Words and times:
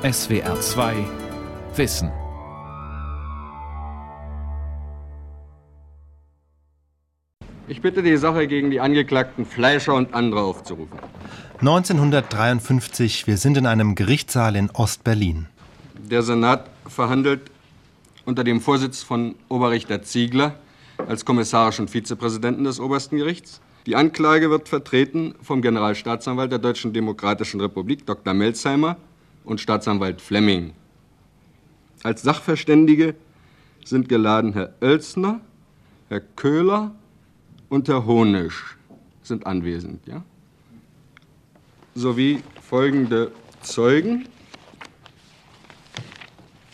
SWR 0.00 0.60
2 0.60 0.94
Wissen. 1.74 2.12
Ich 7.66 7.82
bitte 7.82 8.04
die 8.04 8.16
Sache 8.16 8.46
gegen 8.46 8.70
die 8.70 8.78
Angeklagten 8.78 9.44
Fleischer 9.44 9.94
und 9.94 10.14
andere 10.14 10.42
aufzurufen. 10.42 11.00
1953, 11.58 13.26
wir 13.26 13.38
sind 13.38 13.56
in 13.56 13.66
einem 13.66 13.96
Gerichtssaal 13.96 14.54
in 14.54 14.70
Ostberlin. 14.70 15.46
Der 15.94 16.22
Senat 16.22 16.70
verhandelt 16.86 17.50
unter 18.24 18.44
dem 18.44 18.60
Vorsitz 18.60 19.02
von 19.02 19.34
Oberrichter 19.48 20.02
Ziegler 20.02 20.54
als 21.08 21.24
kommissarischen 21.24 21.88
Vizepräsidenten 21.88 22.62
des 22.62 22.78
obersten 22.78 23.16
Gerichts. 23.16 23.60
Die 23.84 23.96
Anklage 23.96 24.48
wird 24.48 24.68
vertreten 24.68 25.34
vom 25.42 25.60
Generalstaatsanwalt 25.60 26.52
der 26.52 26.60
Deutschen 26.60 26.92
Demokratischen 26.92 27.60
Republik, 27.60 28.06
Dr. 28.06 28.32
Melzheimer, 28.32 28.96
und 29.48 29.60
Staatsanwalt 29.60 30.20
Flemming. 30.20 30.74
Als 32.02 32.22
Sachverständige 32.22 33.14
sind 33.84 34.08
geladen 34.08 34.52
Herr 34.52 34.74
Oelsner, 34.80 35.40
Herr 36.08 36.20
Köhler 36.20 36.94
und 37.68 37.88
Herr 37.88 38.04
Honisch 38.04 38.76
sind 39.22 39.46
anwesend. 39.46 40.06
Ja? 40.06 40.22
Sowie 41.94 42.42
folgende 42.60 43.32
Zeugen. 43.62 44.28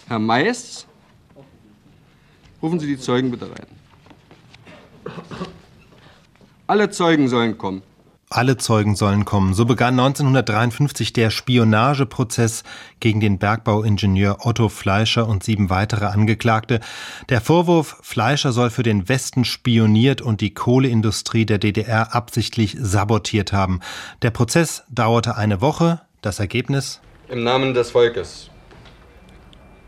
Herr 0.09 0.19
Mais, 0.19 0.87
rufen 2.61 2.81
Sie 2.81 2.87
die 2.87 2.99
Zeugen 2.99 3.31
bitte 3.31 3.47
rein. 3.47 3.67
Alle 6.67 6.91
Zeugen 6.91 7.29
sollen 7.29 7.57
kommen. 7.57 7.83
Alle 8.37 8.57
Zeugen 8.57 8.97
sollen 8.97 9.25
kommen. 9.25 9.55
So 9.55 9.65
begann 9.65 9.95
1953 9.97 11.13
der 11.13 11.31
Spionageprozess 11.31 12.65
gegen 12.99 13.21
den 13.21 13.39
Bergbauingenieur 13.39 14.39
Otto 14.45 14.69
Fleischer 14.69 15.29
und 15.29 15.45
sieben 15.45 15.71
weitere 15.71 16.07
Angeklagte. 16.07 16.81
Der 17.29 17.41
Vorwurf, 17.41 17.97
Fleischer 18.03 18.51
soll 18.51 18.71
für 18.71 18.83
den 18.83 19.09
Westen 19.09 19.45
spioniert 19.45 20.21
und 20.21 20.41
die 20.41 20.53
Kohleindustrie 20.53 21.47
der 21.47 21.59
DDR 21.59 22.13
absichtlich 22.17 22.77
sabotiert 22.77 23.53
haben. 23.53 23.79
Der 24.23 24.33
Prozess 24.33 24.83
dauerte 24.89 25.37
eine 25.37 25.61
Woche. 25.61 26.01
Das 26.21 26.41
Ergebnis? 26.41 27.01
Im 27.29 27.45
Namen 27.45 27.73
des 27.73 27.93
Volkes. 27.93 28.51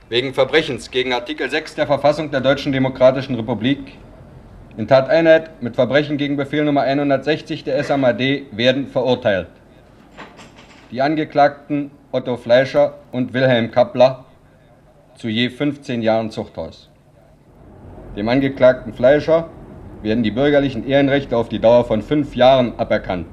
Wegen 0.09 0.35
Verbrechens 0.35 0.93
gegen 0.93 1.13
Artikel 1.13 1.51
6 1.51 1.75
der 1.75 1.89
Verfassung 1.89 2.31
der 2.31 2.43
Deutschen 2.43 2.71
Demokratischen 2.71 3.35
Republik 3.35 3.99
in 4.77 4.87
Tateinheit 4.87 5.63
mit 5.63 5.75
Verbrechen 5.75 6.19
gegen 6.19 6.37
Befehl 6.37 6.65
Nummer 6.65 6.83
160 6.83 7.65
der 7.65 7.83
SMAD 7.83 8.43
werden 8.53 8.87
verurteilt. 8.87 9.49
Die 10.91 11.01
Angeklagten 11.01 11.91
Otto 12.13 12.37
Fleischer 12.37 12.95
und 13.11 13.33
Wilhelm 13.33 13.71
Kappler 13.71 14.25
zu 15.17 15.29
je 15.29 15.49
15 15.49 16.03
Jahren 16.03 16.31
Zuchthaus. 16.31 16.91
Dem 18.17 18.29
Angeklagten 18.29 18.93
Fleischer 18.93 19.49
werden 20.03 20.23
die 20.23 20.31
bürgerlichen 20.31 20.87
Ehrenrechte 20.87 21.37
auf 21.37 21.49
die 21.49 21.59
Dauer 21.59 21.85
von 21.85 22.03
fünf 22.03 22.37
Jahren 22.37 22.79
aberkannt. 22.79 23.27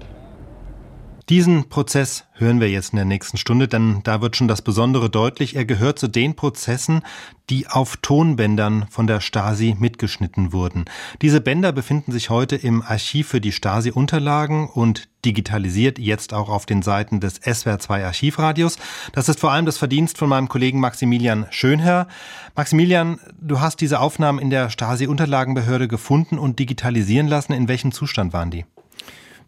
Diesen 1.30 1.70
Prozess 1.70 2.26
hören 2.34 2.60
wir 2.60 2.70
jetzt 2.70 2.92
in 2.92 2.98
der 2.98 3.06
nächsten 3.06 3.38
Stunde, 3.38 3.70
denn 3.70 4.02
da 4.04 4.22
wird 4.22 4.36
schon 4.36 4.50
das 4.50 4.62
Besondere 4.62 5.10
deutlich. 5.10 5.56
Er 5.56 5.64
gehört 5.64 5.98
zu 5.98 6.10
den 6.10 6.36
Prozessen, 6.36 7.02
die 7.50 7.68
auf 7.68 7.96
Tonbändern 7.96 8.88
von 8.90 9.08
der 9.08 9.22
Stasi 9.22 9.74
mitgeschnitten 9.80 10.52
wurden. 10.52 10.84
Diese 11.22 11.40
Bänder 11.40 11.72
befinden 11.72 12.12
sich 12.12 12.30
heute 12.30 12.58
im 12.58 12.82
Archiv 12.82 13.30
für 13.30 13.40
die 13.40 13.54
Stasi-Unterlagen 13.54 14.68
und 14.68 15.08
digitalisiert 15.24 15.98
jetzt 15.98 16.34
auch 16.34 16.50
auf 16.50 16.66
den 16.66 16.82
Seiten 16.82 17.22
des 17.22 17.42
SWR2 17.42 18.04
Archivradios. 18.04 18.78
Das 19.14 19.30
ist 19.30 19.40
vor 19.40 19.54
allem 19.54 19.66
das 19.66 19.78
Verdienst 19.78 20.18
von 20.18 20.28
meinem 20.28 20.50
Kollegen 20.50 20.82
Maximilian 20.82 21.46
Schönherr. 21.52 22.10
Maximilian, 22.54 23.22
du 23.40 23.62
hast 23.62 23.80
diese 23.80 24.02
Aufnahmen 24.02 24.40
in 24.40 24.50
der 24.50 24.70
Stasi-Unterlagenbehörde 24.70 25.88
gefunden 25.88 26.38
und 26.38 26.60
digitalisieren 26.60 27.30
lassen. 27.30 27.54
In 27.54 27.70
welchem 27.70 27.94
Zustand 27.94 28.34
waren 28.34 28.52
die? 28.52 28.66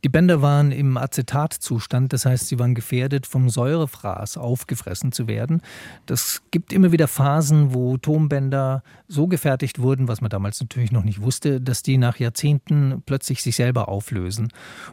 Die 0.06 0.10
Bänder 0.10 0.44
waren 0.44 0.72
im 0.72 0.98
Acetatzustand, 0.98 2.14
das 2.14 2.28
heißt, 2.28 2.48
sie 2.48 2.60
waren 2.60 2.76
gefährdet, 2.76 3.26
vom 3.26 3.50
Säurefraß 3.50 4.38
aufgefressen 4.38 5.12
zu 5.12 5.28
werden. 5.28 5.64
Das 6.06 6.44
gibt 6.52 6.72
immer 6.74 6.92
wieder 6.92 7.08
Phasen, 7.08 7.74
wo 7.74 7.98
Tonbänder 7.98 8.84
so 9.08 9.26
gefertigt 9.26 9.80
wurden, 9.80 10.08
was 10.08 10.22
man 10.22 10.30
damals 10.30 10.62
natürlich 10.62 10.92
noch 10.92 11.04
nicht 11.04 11.24
wusste, 11.24 11.60
dass 11.60 11.82
die 11.82 11.98
nach 11.98 12.18
Jahrzehnten 12.18 13.02
plötzlich 13.08 13.42
sich 13.42 13.56
selber 13.56 13.90
auflösen. 13.90 14.50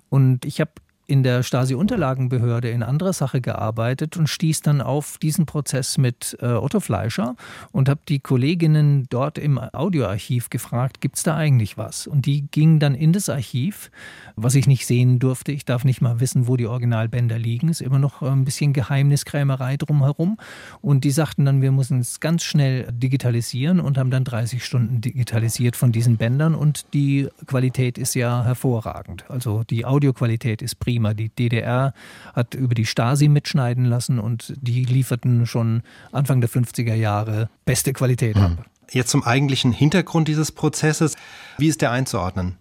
Und 0.08 0.46
ich 0.46 0.62
habe 0.62 0.72
in 1.12 1.22
der 1.22 1.42
Stasi-Unterlagenbehörde 1.42 2.70
in 2.70 2.82
anderer 2.82 3.12
Sache 3.12 3.42
gearbeitet 3.42 4.16
und 4.16 4.28
stieß 4.28 4.62
dann 4.62 4.80
auf 4.80 5.18
diesen 5.18 5.44
Prozess 5.44 5.98
mit 5.98 6.38
äh, 6.40 6.46
Otto 6.46 6.80
Fleischer 6.80 7.36
und 7.70 7.90
habe 7.90 8.00
die 8.08 8.18
Kolleginnen 8.18 9.08
dort 9.10 9.36
im 9.36 9.58
Audioarchiv 9.58 10.48
gefragt, 10.48 11.02
gibt 11.02 11.16
es 11.16 11.22
da 11.22 11.36
eigentlich 11.36 11.76
was? 11.76 12.06
Und 12.06 12.24
die 12.24 12.46
gingen 12.50 12.80
dann 12.80 12.94
in 12.94 13.12
das 13.12 13.28
Archiv, 13.28 13.90
was 14.36 14.54
ich 14.54 14.66
nicht 14.66 14.86
sehen 14.86 15.18
durfte. 15.18 15.52
Ich 15.52 15.66
darf 15.66 15.84
nicht 15.84 16.00
mal 16.00 16.18
wissen, 16.18 16.48
wo 16.48 16.56
die 16.56 16.66
Originalbänder 16.66 17.38
liegen. 17.38 17.68
Ist 17.68 17.82
immer 17.82 17.98
noch 17.98 18.22
ein 18.22 18.46
bisschen 18.46 18.72
Geheimniskrämerei 18.72 19.76
drumherum. 19.76 20.38
Und 20.80 21.04
die 21.04 21.10
sagten 21.10 21.44
dann, 21.44 21.60
wir 21.60 21.72
müssen 21.72 22.00
es 22.00 22.20
ganz 22.20 22.42
schnell 22.42 22.90
digitalisieren 22.90 23.80
und 23.80 23.98
haben 23.98 24.10
dann 24.10 24.24
30 24.24 24.64
Stunden 24.64 25.02
digitalisiert 25.02 25.76
von 25.76 25.92
diesen 25.92 26.16
Bändern 26.16 26.54
und 26.54 26.86
die 26.94 27.28
Qualität 27.46 27.98
ist 27.98 28.14
ja 28.14 28.44
hervorragend. 28.44 29.26
Also 29.28 29.62
die 29.68 29.84
Audioqualität 29.84 30.62
ist 30.62 30.78
prima 30.78 31.01
prima. 31.02 31.14
Die 31.14 31.28
DDR 31.28 31.92
hat 32.34 32.54
über 32.54 32.74
die 32.74 32.86
Stasi 32.86 33.28
mitschneiden 33.28 33.84
lassen 33.84 34.18
und 34.18 34.54
die 34.60 34.84
lieferten 34.84 35.46
schon 35.46 35.82
Anfang 36.12 36.40
der 36.40 36.50
50er 36.50 36.94
Jahre 36.94 37.48
beste 37.64 37.92
Qualität 37.92 38.36
ab. 38.36 38.50
Hm. 38.50 38.58
Jetzt 38.90 39.10
zum 39.10 39.22
eigentlichen 39.22 39.72
Hintergrund 39.72 40.28
dieses 40.28 40.52
Prozesses. 40.52 41.16
Wie 41.58 41.68
ist 41.68 41.80
der 41.80 41.91
einzuordnen? 41.91 42.56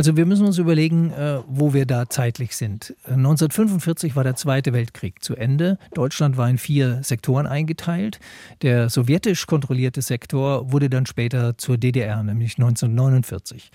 Also 0.00 0.16
wir 0.16 0.24
müssen 0.24 0.46
uns 0.46 0.56
überlegen, 0.56 1.12
äh, 1.12 1.40
wo 1.46 1.74
wir 1.74 1.84
da 1.84 2.08
zeitlich 2.08 2.56
sind. 2.56 2.96
1945 3.04 4.16
war 4.16 4.24
der 4.24 4.34
Zweite 4.34 4.72
Weltkrieg 4.72 5.22
zu 5.22 5.36
Ende. 5.36 5.76
Deutschland 5.92 6.38
war 6.38 6.48
in 6.48 6.56
vier 6.56 7.02
Sektoren 7.02 7.46
eingeteilt. 7.46 8.18
Der 8.62 8.88
sowjetisch 8.88 9.46
kontrollierte 9.46 10.00
Sektor 10.00 10.72
wurde 10.72 10.88
dann 10.88 11.04
später 11.04 11.58
zur 11.58 11.76
DDR, 11.76 12.22
nämlich 12.22 12.56
1949. 12.56 13.70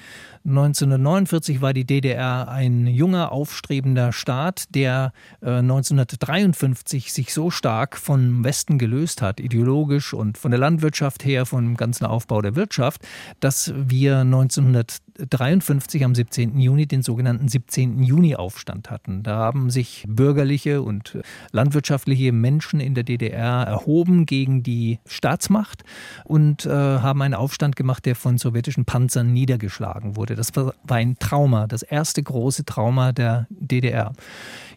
1949 0.45 1.61
war 1.61 1.73
die 1.73 1.85
DDR 1.85 2.47
ein 2.47 2.87
junger, 2.87 3.31
aufstrebender 3.31 4.11
Staat, 4.11 4.73
der 4.73 5.13
1953 5.41 7.05
äh, 7.05 7.09
sich 7.11 7.33
so 7.35 7.51
stark 7.51 7.97
vom 7.97 8.43
Westen 8.43 8.79
gelöst 8.79 9.21
hat, 9.21 9.39
ideologisch 9.39 10.11
und 10.11 10.39
von 10.39 10.49
der 10.49 10.59
Landwirtschaft 10.59 11.23
her, 11.23 11.45
vom 11.45 11.77
ganzen 11.77 12.05
Aufbau 12.05 12.41
der 12.41 12.55
Wirtschaft, 12.55 13.03
dass 13.39 13.71
wir 13.75 14.21
1953 14.21 15.04
am 15.19 16.15
17. 16.15 16.59
Juni 16.59 16.87
den 16.87 17.01
sogenannten 17.01 17.47
17. 17.47 18.03
Juni-Aufstand 18.03 18.89
hatten. 18.89 19.23
Da 19.23 19.37
haben 19.37 19.69
sich 19.69 20.05
bürgerliche 20.07 20.81
und 20.81 21.17
landwirtschaftliche 21.51 22.31
Menschen 22.31 22.79
in 22.79 22.95
der 22.95 23.03
DDR 23.03 23.63
erhoben 23.63 24.25
gegen 24.25 24.63
die 24.63 24.99
Staatsmacht 25.05 25.83
und 26.23 26.65
äh, 26.65 26.69
haben 26.69 27.21
einen 27.21 27.33
Aufstand 27.33 27.75
gemacht, 27.75 28.05
der 28.05 28.15
von 28.15 28.37
sowjetischen 28.37 28.85
Panzern 28.85 29.33
niedergeschlagen 29.33 30.15
wurde. 30.15 30.35
Das 30.35 30.55
war 30.55 30.73
ein 30.87 31.17
Trauma, 31.19 31.67
das 31.67 31.83
erste 31.83 32.21
große 32.21 32.65
Trauma 32.65 33.11
der 33.11 33.47
DDR. 33.49 34.13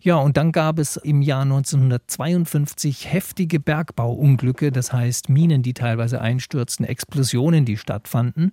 Ja, 0.01 0.17
und 0.17 0.37
dann 0.37 0.53
gab 0.53 0.79
es 0.79 0.97
im 0.97 1.23
Jahr 1.23 1.43
1952 1.43 3.13
heftige 3.13 3.59
Bergbauunglücke, 3.59 4.71
das 4.71 4.93
heißt 4.93 5.29
Minen, 5.29 5.63
die 5.63 5.75
teilweise 5.75 6.21
einstürzten, 6.21 6.87
Explosionen, 6.87 7.65
die 7.65 7.77
stattfanden. 7.77 8.53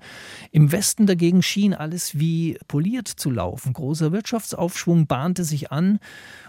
Im 0.51 0.71
Westen 0.71 1.05
dagegen 1.05 1.43
schien 1.43 1.74
alles 1.75 2.17
wie 2.19 2.57
poliert 2.67 3.07
zu 3.07 3.29
laufen. 3.29 3.73
Großer 3.73 4.11
Wirtschaftsaufschwung 4.11 5.07
bahnte 5.07 5.43
sich 5.43 5.71
an 5.71 5.99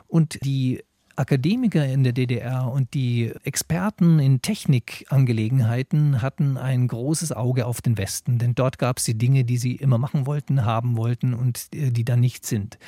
und 0.06 0.38
die 0.44 0.82
Akademiker 1.16 1.86
in 1.86 2.04
der 2.04 2.12
DDR 2.12 2.70
und 2.70 2.92
die 2.94 3.32
Experten 3.42 4.18
in 4.18 4.42
Technikangelegenheiten 4.42 6.20
hatten 6.20 6.58
ein 6.58 6.88
großes 6.88 7.32
Auge 7.32 7.66
auf 7.66 7.80
den 7.80 7.96
Westen, 7.98 8.38
denn 8.38 8.54
dort 8.54 8.78
gab 8.78 8.98
es 8.98 9.04
die 9.04 9.16
Dinge, 9.16 9.44
die 9.44 9.56
sie 9.56 9.76
immer 9.76 9.98
machen 9.98 10.26
wollten, 10.26 10.64
haben 10.64 10.96
wollten 10.96 11.34
und 11.34 11.68
äh, 11.74 11.90
die 11.90 12.04
dann 12.04 12.20
nicht 12.20 12.44
sind. 12.44 12.78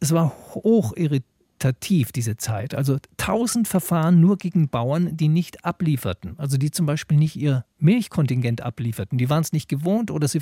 Es 0.00 0.12
war 0.12 0.32
hoch 0.54 0.92
irritativ, 0.96 2.12
diese 2.12 2.36
Zeit. 2.36 2.74
Also 2.74 2.98
tausend 3.16 3.66
Verfahren 3.66 4.20
nur 4.20 4.38
gegen 4.38 4.68
Bauern, 4.68 5.16
die 5.16 5.28
nicht 5.28 5.64
ablieferten. 5.64 6.38
Also 6.38 6.58
die 6.58 6.70
zum 6.70 6.86
Beispiel 6.86 7.18
nicht 7.18 7.36
ihr 7.36 7.64
Milchkontingent 7.78 8.60
ablieferten. 8.60 9.18
Die 9.18 9.28
waren 9.28 9.42
es 9.42 9.52
nicht 9.52 9.68
gewohnt 9.68 10.10
oder 10.12 10.28
sie 10.28 10.40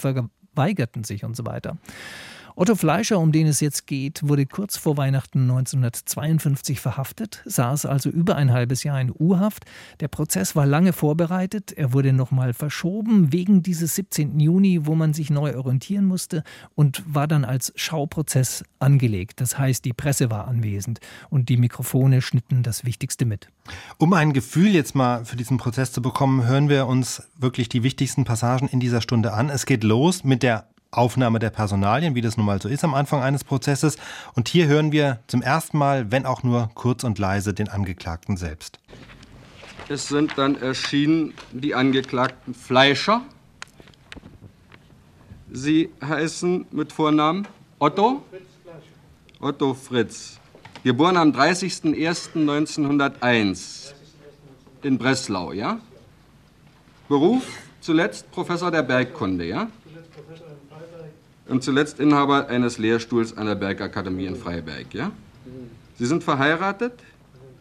verweigerten 0.55 1.05
sich 1.05 1.25
und 1.25 1.37
so 1.37 1.47
weiter. 1.47 1.77
Otto 2.61 2.75
Fleischer, 2.75 3.19
um 3.19 3.33
den 3.33 3.47
es 3.47 3.61
jetzt 3.61 3.87
geht, 3.87 4.21
wurde 4.23 4.45
kurz 4.45 4.77
vor 4.77 4.99
Weihnachten 4.99 5.51
1952 5.51 6.79
verhaftet, 6.79 7.43
saß 7.47 7.87
also 7.87 8.11
über 8.11 8.37
ein 8.37 8.53
halbes 8.53 8.85
Jahr 8.85 9.01
in 9.01 9.11
U-Haft. 9.19 9.65
Der 10.01 10.09
Prozess 10.09 10.55
war 10.55 10.67
lange 10.67 10.93
vorbereitet, 10.93 11.73
er 11.73 11.95
wurde 11.95 12.13
nochmal 12.13 12.53
verschoben 12.53 13.33
wegen 13.33 13.63
dieses 13.63 13.95
17. 13.95 14.39
Juni, 14.39 14.81
wo 14.85 14.95
man 14.95 15.15
sich 15.15 15.31
neu 15.31 15.57
orientieren 15.57 16.05
musste 16.05 16.45
und 16.75 17.03
war 17.07 17.27
dann 17.27 17.47
als 17.47 17.73
Schauprozess 17.77 18.63
angelegt. 18.79 19.41
Das 19.41 19.59
heißt, 19.59 19.83
die 19.87 19.95
Presse 19.95 20.31
war 20.31 20.47
anwesend 20.47 21.01
und 21.31 21.49
die 21.49 21.57
Mikrofone 21.57 22.21
schnitten 22.21 22.63
das 22.63 22.85
Wichtigste 22.85 23.25
mit. 23.25 23.49
Um 23.97 24.13
ein 24.13 24.35
Gefühl 24.35 24.69
jetzt 24.69 24.95
mal 24.95 25.25
für 25.25 25.37
diesen 25.37 25.57
Prozess 25.57 25.93
zu 25.93 26.03
bekommen, 26.03 26.47
hören 26.47 26.69
wir 26.69 26.87
uns 26.87 27.23
wirklich 27.39 27.71
die 27.71 27.83
wichtigsten 27.83 28.25
Passagen 28.25 28.69
in 28.69 28.81
dieser 28.81 29.01
Stunde 29.01 29.33
an. 29.33 29.49
Es 29.49 29.65
geht 29.65 29.83
los 29.83 30.25
mit 30.25 30.43
der 30.43 30.70
Aufnahme 30.93 31.39
der 31.39 31.51
Personalien, 31.51 32.17
wie 32.17 32.21
das 32.21 32.37
nun 32.37 32.47
mal 32.47 32.61
so 32.61 32.69
ist 32.69 32.83
am 32.83 32.95
Anfang 32.95 33.23
eines 33.23 33.45
Prozesses. 33.45 33.97
Und 34.35 34.49
hier 34.49 34.67
hören 34.67 34.91
wir 34.91 35.21
zum 35.29 35.41
ersten 35.43 35.79
Mal, 35.79 36.11
wenn 36.11 36.27
auch 36.27 36.43
nur 36.43 36.71
kurz 36.75 37.05
und 37.05 37.17
leise, 37.19 37.55
den 37.55 37.69
Angeklagten 37.69 38.37
selbst. 38.37 38.81
Es 39.89 40.09
sind 40.09 40.37
dann 40.37 40.61
erschienen 40.61 41.33
die 41.53 41.75
Angeklagten 41.75 42.55
Fleischer. 42.55 43.23
Sie 45.51 45.89
heißen 46.05 46.67
mit 46.71 46.93
Vornamen 46.93 47.49
Otto? 47.79 48.23
Otto 49.41 49.73
Fritz. 49.75 50.39
Geboren 50.85 51.17
am 51.17 51.33
30.01.1901 51.33 53.95
in 54.83 54.99
Breslau, 54.99 55.53
ja? 55.53 55.81
Beruf 57.09 57.45
zuletzt 57.81 58.31
Professor 58.31 58.71
der 58.71 58.83
Bergkunde, 58.83 59.47
ja? 59.47 59.69
Und 61.51 61.63
zuletzt 61.65 62.01
Inhaber 62.01 62.49
eines 62.49 62.79
Lehrstuhls 62.79 63.37
an 63.37 63.47
der 63.47 63.57
Bergakademie 63.57 64.27
in 64.27 64.37
Freiberg. 64.37 64.95
Ja? 64.95 65.11
Sie 65.99 66.07
sind 66.07 66.25
verheiratet. 66.25 66.93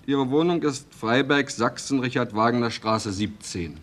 Ihre 0.06 0.30
Wohnung 0.30 0.62
ist 0.64 0.88
Freiberg, 0.94 1.50
Sachsen, 1.50 2.00
Richard 2.00 2.36
Wagner 2.36 2.72
Straße 2.72 3.12
17. 3.12 3.78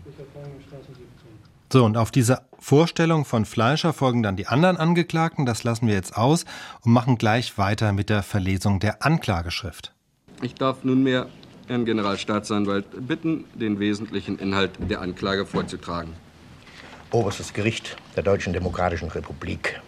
So, 1.71 1.83
und 1.83 1.97
auf 1.97 2.11
diese 2.11 2.41
Vorstellung 2.59 3.25
von 3.25 3.45
Fleischer 3.45 3.91
folgen 3.93 4.23
dann 4.23 4.37
die 4.37 4.47
anderen 4.47 4.77
Angeklagten. 4.77 5.45
Das 5.45 5.63
lassen 5.63 5.87
wir 5.87 5.93
jetzt 5.93 6.15
aus 6.15 6.45
und 6.81 6.93
machen 6.93 7.17
gleich 7.17 7.57
weiter 7.57 7.91
mit 7.91 8.09
der 8.09 8.23
Verlesung 8.23 8.79
der 8.79 9.05
Anklageschrift. 9.05 9.93
Ich 10.41 10.55
darf 10.55 10.83
nunmehr 10.83 11.27
Herrn 11.67 11.85
Generalstaatsanwalt 11.85 13.07
bitten, 13.07 13.43
den 13.53 13.79
wesentlichen 13.79 14.39
Inhalt 14.39 14.71
der 14.79 15.01
Anklage 15.01 15.45
vorzutragen. 15.45 16.13
Oberstes 17.11 17.53
Gericht 17.53 17.97
der 18.15 18.23
Deutschen 18.23 18.53
Demokratischen 18.53 19.09
Republik. 19.09 19.81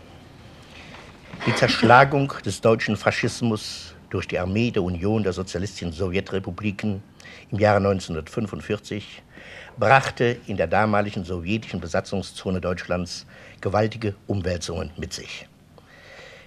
Die 1.45 1.56
Zerschlagung 1.56 2.33
des 2.45 2.59
deutschen 2.59 2.97
Faschismus 2.97 3.95
durch 4.09 4.27
die 4.27 4.38
Armee 4.38 4.71
der 4.71 4.83
Union 4.83 5.24
der 5.24 5.31
Sozialistischen 5.31 5.94
Sowjetrepubliken 5.94 7.01
im 7.50 7.59
Jahre 7.59 7.77
1945 7.77 9.24
brachte 9.77 10.38
in 10.47 10.57
der 10.57 10.68
damaligen 10.68 11.24
sowjetischen 11.24 11.80
Besatzungszone 11.80 12.59
Deutschlands 12.59 13.25
gewaltige 13.62 14.15
Umwälzungen 14.27 14.91
mit 14.97 15.13
sich. 15.13 15.47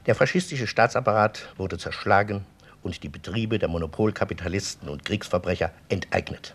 Der 0.04 0.14
faschistische 0.14 0.66
Staatsapparat 0.66 1.48
wurde 1.56 1.78
zerschlagen 1.78 2.44
und 2.82 3.02
die 3.02 3.08
Betriebe 3.08 3.58
der 3.58 3.68
Monopolkapitalisten 3.68 4.90
und 4.90 5.06
Kriegsverbrecher 5.06 5.70
enteignet. 5.88 6.54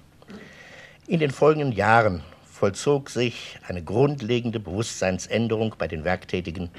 In 1.07 1.19
den 1.19 1.31
folgenden 1.31 1.71
Jahren 1.71 2.21
vollzog 2.45 3.09
sich 3.09 3.57
eine 3.67 3.83
grundlegende 3.83 4.59
Bewusstseinsänderung 4.59 5.73
bei 5.77 5.87
den 5.87 6.03
Werktätigen 6.03 6.69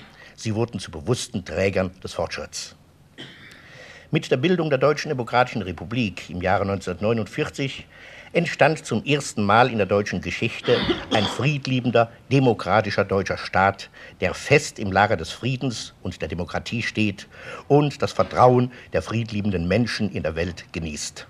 Sie 0.40 0.54
wurden 0.54 0.78
zu 0.78 0.92
bewussten 0.92 1.44
Trägern 1.44 1.90
des 2.00 2.14
Fortschritts. 2.14 2.76
Mit 4.12 4.30
der 4.30 4.36
Bildung 4.36 4.70
der 4.70 4.78
Deutschen 4.78 5.08
Demokratischen 5.08 5.62
Republik 5.62 6.30
im 6.30 6.40
Jahre 6.40 6.62
1949 6.62 7.88
entstand 8.32 8.86
zum 8.86 9.04
ersten 9.04 9.42
Mal 9.42 9.68
in 9.68 9.78
der 9.78 9.88
deutschen 9.88 10.20
Geschichte 10.20 10.78
ein 11.12 11.24
friedliebender, 11.24 12.12
demokratischer 12.30 13.04
deutscher 13.04 13.36
Staat, 13.36 13.90
der 14.20 14.32
fest 14.32 14.78
im 14.78 14.92
Lager 14.92 15.16
des 15.16 15.32
Friedens 15.32 15.92
und 16.04 16.22
der 16.22 16.28
Demokratie 16.28 16.82
steht 16.82 17.26
und 17.66 18.00
das 18.00 18.12
Vertrauen 18.12 18.70
der 18.92 19.02
friedliebenden 19.02 19.66
Menschen 19.66 20.08
in 20.08 20.22
der 20.22 20.36
Welt 20.36 20.66
genießt. 20.70 21.26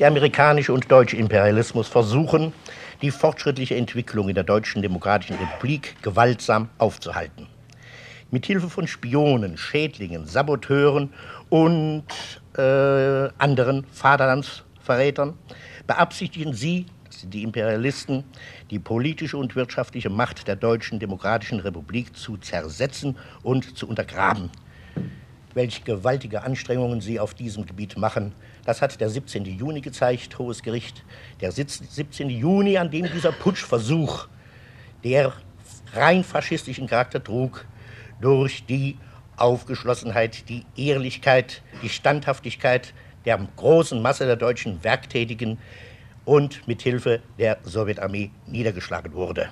Der 0.00 0.08
amerikanische 0.08 0.74
und 0.74 0.92
deutsche 0.92 1.16
Imperialismus 1.16 1.88
versuchen, 1.88 2.52
die 3.00 3.10
fortschrittliche 3.10 3.76
Entwicklung 3.76 4.28
in 4.28 4.34
der 4.34 4.44
Deutschen 4.44 4.82
Demokratischen 4.82 5.36
Republik 5.36 5.96
gewaltsam 6.02 6.68
aufzuhalten 6.76 7.48
mit 8.32 8.46
Hilfe 8.46 8.70
von 8.70 8.88
Spionen, 8.88 9.58
Schädlingen, 9.58 10.26
Saboteuren 10.26 11.10
und 11.50 12.04
äh, 12.56 13.28
anderen 13.36 13.84
Vaterlandsverrätern 13.92 15.34
beabsichtigen 15.86 16.54
sie, 16.54 16.86
die 17.24 17.42
Imperialisten, 17.42 18.24
die 18.70 18.78
politische 18.78 19.36
und 19.36 19.54
wirtschaftliche 19.54 20.08
Macht 20.08 20.48
der 20.48 20.56
Deutschen 20.56 20.98
Demokratischen 20.98 21.60
Republik 21.60 22.16
zu 22.16 22.38
zersetzen 22.38 23.18
und 23.42 23.76
zu 23.76 23.86
untergraben. 23.86 24.50
Welche 25.52 25.82
gewaltige 25.82 26.42
Anstrengungen 26.42 27.02
sie 27.02 27.20
auf 27.20 27.34
diesem 27.34 27.66
Gebiet 27.66 27.98
machen, 27.98 28.32
das 28.64 28.80
hat 28.80 28.98
der 28.98 29.10
17. 29.10 29.44
Juni 29.44 29.82
gezeigt, 29.82 30.38
Hohes 30.38 30.62
Gericht. 30.62 31.04
Der 31.42 31.52
17. 31.52 32.30
Juni, 32.30 32.78
an 32.78 32.90
dem 32.90 33.06
dieser 33.12 33.32
Putschversuch, 33.32 34.28
der 35.04 35.34
rein 35.92 36.24
faschistischen 36.24 36.86
Charakter 36.86 37.22
trug, 37.22 37.66
durch 38.22 38.64
die 38.64 38.96
Aufgeschlossenheit, 39.36 40.48
die 40.48 40.64
Ehrlichkeit, 40.76 41.62
die 41.82 41.88
Standhaftigkeit 41.88 42.94
der 43.24 43.38
großen 43.56 44.00
Masse 44.00 44.26
der 44.26 44.36
deutschen 44.36 44.82
Werktätigen 44.82 45.58
und 46.24 46.66
mit 46.66 46.82
Hilfe 46.82 47.20
der 47.38 47.58
Sowjetarmee 47.64 48.30
niedergeschlagen 48.46 49.12
wurde. 49.12 49.48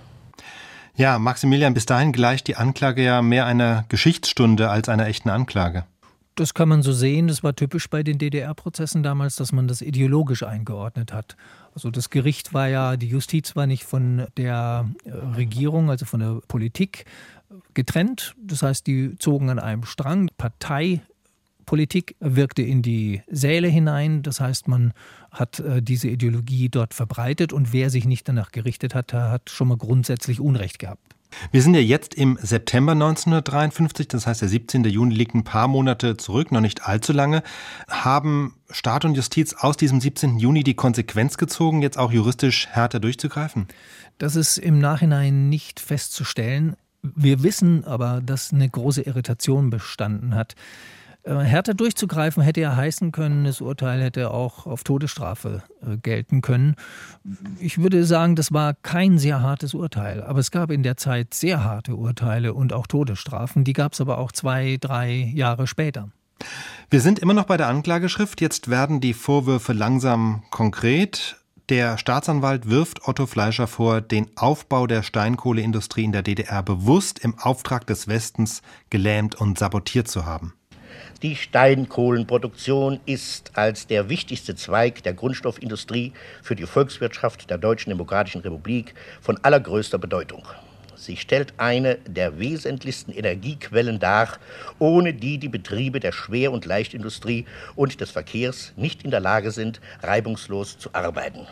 Ja, 0.96 1.18
Maximilian, 1.18 1.74
bis 1.74 1.86
dahin 1.86 2.12
gleicht 2.12 2.46
die 2.46 2.56
Anklage 2.56 3.02
ja 3.02 3.22
mehr 3.22 3.46
einer 3.46 3.84
Geschichtsstunde 3.88 4.70
als 4.70 4.88
einer 4.88 5.06
echten 5.06 5.30
Anklage. 5.30 5.84
Das 6.36 6.54
kann 6.54 6.68
man 6.68 6.82
so 6.82 6.92
sehen. 6.92 7.28
Das 7.28 7.42
war 7.42 7.54
typisch 7.54 7.90
bei 7.90 8.02
den 8.02 8.18
DDR-Prozessen 8.18 9.02
damals, 9.02 9.36
dass 9.36 9.52
man 9.52 9.68
das 9.68 9.82
ideologisch 9.82 10.42
eingeordnet 10.42 11.12
hat. 11.12 11.36
Also 11.74 11.90
das 11.90 12.10
Gericht 12.10 12.54
war 12.54 12.68
ja, 12.68 12.96
die 12.96 13.08
Justiz 13.08 13.56
war 13.56 13.66
nicht 13.66 13.84
von 13.84 14.26
der 14.36 14.88
äh, 15.04 15.10
Regierung, 15.36 15.90
also 15.90 16.06
von 16.06 16.20
der 16.20 16.40
Politik 16.48 17.04
getrennt. 17.74 18.34
Das 18.38 18.62
heißt, 18.62 18.86
die 18.86 19.16
zogen 19.18 19.50
an 19.50 19.58
einem 19.58 19.84
Strang. 19.84 20.30
Parteipolitik 20.36 22.16
wirkte 22.20 22.62
in 22.62 22.82
die 22.82 23.22
Säle 23.30 23.68
hinein. 23.68 24.22
Das 24.22 24.40
heißt, 24.40 24.68
man 24.68 24.92
hat 25.30 25.60
äh, 25.60 25.82
diese 25.82 26.08
Ideologie 26.08 26.68
dort 26.68 26.94
verbreitet 26.94 27.52
und 27.52 27.72
wer 27.72 27.90
sich 27.90 28.04
nicht 28.04 28.28
danach 28.28 28.50
gerichtet 28.52 28.94
hat, 28.94 29.12
hat 29.12 29.50
schon 29.50 29.68
mal 29.68 29.76
grundsätzlich 29.76 30.40
Unrecht 30.40 30.78
gehabt. 30.78 31.14
Wir 31.50 31.62
sind 31.62 31.74
ja 31.74 31.80
jetzt 31.80 32.14
im 32.14 32.38
September 32.40 32.92
1953, 32.92 34.08
das 34.08 34.26
heißt 34.26 34.42
der 34.42 34.48
17. 34.48 34.84
Juni 34.84 35.14
liegt 35.14 35.34
ein 35.34 35.44
paar 35.44 35.68
Monate 35.68 36.16
zurück, 36.16 36.52
noch 36.52 36.60
nicht 36.60 36.86
allzu 36.86 37.12
lange. 37.12 37.42
Haben 37.88 38.56
Staat 38.70 39.04
und 39.04 39.14
Justiz 39.14 39.54
aus 39.54 39.76
diesem 39.76 40.00
17. 40.00 40.38
Juni 40.38 40.64
die 40.64 40.74
Konsequenz 40.74 41.38
gezogen, 41.38 41.82
jetzt 41.82 41.98
auch 41.98 42.12
juristisch 42.12 42.66
härter 42.68 43.00
durchzugreifen? 43.00 43.66
Das 44.18 44.36
ist 44.36 44.58
im 44.58 44.78
Nachhinein 44.78 45.48
nicht 45.48 45.80
festzustellen. 45.80 46.76
Wir 47.02 47.42
wissen 47.42 47.84
aber, 47.84 48.20
dass 48.24 48.52
eine 48.52 48.68
große 48.68 49.02
Irritation 49.02 49.70
bestanden 49.70 50.34
hat. 50.34 50.54
Äh, 51.22 51.34
härter 51.34 51.74
durchzugreifen 51.74 52.42
hätte 52.42 52.62
ja 52.62 52.74
heißen 52.74 53.12
können, 53.12 53.44
das 53.44 53.60
Urteil 53.60 54.00
hätte 54.00 54.30
auch 54.30 54.66
auf 54.66 54.84
Todesstrafe 54.84 55.62
äh, 55.82 55.98
gelten 55.98 56.40
können. 56.40 56.76
Ich 57.58 57.78
würde 57.78 58.04
sagen, 58.04 58.36
das 58.36 58.52
war 58.52 58.74
kein 58.74 59.18
sehr 59.18 59.42
hartes 59.42 59.74
Urteil, 59.74 60.22
aber 60.22 60.38
es 60.38 60.50
gab 60.50 60.70
in 60.70 60.82
der 60.82 60.96
Zeit 60.96 61.34
sehr 61.34 61.62
harte 61.62 61.94
Urteile 61.94 62.54
und 62.54 62.72
auch 62.72 62.86
Todesstrafen. 62.86 63.64
Die 63.64 63.74
gab 63.74 63.92
es 63.92 64.00
aber 64.00 64.16
auch 64.18 64.32
zwei, 64.32 64.78
drei 64.80 65.30
Jahre 65.34 65.66
später. 65.66 66.08
Wir 66.88 67.02
sind 67.02 67.18
immer 67.18 67.34
noch 67.34 67.44
bei 67.44 67.58
der 67.58 67.68
Anklageschrift. 67.68 68.40
Jetzt 68.40 68.70
werden 68.70 69.02
die 69.02 69.12
Vorwürfe 69.12 69.74
langsam 69.74 70.42
konkret. 70.50 71.36
Der 71.70 71.98
Staatsanwalt 71.98 72.68
wirft 72.68 73.06
Otto 73.06 73.26
Fleischer 73.26 73.68
vor, 73.68 74.00
den 74.00 74.26
Aufbau 74.34 74.88
der 74.88 75.04
Steinkohleindustrie 75.04 76.02
in 76.02 76.10
der 76.10 76.22
DDR 76.22 76.64
bewusst 76.64 77.20
im 77.20 77.38
Auftrag 77.38 77.86
des 77.86 78.08
Westens 78.08 78.62
gelähmt 78.90 79.36
und 79.36 79.56
sabotiert 79.56 80.08
zu 80.08 80.26
haben. 80.26 80.52
Die 81.22 81.36
Steinkohlenproduktion 81.36 82.98
ist 83.06 83.52
als 83.56 83.86
der 83.86 84.08
wichtigste 84.08 84.56
Zweig 84.56 85.04
der 85.04 85.14
Grundstoffindustrie 85.14 86.12
für 86.42 86.56
die 86.56 86.66
Volkswirtschaft 86.66 87.48
der 87.48 87.58
Deutschen 87.58 87.90
Demokratischen 87.90 88.40
Republik 88.40 88.94
von 89.20 89.38
allergrößter 89.40 89.98
Bedeutung. 89.98 90.42
Sie 91.00 91.16
stellt 91.16 91.54
eine 91.56 91.94
der 92.06 92.38
wesentlichsten 92.38 93.10
Energiequellen 93.10 93.98
dar, 94.00 94.36
ohne 94.78 95.14
die 95.14 95.38
die 95.38 95.48
Betriebe 95.48 95.98
der 95.98 96.12
Schwer- 96.12 96.52
und 96.52 96.66
Leichtindustrie 96.66 97.46
und 97.74 98.02
des 98.02 98.10
Verkehrs 98.10 98.74
nicht 98.76 99.02
in 99.02 99.10
der 99.10 99.20
Lage 99.20 99.50
sind, 99.50 99.80
reibungslos 100.02 100.76
zu 100.76 100.90
arbeiten. 100.92 101.46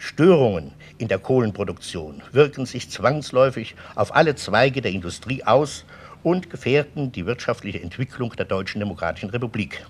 Störungen 0.00 0.72
in 0.98 1.06
der 1.06 1.20
Kohlenproduktion 1.20 2.24
wirken 2.32 2.66
sich 2.66 2.90
zwangsläufig 2.90 3.76
auf 3.94 4.16
alle 4.16 4.34
Zweige 4.34 4.80
der 4.80 4.90
Industrie 4.90 5.44
aus 5.44 5.84
und 6.24 6.50
gefährden 6.50 7.12
die 7.12 7.24
wirtschaftliche 7.24 7.80
Entwicklung 7.80 8.34
der 8.34 8.46
Deutschen 8.46 8.80
Demokratischen 8.80 9.30
Republik. 9.30 9.86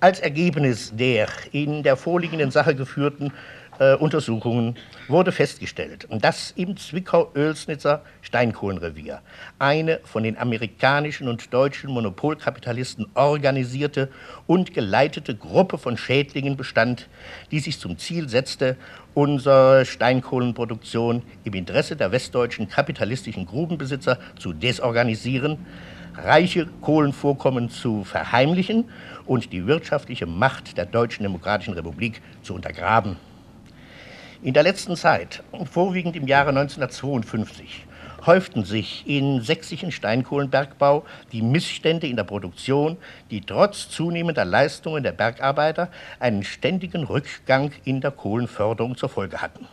Als 0.00 0.20
Ergebnis 0.20 0.92
der 0.94 1.28
in 1.52 1.82
der 1.82 1.96
vorliegenden 1.96 2.50
Sache 2.50 2.74
geführten 2.74 3.32
äh, 3.78 3.94
Untersuchungen 3.94 4.76
wurde 5.08 5.32
festgestellt, 5.32 6.06
dass 6.10 6.52
im 6.52 6.76
Zwickau-Oelsnitzer 6.76 8.02
Steinkohlenrevier 8.22 9.20
eine 9.58 10.00
von 10.04 10.22
den 10.22 10.36
amerikanischen 10.36 11.28
und 11.28 11.52
deutschen 11.52 11.90
Monopolkapitalisten 11.90 13.06
organisierte 13.14 14.08
und 14.46 14.74
geleitete 14.74 15.34
Gruppe 15.34 15.78
von 15.78 15.96
Schädlingen 15.96 16.56
bestand, 16.56 17.08
die 17.50 17.60
sich 17.60 17.78
zum 17.78 17.98
Ziel 17.98 18.28
setzte, 18.28 18.76
unsere 19.14 19.84
Steinkohlenproduktion 19.84 21.22
im 21.44 21.54
Interesse 21.54 21.96
der 21.96 22.12
westdeutschen 22.12 22.68
kapitalistischen 22.68 23.46
Grubenbesitzer 23.46 24.18
zu 24.38 24.52
desorganisieren, 24.52 25.66
reiche 26.16 26.66
Kohlenvorkommen 26.80 27.70
zu 27.70 28.04
verheimlichen 28.04 28.86
und 29.26 29.52
die 29.52 29.66
wirtschaftliche 29.66 30.26
Macht 30.26 30.76
der 30.76 30.86
Deutschen 30.86 31.22
Demokratischen 31.22 31.74
Republik 31.74 32.20
zu 32.42 32.54
untergraben. 32.54 33.16
In 34.40 34.54
der 34.54 34.62
letzten 34.62 34.94
Zeit, 34.94 35.42
vorwiegend 35.68 36.14
im 36.14 36.28
Jahre 36.28 36.50
1952, 36.50 37.84
häuften 38.24 38.64
sich 38.64 39.02
in 39.04 39.42
sächsischen 39.42 39.90
Steinkohlenbergbau 39.90 41.04
die 41.32 41.42
Missstände 41.42 42.06
in 42.06 42.14
der 42.14 42.22
Produktion, 42.22 42.98
die 43.32 43.40
trotz 43.40 43.88
zunehmender 43.88 44.44
Leistungen 44.44 45.02
der 45.02 45.10
Bergarbeiter 45.10 45.88
einen 46.20 46.44
ständigen 46.44 47.02
Rückgang 47.02 47.72
in 47.84 48.00
der 48.00 48.12
Kohlenförderung 48.12 48.96
zur 48.96 49.08
Folge 49.08 49.42
hatten. 49.42 49.66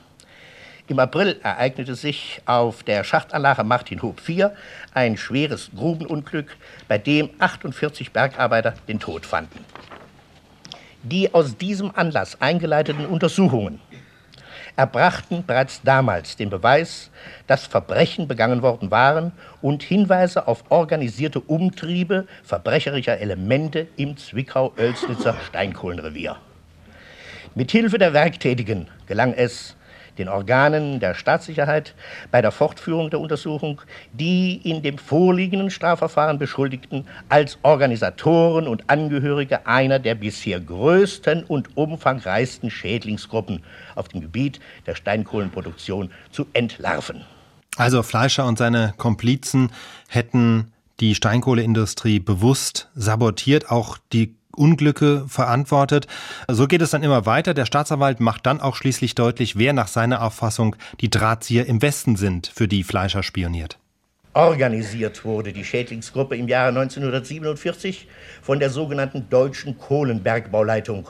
Im 0.88 0.98
April 0.98 1.40
ereignete 1.44 1.94
sich 1.94 2.42
auf 2.48 2.82
der 2.82 3.04
Schachtanlage 3.04 3.64
Martinhof 3.64 4.16
4 4.20 4.52
ein 4.96 5.16
schweres 5.16 5.70
Grubenunglück, 5.76 6.58
bei 6.88 6.98
dem 6.98 7.30
48 7.38 8.12
Bergarbeiter 8.12 8.74
den 8.88 9.00
Tod 9.00 9.28
fanden. 9.28 9.64
Die 11.04 11.32
aus 11.36 11.56
diesem 11.56 11.96
Anlass 11.96 12.42
eingeleiteten 12.42 13.06
Untersuchungen 13.06 13.80
erbrachten 14.76 15.44
bereits 15.46 15.82
damals 15.84 16.36
den 16.36 16.50
Beweis, 16.50 17.10
dass 17.48 17.66
Verbrechen 17.66 18.28
begangen 18.28 18.62
worden 18.62 18.92
waren 18.92 19.32
und 19.62 19.84
Hinweise 19.84 20.48
auf 20.48 20.64
organisierte 20.70 21.40
Umtriebe 21.40 22.28
verbrecherischer 22.44 23.20
Elemente 23.20 23.88
im 23.96 24.18
Zwickau-Oelsnitzer 24.18 25.36
Steinkohlenrevier. 25.48 26.38
Mithilfe 27.56 27.98
der 27.98 28.14
Werktätigen 28.14 28.88
gelang 29.08 29.34
es, 29.34 29.76
den 30.18 30.30
Organen 30.30 31.00
der 31.00 31.14
Staatssicherheit 31.14 31.94
bei 32.32 32.42
der 32.42 32.52
Fortführung 32.52 33.10
der 33.10 33.20
Untersuchung 33.20 33.82
die 34.14 34.62
in 34.64 34.82
dem 34.82 34.98
vorliegenden 34.98 35.70
Strafverfahren 35.70 36.40
Beschuldigten 36.40 37.08
als 37.30 37.58
Organisatoren 37.64 38.68
und 38.68 38.90
Angehörige 38.90 39.68
einer 39.68 40.00
der 40.00 40.16
bisher 40.16 40.60
größten 40.60 41.44
und 41.44 41.78
umfangreichsten 41.78 42.70
Schädlingsgruppen 42.70 43.64
auf 43.96 44.08
dem 44.08 44.22
Gebiet 44.22 44.60
der 44.86 44.96
Steinkohlenproduktion 44.96 46.12
zu 46.32 46.46
entlarven. 46.54 47.26
Also 47.78 48.04
Fleischer 48.04 48.46
und 48.46 48.58
seine 48.58 48.94
Komplizen 48.98 49.72
hätten 50.08 50.72
die 51.02 51.14
Steinkohleindustrie 51.14 52.20
bewusst 52.20 52.90
sabotiert, 52.96 53.70
auch 53.70 53.98
die 54.14 54.36
Unglücke 54.56 55.26
verantwortet. 55.28 56.08
So 56.48 56.68
geht 56.68 56.82
es 56.82 56.90
dann 56.90 57.04
immer 57.04 57.26
weiter. 57.26 57.54
Der 57.54 57.66
Staatsanwalt 57.66 58.20
macht 58.20 58.46
dann 58.46 58.62
auch 58.62 58.76
schließlich 58.76 59.14
deutlich, 59.16 59.58
wer 59.58 59.74
nach 59.74 59.88
seiner 59.88 60.24
Auffassung 60.24 60.76
die 61.02 61.10
Drahtzieher 61.10 61.68
im 61.68 61.82
Westen 61.82 62.16
sind, 62.16 62.48
für 62.48 62.68
die 62.68 62.84
Fleischer 62.84 63.22
spioniert. 63.22 63.78
Organisiert 64.34 65.24
wurde 65.24 65.54
die 65.54 65.64
Schädlingsgruppe 65.64 66.36
im 66.36 66.50
Jahre 66.50 66.70
1947 66.70 68.08
von 68.42 68.60
der 68.60 68.70
sogenannten 68.70 69.30
Deutschen 69.30 69.78
Kohlenbergbauleitung, 69.78 71.08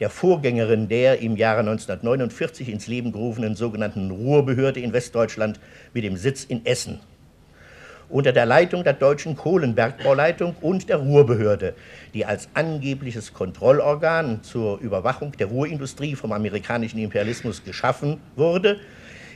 der 0.00 0.10
Vorgängerin 0.10 0.88
der 0.88 1.20
im 1.20 1.36
Jahre 1.36 1.60
1949 1.60 2.68
ins 2.68 2.88
Leben 2.88 3.12
gerufenen 3.12 3.54
sogenannten 3.54 4.10
Ruhrbehörde 4.10 4.80
in 4.80 4.92
Westdeutschland 4.92 5.60
mit 5.94 6.02
dem 6.02 6.16
Sitz 6.16 6.42
in 6.42 6.66
Essen 6.66 7.00
unter 8.08 8.32
der 8.32 8.46
Leitung 8.46 8.84
der 8.84 8.92
Deutschen 8.92 9.36
Kohlenbergbauleitung 9.36 10.54
und 10.60 10.88
der 10.88 10.96
Ruhrbehörde, 10.96 11.74
die 12.14 12.24
als 12.24 12.48
angebliches 12.54 13.32
Kontrollorgan 13.32 14.42
zur 14.42 14.78
Überwachung 14.78 15.32
der 15.32 15.48
Ruhrindustrie 15.48 16.14
vom 16.14 16.32
amerikanischen 16.32 16.98
Imperialismus 16.98 17.64
geschaffen 17.64 18.20
wurde, 18.36 18.78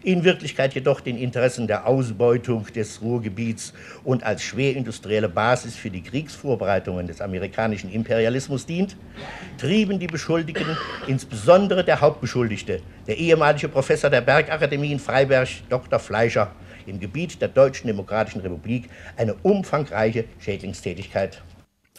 in 0.03 0.25
Wirklichkeit 0.25 0.75
jedoch 0.75 1.00
den 1.00 1.19
Interessen 1.19 1.67
der 1.67 1.87
Ausbeutung 1.87 2.67
des 2.75 3.03
Ruhrgebiets 3.03 3.75
und 4.03 4.25
als 4.25 4.43
schwerindustrielle 4.43 5.29
Basis 5.29 5.77
für 5.77 5.91
die 5.91 6.03
Kriegsvorbereitungen 6.03 7.07
des 7.07 7.21
amerikanischen 7.21 7.91
Imperialismus 7.91 8.65
dient, 8.65 8.97
trieben 9.59 9.99
die 9.99 10.07
Beschuldigten, 10.07 10.77
insbesondere 11.07 11.85
der 11.85 12.00
Hauptbeschuldigte, 12.00 12.81
der 13.07 13.19
ehemalige 13.19 13.69
Professor 13.69 14.09
der 14.09 14.23
Bergakademie 14.23 14.93
in 14.93 14.99
Freiberg, 14.99 15.49
Dr. 15.69 15.99
Fleischer, 15.99 16.50
im 16.87 17.01
Gebiet 17.01 17.41
der 17.41 17.49
Deutschen 17.49 17.87
Demokratischen 17.87 18.41
Republik 18.41 18.89
eine 19.17 19.35
umfangreiche 19.43 20.25
Schädlingstätigkeit. 20.39 21.43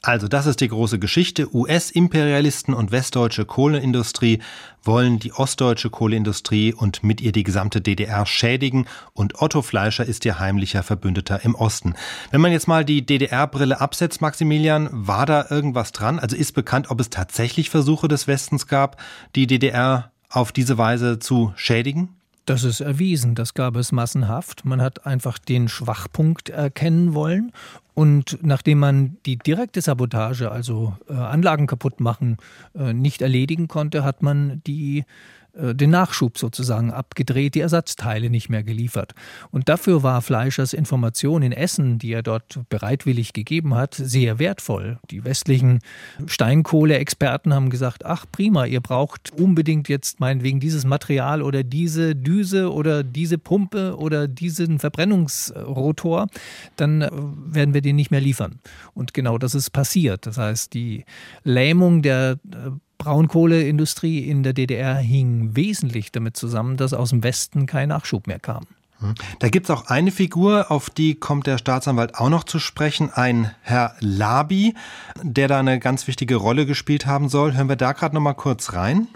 Also 0.03 0.27
das 0.27 0.47
ist 0.47 0.61
die 0.61 0.67
große 0.67 0.97
Geschichte. 0.97 1.53
US-Imperialisten 1.55 2.73
und 2.73 2.91
westdeutsche 2.91 3.45
Kohleindustrie 3.45 4.39
wollen 4.83 5.19
die 5.19 5.31
ostdeutsche 5.31 5.91
Kohleindustrie 5.91 6.73
und 6.73 7.03
mit 7.03 7.21
ihr 7.21 7.31
die 7.31 7.43
gesamte 7.43 7.81
DDR 7.81 8.25
schädigen 8.25 8.87
und 9.13 9.43
Otto 9.43 9.61
Fleischer 9.61 10.03
ist 10.03 10.25
ihr 10.25 10.39
heimlicher 10.39 10.81
Verbündeter 10.81 11.45
im 11.45 11.53
Osten. 11.53 11.93
Wenn 12.31 12.41
man 12.41 12.51
jetzt 12.51 12.67
mal 12.67 12.83
die 12.83 13.05
DDR-Brille 13.05 13.79
absetzt, 13.79 14.21
Maximilian, 14.21 14.89
war 14.91 15.27
da 15.27 15.45
irgendwas 15.51 15.91
dran? 15.91 16.17
Also 16.17 16.35
ist 16.35 16.53
bekannt, 16.53 16.89
ob 16.89 16.99
es 16.99 17.11
tatsächlich 17.11 17.69
Versuche 17.69 18.07
des 18.07 18.25
Westens 18.25 18.65
gab, 18.65 18.99
die 19.35 19.45
DDR 19.45 20.11
auf 20.31 20.51
diese 20.51 20.79
Weise 20.79 21.19
zu 21.19 21.53
schädigen? 21.55 22.15
Das 22.45 22.63
ist 22.63 22.81
erwiesen, 22.81 23.35
das 23.35 23.53
gab 23.53 23.75
es 23.75 23.91
massenhaft. 23.91 24.65
Man 24.65 24.81
hat 24.81 25.05
einfach 25.05 25.37
den 25.37 25.67
Schwachpunkt 25.67 26.49
erkennen 26.49 27.13
wollen 27.13 27.51
und 27.93 28.39
nachdem 28.41 28.79
man 28.79 29.17
die 29.25 29.37
direkte 29.37 29.81
Sabotage, 29.81 30.49
also 30.51 30.95
äh, 31.09 31.13
Anlagen 31.13 31.67
kaputt 31.67 31.99
machen, 31.99 32.37
äh, 32.73 32.93
nicht 32.93 33.21
erledigen 33.21 33.67
konnte, 33.67 34.03
hat 34.03 34.23
man 34.23 34.61
die 34.65 35.05
den 35.53 35.89
Nachschub 35.89 36.37
sozusagen 36.37 36.91
abgedreht, 36.91 37.55
die 37.55 37.59
Ersatzteile 37.59 38.29
nicht 38.29 38.49
mehr 38.49 38.63
geliefert. 38.63 39.13
Und 39.51 39.69
dafür 39.69 40.01
war 40.03 40.21
Fleischers 40.21 40.73
Information 40.73 41.41
in 41.41 41.51
Essen, 41.51 41.99
die 41.99 42.13
er 42.13 42.23
dort 42.23 42.59
bereitwillig 42.69 43.33
gegeben 43.33 43.75
hat, 43.75 43.93
sehr 43.95 44.39
wertvoll. 44.39 44.99
Die 45.09 45.25
westlichen 45.25 45.79
Steinkohleexperten 46.25 47.53
haben 47.53 47.69
gesagt, 47.69 48.05
ach 48.05 48.25
prima, 48.31 48.65
ihr 48.65 48.81
braucht 48.81 49.31
unbedingt 49.37 49.89
jetzt 49.89 50.19
meinetwegen 50.19 50.59
dieses 50.59 50.85
Material 50.85 51.41
oder 51.41 51.63
diese 51.63 52.15
Düse 52.15 52.71
oder 52.71 53.03
diese 53.03 53.37
Pumpe 53.37 53.97
oder 53.97 54.27
diesen 54.27 54.79
Verbrennungsrotor, 54.79 56.27
dann 56.75 57.01
äh, 57.01 57.09
werden 57.11 57.73
wir 57.73 57.81
den 57.81 57.95
nicht 57.95 58.11
mehr 58.11 58.21
liefern. 58.21 58.59
Und 58.93 59.13
genau 59.13 59.37
das 59.37 59.55
ist 59.55 59.71
passiert. 59.71 60.25
Das 60.25 60.37
heißt, 60.37 60.73
die 60.73 61.05
Lähmung 61.43 62.01
der 62.01 62.39
äh, 62.51 62.71
Braunkohleindustrie 63.01 64.19
in 64.19 64.43
der 64.43 64.53
DDR 64.53 64.95
hing 64.95 65.55
wesentlich 65.55 66.11
damit 66.11 66.37
zusammen, 66.37 66.77
dass 66.77 66.93
aus 66.93 67.09
dem 67.09 67.23
Westen 67.23 67.65
kein 67.65 67.89
Nachschub 67.89 68.27
mehr 68.27 68.37
kam. 68.37 68.67
Hm. 68.99 69.15
Da 69.39 69.49
gibt 69.49 69.65
es 69.65 69.71
auch 69.71 69.87
eine 69.87 70.11
Figur, 70.11 70.69
auf 70.69 70.91
die 70.91 71.15
kommt 71.15 71.47
der 71.47 71.57
Staatsanwalt 71.57 72.13
auch 72.15 72.29
noch 72.29 72.43
zu 72.43 72.59
sprechen, 72.59 73.09
ein 73.11 73.49
Herr 73.63 73.95
Labi, 74.01 74.75
der 75.23 75.47
da 75.47 75.59
eine 75.59 75.79
ganz 75.79 76.05
wichtige 76.05 76.35
Rolle 76.35 76.67
gespielt 76.67 77.07
haben 77.07 77.27
soll. 77.27 77.55
Hören 77.55 77.69
wir 77.69 77.75
da 77.75 77.93
gerade 77.93 78.13
noch 78.13 78.21
mal 78.21 78.33
kurz 78.33 78.73
rein. 78.73 79.07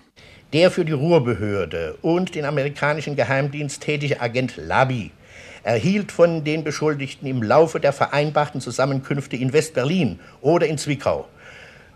Der 0.52 0.72
für 0.72 0.84
die 0.84 0.92
Ruhrbehörde 0.92 1.98
und 2.02 2.34
den 2.34 2.46
amerikanischen 2.46 3.16
Geheimdienst 3.16 3.82
tätige 3.82 4.20
Agent 4.20 4.58
Labi 4.58 5.12
erhielt 5.62 6.12
von 6.12 6.44
den 6.44 6.64
Beschuldigten 6.64 7.28
im 7.28 7.44
Laufe 7.44 7.80
der 7.80 7.94
vereinbarten 7.94 8.62
Zusammenkünfte 8.62 9.36
in 9.36 9.54
West-Berlin 9.54 10.20
oder 10.42 10.66
in 10.66 10.80
Zwickau 10.80 11.28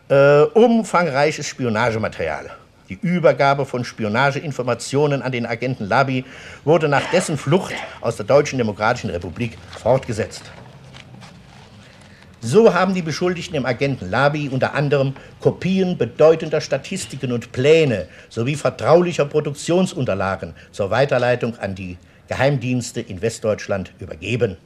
äh, 0.10 0.42
umfangreiches 0.54 1.48
Spionagematerial. 1.48 2.50
Die 2.90 3.00
Übergabe 3.02 3.66
von 3.66 3.86
Spionageinformationen 3.86 5.22
an 5.22 5.32
den 5.32 5.46
Agenten 5.46 5.86
Labi 5.88 6.26
wurde 6.66 6.90
nach 6.90 7.10
dessen 7.12 7.38
Flucht 7.38 7.76
aus 8.02 8.16
der 8.16 8.26
Deutschen 8.26 8.58
Demokratischen 8.58 9.12
Republik 9.12 9.58
fortgesetzt. 9.78 10.44
So 12.42 12.74
haben 12.74 12.96
die 12.96 13.02
Beschuldigten 13.02 13.54
dem 13.54 13.66
Agenten 13.66 14.10
Labi 14.10 14.50
unter 14.50 14.74
anderem 14.74 15.14
Kopien 15.40 15.98
bedeutender 15.98 16.62
Statistiken 16.62 17.32
und 17.32 17.52
Pläne 17.52 18.08
sowie 18.30 18.56
vertraulicher 18.56 19.26
Produktionsunterlagen 19.26 20.56
zur 20.72 20.90
Weiterleitung 20.90 21.60
an 21.60 21.76
die 21.76 21.98
Geheimdienste 22.28 23.02
in 23.02 23.22
Westdeutschland 23.22 23.92
übergeben. 24.00 24.58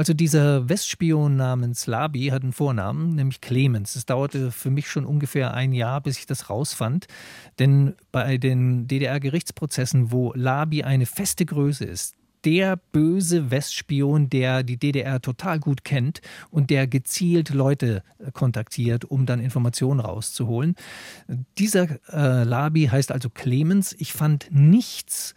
Also 0.00 0.14
dieser 0.14 0.66
Westspion 0.66 1.36
namens 1.36 1.86
Labi 1.86 2.28
hat 2.28 2.42
einen 2.42 2.54
Vornamen, 2.54 3.16
nämlich 3.16 3.42
Clemens. 3.42 3.96
Es 3.96 4.06
dauerte 4.06 4.50
für 4.50 4.70
mich 4.70 4.88
schon 4.88 5.04
ungefähr 5.04 5.52
ein 5.52 5.74
Jahr, 5.74 6.00
bis 6.00 6.16
ich 6.16 6.24
das 6.24 6.48
rausfand. 6.48 7.06
Denn 7.58 7.92
bei 8.10 8.38
den 8.38 8.88
DDR-Gerichtsprozessen, 8.88 10.10
wo 10.10 10.32
Labi 10.34 10.84
eine 10.84 11.04
feste 11.04 11.44
Größe 11.44 11.84
ist, 11.84 12.14
der 12.46 12.76
böse 12.76 13.50
Westspion, 13.50 14.30
der 14.30 14.62
die 14.62 14.78
DDR 14.78 15.20
total 15.20 15.60
gut 15.60 15.84
kennt 15.84 16.22
und 16.50 16.70
der 16.70 16.86
gezielt 16.86 17.50
Leute 17.50 18.02
kontaktiert, 18.32 19.04
um 19.04 19.26
dann 19.26 19.38
Informationen 19.38 20.00
rauszuholen. 20.00 20.76
Dieser 21.58 21.88
äh, 22.08 22.44
Labi 22.44 22.86
heißt 22.86 23.12
also 23.12 23.28
Clemens. 23.28 23.94
Ich 23.98 24.14
fand 24.14 24.48
nichts 24.50 25.34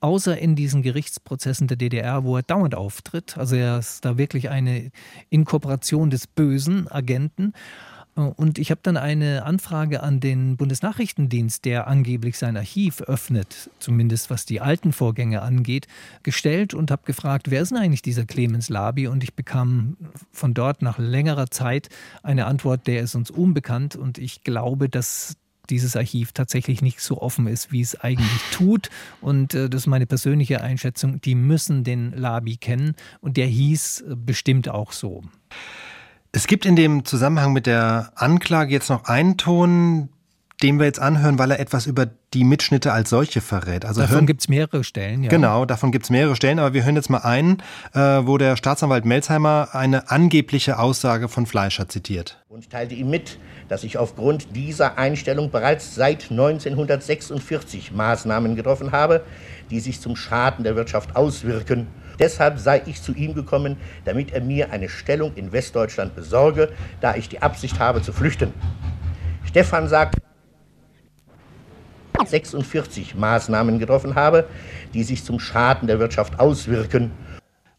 außer 0.00 0.38
in 0.38 0.56
diesen 0.56 0.82
Gerichtsprozessen 0.82 1.68
der 1.68 1.76
DDR, 1.76 2.24
wo 2.24 2.36
er 2.36 2.42
dauernd 2.42 2.74
auftritt. 2.74 3.36
Also 3.38 3.56
er 3.56 3.78
ist 3.78 4.04
da 4.04 4.18
wirklich 4.18 4.48
eine 4.50 4.90
Inkorporation 5.30 6.10
des 6.10 6.26
bösen 6.26 6.90
Agenten. 6.90 7.52
Und 8.14 8.58
ich 8.58 8.72
habe 8.72 8.80
dann 8.82 8.96
eine 8.96 9.44
Anfrage 9.44 10.02
an 10.02 10.18
den 10.18 10.56
Bundesnachrichtendienst, 10.56 11.64
der 11.64 11.86
angeblich 11.86 12.36
sein 12.36 12.56
Archiv 12.56 13.00
öffnet, 13.02 13.70
zumindest 13.78 14.28
was 14.28 14.44
die 14.44 14.60
alten 14.60 14.92
Vorgänge 14.92 15.40
angeht, 15.42 15.86
gestellt 16.24 16.74
und 16.74 16.90
habe 16.90 17.02
gefragt, 17.04 17.48
wer 17.50 17.62
ist 17.62 17.70
denn 17.70 17.78
eigentlich 17.78 18.02
dieser 18.02 18.24
Clemens 18.24 18.70
Labi? 18.70 19.06
Und 19.06 19.22
ich 19.22 19.34
bekam 19.34 19.96
von 20.32 20.52
dort 20.52 20.82
nach 20.82 20.98
längerer 20.98 21.48
Zeit 21.50 21.90
eine 22.24 22.46
Antwort, 22.46 22.88
der 22.88 23.02
ist 23.02 23.14
uns 23.14 23.30
unbekannt. 23.30 23.94
Und 23.94 24.18
ich 24.18 24.42
glaube, 24.42 24.88
dass 24.88 25.36
dieses 25.70 25.96
Archiv 25.96 26.32
tatsächlich 26.32 26.82
nicht 26.82 27.00
so 27.00 27.20
offen 27.20 27.46
ist, 27.46 27.72
wie 27.72 27.80
es 27.80 27.98
eigentlich 28.00 28.40
tut. 28.50 28.90
Und 29.20 29.54
äh, 29.54 29.68
das 29.68 29.82
ist 29.82 29.86
meine 29.86 30.06
persönliche 30.06 30.60
Einschätzung. 30.60 31.20
Die 31.20 31.34
müssen 31.34 31.84
den 31.84 32.12
Labi 32.12 32.56
kennen. 32.56 32.94
Und 33.20 33.36
der 33.36 33.46
hieß 33.46 34.00
äh, 34.00 34.16
bestimmt 34.16 34.68
auch 34.68 34.92
so. 34.92 35.22
Es 36.32 36.46
gibt 36.46 36.66
in 36.66 36.76
dem 36.76 37.04
Zusammenhang 37.04 37.52
mit 37.52 37.66
der 37.66 38.12
Anklage 38.14 38.72
jetzt 38.72 38.90
noch 38.90 39.04
einen 39.04 39.36
Ton, 39.38 40.10
den 40.62 40.78
wir 40.78 40.86
jetzt 40.86 41.00
anhören, 41.00 41.38
weil 41.38 41.50
er 41.50 41.60
etwas 41.60 41.86
über 41.86 42.06
die 42.34 42.44
Mitschnitte 42.44 42.92
als 42.92 43.10
solche 43.10 43.40
verrät. 43.40 43.84
Also 43.84 44.00
davon 44.00 44.26
gibt 44.26 44.40
es 44.40 44.48
mehrere 44.48 44.84
Stellen, 44.84 45.22
ja. 45.22 45.30
Genau, 45.30 45.64
davon 45.64 45.92
gibt 45.92 46.04
es 46.04 46.10
mehrere 46.10 46.36
Stellen, 46.36 46.58
aber 46.58 46.74
wir 46.74 46.84
hören 46.84 46.96
jetzt 46.96 47.10
mal 47.10 47.18
einen, 47.18 47.62
äh, 47.94 48.00
wo 48.00 48.38
der 48.38 48.56
Staatsanwalt 48.56 49.04
Melzheimer 49.04 49.68
eine 49.72 50.10
angebliche 50.10 50.78
Aussage 50.78 51.28
von 51.28 51.46
Fleischer 51.46 51.88
zitiert. 51.88 52.44
Und 52.48 52.70
teilte 52.70 52.94
ihm 52.94 53.08
mit, 53.08 53.38
dass 53.68 53.84
ich 53.84 53.98
aufgrund 53.98 54.56
dieser 54.56 54.98
Einstellung 54.98 55.50
bereits 55.50 55.94
seit 55.94 56.30
1946 56.30 57.92
Maßnahmen 57.92 58.56
getroffen 58.56 58.92
habe, 58.92 59.22
die 59.70 59.80
sich 59.80 60.00
zum 60.00 60.16
Schaden 60.16 60.64
der 60.64 60.76
Wirtschaft 60.76 61.16
auswirken 61.16 61.86
Deshalb 62.18 62.58
sei 62.58 62.82
ich 62.86 63.00
zu 63.02 63.12
ihm 63.12 63.34
gekommen, 63.34 63.76
damit 64.04 64.32
er 64.32 64.40
mir 64.40 64.72
eine 64.72 64.88
Stellung 64.88 65.34
in 65.36 65.52
Westdeutschland 65.52 66.14
besorge, 66.14 66.70
da 67.00 67.14
ich 67.14 67.28
die 67.28 67.42
Absicht 67.42 67.78
habe 67.78 68.02
zu 68.02 68.12
flüchten. 68.12 68.52
Stefan 69.44 69.88
sagt, 69.88 70.18
46 72.26 73.14
Maßnahmen 73.14 73.78
getroffen 73.78 74.14
habe, 74.14 74.46
die 74.94 75.04
sich 75.04 75.24
zum 75.24 75.40
Schaden 75.40 75.86
der 75.86 75.98
Wirtschaft 75.98 76.38
auswirken 76.40 77.10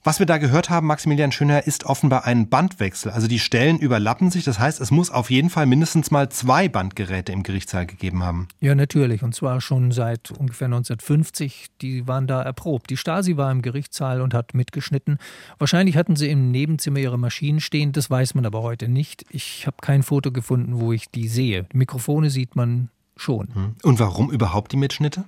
was 0.02 0.18
wir 0.18 0.26
da 0.26 0.38
gehört 0.38 0.70
haben, 0.70 0.88
Maximilian 0.88 1.34
Schöner, 1.34 1.68
ist 1.68 1.86
offenbar 1.86 2.26
ein 2.26 2.50
Bandwechsel. 2.50 3.12
Also 3.12 3.28
die 3.28 3.38
Stellen 3.38 3.78
überlappen 3.78 4.32
sich. 4.32 4.46
Das 4.46 4.58
heißt, 4.58 4.80
es 4.80 4.92
muss 4.92 5.12
auf 5.12 5.30
jeden 5.30 5.50
Fall 5.50 5.66
mindestens 5.66 6.10
mal 6.10 6.30
zwei 6.30 6.70
Bandgeräte 6.70 7.34
im 7.34 7.44
Gerichtssaal 7.44 7.86
gegeben 7.86 8.24
haben. 8.24 8.48
Ja, 8.62 8.76
natürlich. 8.76 9.24
Und 9.24 9.36
zwar 9.36 9.60
schon 9.60 9.92
seit 9.92 10.32
ungefähr 10.32 10.66
1950. 10.66 11.68
Die 11.82 12.08
waren 12.08 12.28
da 12.28 12.42
erprobt. 12.42 12.90
Die 12.90 12.98
Stasi 12.98 13.36
war 13.36 13.52
im 13.52 13.62
Gerichtssaal 13.62 14.22
und 14.22 14.34
hat 14.34 14.54
mitgeschnitten. 14.54 15.18
Wahrscheinlich 15.58 15.98
hatten 15.98 16.16
sie 16.16 16.30
im 16.30 16.50
Nebenzimmer 16.50 17.00
ihre 17.00 17.20
Maschinen 17.20 17.60
stehen. 17.60 17.92
Das 17.92 18.10
weiß 18.10 18.36
man 18.36 18.46
aber 18.46 18.62
heute 18.62 18.88
nicht. 18.88 19.26
Ich 19.30 19.68
habe 19.68 19.78
kein 19.82 20.02
Foto 20.02 20.32
gefunden, 20.32 20.80
wo 20.80 20.94
ich 20.94 21.12
die 21.12 21.28
sehe. 21.28 21.68
Die 21.74 21.78
Mikrofone 21.78 22.30
sieht 22.30 22.56
man 22.56 22.90
schon. 23.20 23.48
Hm. 23.54 23.76
Und 23.84 24.00
warum 24.00 24.32
überhaupt 24.32 24.72
die 24.72 24.78
Mitschnitte? 24.78 25.26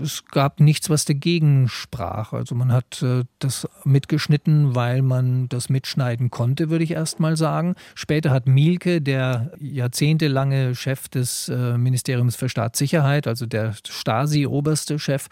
es 0.00 0.24
gab 0.26 0.60
nichts, 0.60 0.90
was 0.90 1.04
dagegen 1.04 1.68
sprach. 1.68 2.32
Also 2.32 2.54
man 2.54 2.72
hat 2.72 3.02
äh, 3.02 3.24
das 3.38 3.68
mitgeschnitten, 3.84 4.74
weil 4.74 5.02
man 5.02 5.48
das 5.48 5.68
mitschneiden 5.68 6.30
konnte, 6.30 6.70
würde 6.70 6.84
ich 6.84 6.92
erst 6.92 7.20
mal 7.20 7.36
sagen. 7.36 7.74
Später 7.94 8.30
hat 8.30 8.46
Mielke, 8.46 9.00
der 9.00 9.52
jahrzehntelange 9.60 10.74
Chef 10.74 11.08
des 11.08 11.48
äh, 11.48 11.78
Ministeriums 11.78 12.36
für 12.36 12.48
Staatssicherheit, 12.48 13.26
also 13.26 13.46
der 13.46 13.74
Stasi-oberste 13.86 14.98
Chef, 14.98 15.28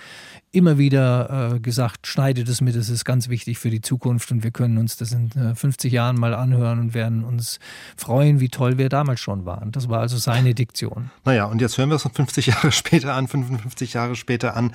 immer 0.52 0.76
wieder 0.76 1.54
äh, 1.54 1.60
gesagt, 1.60 2.06
schneidet 2.06 2.48
es 2.48 2.60
mit, 2.60 2.76
es 2.76 2.90
ist 2.90 3.04
ganz 3.04 3.28
wichtig 3.28 3.58
für 3.58 3.70
die 3.70 3.80
Zukunft 3.80 4.30
und 4.30 4.44
wir 4.44 4.50
können 4.50 4.76
uns 4.76 4.96
das 4.98 5.12
in 5.12 5.30
50 5.54 5.90
Jahren 5.92 6.16
mal 6.16 6.34
anhören 6.34 6.78
und 6.78 6.94
werden 6.94 7.24
uns 7.24 7.58
freuen, 7.96 8.38
wie 8.38 8.50
toll 8.50 8.76
wir 8.76 8.90
damals 8.90 9.20
schon 9.20 9.46
waren. 9.46 9.72
Das 9.72 9.88
war 9.88 10.00
also 10.00 10.18
seine 10.18 10.54
Diktion. 10.54 11.10
Naja, 11.24 11.46
und 11.46 11.60
jetzt 11.62 11.78
hören 11.78 11.88
wir 11.88 11.96
es 11.96 12.04
noch 12.04 12.12
50 12.12 12.46
Jahre 12.46 12.70
später 12.70 13.14
an, 13.14 13.28
55 13.28 13.94
Jahre 13.94 14.14
später 14.14 14.54
an. 14.54 14.74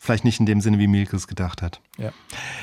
Vielleicht 0.00 0.24
nicht 0.24 0.38
in 0.38 0.46
dem 0.46 0.60
Sinne, 0.60 0.78
wie 0.78 0.86
Mielke 0.86 1.16
es 1.16 1.26
gedacht 1.26 1.62
hat. 1.62 1.80
Ja. 1.98 2.12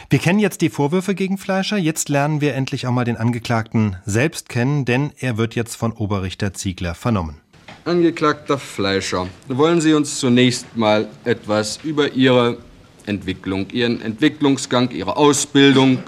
Wir 0.09 0.19
kennen 0.19 0.39
jetzt 0.39 0.61
die 0.61 0.69
Vorwürfe 0.69 1.13
gegen 1.13 1.37
Fleischer. 1.37 1.77
Jetzt 1.77 2.07
lernen 2.07 2.39
wir 2.39 2.55
endlich 2.55 2.87
auch 2.87 2.91
mal 2.91 3.03
den 3.03 3.17
Angeklagten 3.17 3.97
selbst 4.05 4.47
kennen, 4.47 4.85
denn 4.85 5.11
er 5.19 5.37
wird 5.37 5.55
jetzt 5.55 5.75
von 5.75 5.91
Oberrichter 5.91 6.53
Ziegler 6.53 6.95
vernommen. 6.95 7.41
Angeklagter 7.85 8.57
Fleischer, 8.57 9.27
wollen 9.47 9.79
Sie 9.79 9.93
uns 9.93 10.19
zunächst 10.19 10.75
mal 10.75 11.07
etwas 11.23 11.79
über 11.83 12.13
Ihre 12.13 12.57
Entwicklung, 13.05 13.69
Ihren 13.69 14.01
Entwicklungsgang, 14.01 14.89
Ihre 14.89 15.15
Ausbildung 15.15 15.99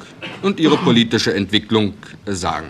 und 0.41 0.59
Ihre 0.59 0.77
politische 0.77 1.35
Entwicklung 1.35 1.93
sagen? 2.25 2.69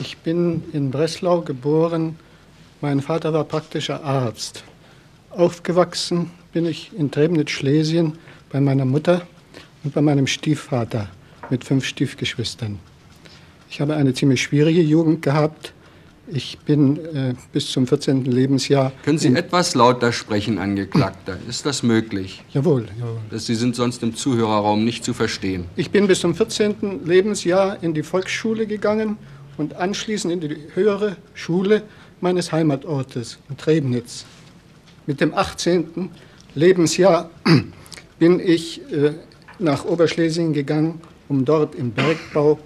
Ich 0.00 0.18
bin 0.18 0.62
in 0.74 0.90
Breslau 0.90 1.40
geboren. 1.40 2.18
Mein 2.82 3.00
Vater 3.00 3.32
war 3.32 3.44
praktischer 3.44 4.04
Arzt. 4.04 4.64
Aufgewachsen 5.30 6.30
bin 6.52 6.66
ich 6.66 6.90
in 6.94 7.10
Trebnitz, 7.10 7.52
Schlesien, 7.52 8.18
bei 8.50 8.60
meiner 8.60 8.84
Mutter 8.84 9.26
und 9.82 9.94
bei 9.94 10.02
meinem 10.02 10.26
Stiefvater 10.26 11.08
mit 11.48 11.64
fünf 11.64 11.86
Stiefgeschwistern. 11.86 12.78
Ich 13.70 13.80
habe 13.80 13.96
eine 13.96 14.12
ziemlich 14.12 14.42
schwierige 14.42 14.82
Jugend 14.82 15.22
gehabt. 15.22 15.72
Ich 16.28 16.58
bin 16.60 16.98
äh, 16.98 17.34
bis 17.52 17.70
zum 17.72 17.86
14. 17.86 18.24
Lebensjahr. 18.24 18.92
Können 19.04 19.18
Sie 19.18 19.34
etwas 19.34 19.74
lauter 19.74 20.12
sprechen, 20.12 20.58
Angeklagter? 20.58 21.36
Ist 21.48 21.66
das 21.66 21.82
möglich? 21.82 22.44
Jawohl, 22.52 22.86
jawohl. 22.98 23.38
Sie 23.38 23.56
sind 23.56 23.74
sonst 23.74 24.04
im 24.04 24.14
Zuhörerraum 24.14 24.84
nicht 24.84 25.04
zu 25.04 25.14
verstehen. 25.14 25.64
Ich 25.74 25.90
bin 25.90 26.06
bis 26.06 26.20
zum 26.20 26.34
14. 26.36 27.04
Lebensjahr 27.04 27.82
in 27.82 27.92
die 27.92 28.04
Volksschule 28.04 28.66
gegangen 28.66 29.16
und 29.56 29.74
anschließend 29.74 30.32
in 30.32 30.40
die 30.40 30.56
höhere 30.74 31.16
Schule 31.34 31.82
meines 32.20 32.52
Heimatortes 32.52 33.38
in 33.50 33.56
Trebnitz. 33.56 34.24
Mit 35.06 35.20
dem 35.20 35.34
18. 35.34 36.10
Lebensjahr 36.54 37.30
bin 38.20 38.38
ich 38.38 38.80
äh, 38.92 39.14
nach 39.58 39.84
Oberschlesien 39.84 40.52
gegangen, 40.52 41.00
um 41.28 41.44
dort 41.44 41.74
im 41.74 41.90
Bergbau 41.90 42.60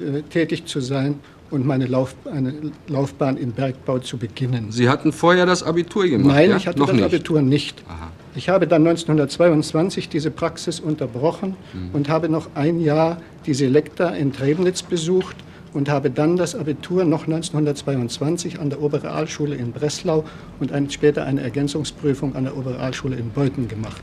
äh, 0.00 0.22
tätig 0.22 0.66
zu 0.66 0.80
sein 0.80 1.20
und 1.50 1.66
meine 1.66 1.86
Lauf, 1.86 2.14
eine 2.30 2.54
Laufbahn 2.88 3.36
im 3.36 3.52
Bergbau 3.52 3.98
zu 3.98 4.16
beginnen. 4.16 4.70
Sie 4.70 4.88
hatten 4.88 5.12
vorher 5.12 5.46
das 5.46 5.62
Abitur 5.62 6.06
gemacht? 6.06 6.34
Nein, 6.34 6.50
ja? 6.50 6.56
ich 6.56 6.66
hatte 6.66 6.78
Noch 6.78 6.86
das 6.86 6.96
nicht. 6.96 7.04
Abitur 7.04 7.42
nicht. 7.42 7.82
Aha. 7.88 8.10
Ich 8.34 8.48
habe 8.48 8.66
dann 8.66 8.86
1922 8.86 10.08
diese 10.08 10.30
Praxis 10.30 10.78
unterbrochen 10.78 11.56
mhm. 11.72 11.90
und 11.92 12.08
habe 12.08 12.28
noch 12.28 12.48
ein 12.54 12.80
Jahr 12.80 13.20
die 13.46 13.54
Selekta 13.54 14.10
in 14.10 14.32
Trebnitz 14.32 14.82
besucht 14.82 15.36
und 15.72 15.88
habe 15.88 16.10
dann 16.10 16.36
das 16.36 16.54
Abitur 16.54 17.04
noch 17.04 17.24
1922 17.24 18.60
an 18.60 18.70
der 18.70 18.80
Oberrealschule 18.80 19.56
in 19.56 19.72
Breslau 19.72 20.24
und 20.58 20.72
ein, 20.72 20.90
später 20.90 21.24
eine 21.24 21.40
Ergänzungsprüfung 21.42 22.36
an 22.36 22.44
der 22.44 22.56
Oberrealschule 22.56 23.16
in 23.16 23.30
Beuthen 23.30 23.68
gemacht. 23.68 24.00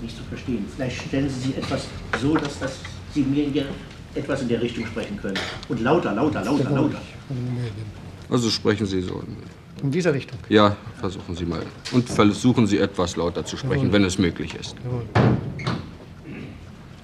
Nicht 0.00 0.16
zu 0.16 0.24
verstehen. 0.24 0.64
Vielleicht 0.74 1.02
stellen 1.02 1.28
Sie 1.28 1.48
sich 1.48 1.58
etwas 1.58 1.86
so, 2.20 2.34
dass 2.34 2.58
das 2.58 2.78
Sie 3.14 3.22
mir 3.22 3.44
in 3.44 3.52
etwas 4.14 4.42
in 4.42 4.48
der 4.48 4.60
Richtung 4.62 4.86
sprechen 4.86 5.18
können. 5.20 5.38
Und 5.68 5.80
lauter, 5.80 6.12
lauter, 6.14 6.44
lauter, 6.44 6.70
lauter. 6.70 7.00
Also 8.30 8.50
sprechen 8.50 8.86
Sie 8.86 9.00
so. 9.02 9.22
In 9.82 9.90
dieser 9.90 10.14
Richtung? 10.14 10.38
Ja, 10.48 10.76
versuchen 11.00 11.34
Sie 11.34 11.44
mal. 11.44 11.62
Und 11.92 12.08
versuchen 12.08 12.66
Sie 12.66 12.78
etwas 12.78 13.16
lauter 13.16 13.44
zu 13.44 13.56
sprechen, 13.56 13.86
Jawohl. 13.86 13.92
wenn 13.92 14.04
es 14.04 14.18
möglich 14.18 14.54
ist. 14.54 14.76
Jawohl. 14.84 15.02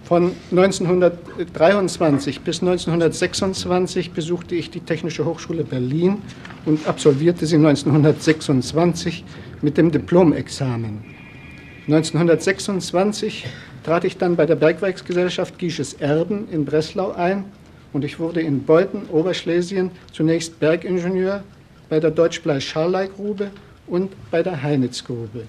Von 0.05 0.33
1923 0.53 2.40
bis 2.40 2.62
1926 2.62 4.12
besuchte 4.12 4.55
ich 4.55 4.71
die 4.71 4.81
Technische 4.81 5.27
Hochschule 5.27 5.64
Berlin 5.64 6.23
und 6.64 6.87
absolvierte 6.88 7.44
sie 7.44 7.57
1926 7.57 9.23
mit 9.61 9.77
dem 9.77 9.90
Diplomexamen. 9.90 11.05
1926 11.88 13.47
trat 13.88 14.05
ich 14.05 14.18
dann 14.18 14.37
bei 14.37 14.44
der 14.44 14.57
Bergwerksgesellschaft 14.57 15.59
Giesches 15.59 15.94
Erben 15.94 16.46
in 16.51 16.66
Breslau 16.66 17.12
ein 17.12 17.46
und 17.94 18.05
ich 18.05 18.18
wurde 18.18 18.42
in 18.42 18.64
Beuthen, 18.64 19.09
Oberschlesien, 19.09 19.92
zunächst 20.12 20.61
Bergingenieur 20.61 21.42
bei 21.88 21.98
der 21.98 22.11
Deutschblei-Scharlei-Grube 22.11 23.51
und 23.87 24.12
bei 24.31 24.42
der 24.42 24.62
Heinitz-Grube. 24.62 25.44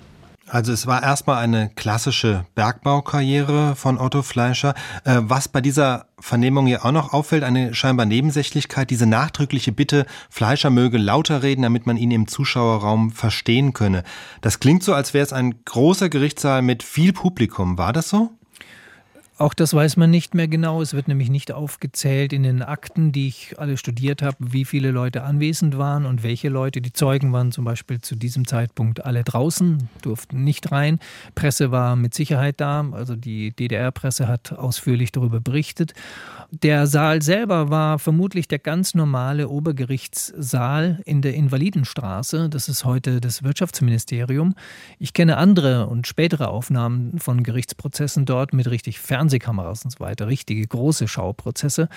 Also 0.51 0.73
es 0.73 0.87
war 0.87 1.03
erstmal 1.03 1.43
eine 1.43 1.69
klassische 1.69 2.45
Bergbaukarriere 2.55 3.75
von 3.75 3.99
Otto 3.99 4.23
Fleischer. 4.23 4.73
Äh, 5.03 5.19
was 5.21 5.47
bei 5.47 5.61
dieser 5.61 6.07
Vernehmung 6.19 6.65
ja 6.65 6.83
auch 6.83 6.91
noch 6.91 7.13
auffällt, 7.13 7.43
eine 7.43 7.75
scheinbar 7.75 8.07
Nebensächlichkeit, 8.07 8.89
diese 8.89 9.05
nachdrückliche 9.05 9.71
Bitte, 9.71 10.05
Fleischer 10.29 10.71
möge 10.71 10.97
lauter 10.97 11.43
reden, 11.43 11.61
damit 11.61 11.85
man 11.85 11.97
ihn 11.97 12.11
im 12.11 12.27
Zuschauerraum 12.27 13.11
verstehen 13.11 13.73
könne. 13.73 14.03
Das 14.41 14.59
klingt 14.59 14.83
so, 14.83 14.93
als 14.93 15.13
wäre 15.13 15.23
es 15.23 15.33
ein 15.33 15.63
großer 15.65 16.09
Gerichtssaal 16.09 16.63
mit 16.63 16.81
viel 16.81 17.13
Publikum. 17.13 17.77
War 17.77 17.93
das 17.93 18.09
so? 18.09 18.31
Auch 19.39 19.53
das 19.53 19.73
weiß 19.73 19.95
man 19.95 20.11
nicht 20.11 20.35
mehr 20.35 20.49
genau. 20.49 20.81
Es 20.81 20.93
wird 20.93 21.07
nämlich 21.07 21.29
nicht 21.29 21.53
aufgezählt 21.53 22.33
in 22.33 22.43
den 22.43 22.61
Akten, 22.61 23.13
die 23.13 23.29
ich 23.29 23.57
alle 23.57 23.77
studiert 23.77 24.21
habe, 24.21 24.35
wie 24.39 24.65
viele 24.65 24.91
Leute 24.91 25.23
anwesend 25.23 25.77
waren 25.77 26.05
und 26.05 26.23
welche 26.23 26.49
Leute. 26.49 26.81
Die 26.81 26.91
Zeugen 26.91 27.31
waren 27.31 27.53
zum 27.53 27.63
Beispiel 27.63 28.01
zu 28.01 28.17
diesem 28.17 28.45
Zeitpunkt 28.45 29.05
alle 29.05 29.23
draußen, 29.23 29.87
durften 30.01 30.43
nicht 30.43 30.73
rein. 30.73 30.99
Presse 31.35 31.71
war 31.71 31.95
mit 31.95 32.13
Sicherheit 32.13 32.59
da. 32.59 32.85
Also 32.91 33.15
die 33.15 33.51
DDR-Presse 33.51 34.27
hat 34.27 34.51
ausführlich 34.51 35.13
darüber 35.13 35.39
berichtet. 35.39 35.93
Der 36.51 36.87
Saal 36.87 37.21
selber 37.21 37.69
war 37.69 37.99
vermutlich 37.99 38.47
der 38.47 38.57
ganz 38.57 38.95
normale 38.95 39.49
Obergerichtssaal 39.49 40.99
in 41.05 41.21
der 41.21 41.35
Invalidenstraße. 41.35 42.49
Das 42.49 42.67
ist 42.67 42.85
heute 42.85 43.21
das 43.21 43.43
Wirtschaftsministerium. 43.43 44.55
Ich 44.97 45.13
kenne 45.13 45.37
andere 45.37 45.85
und 45.85 46.07
spätere 46.07 46.47
Aufnahmen 46.47 47.19
von 47.19 47.43
Gerichtsprozessen 47.43 48.25
dort 48.25 48.53
mit 48.53 48.67
richtig 48.67 48.99
Fernsehkameras 48.99 49.85
und 49.85 49.91
so 49.91 49.99
weiter, 49.99 50.27
richtige 50.27 50.65
große 50.65 51.07
Schauprozesse. 51.07 51.87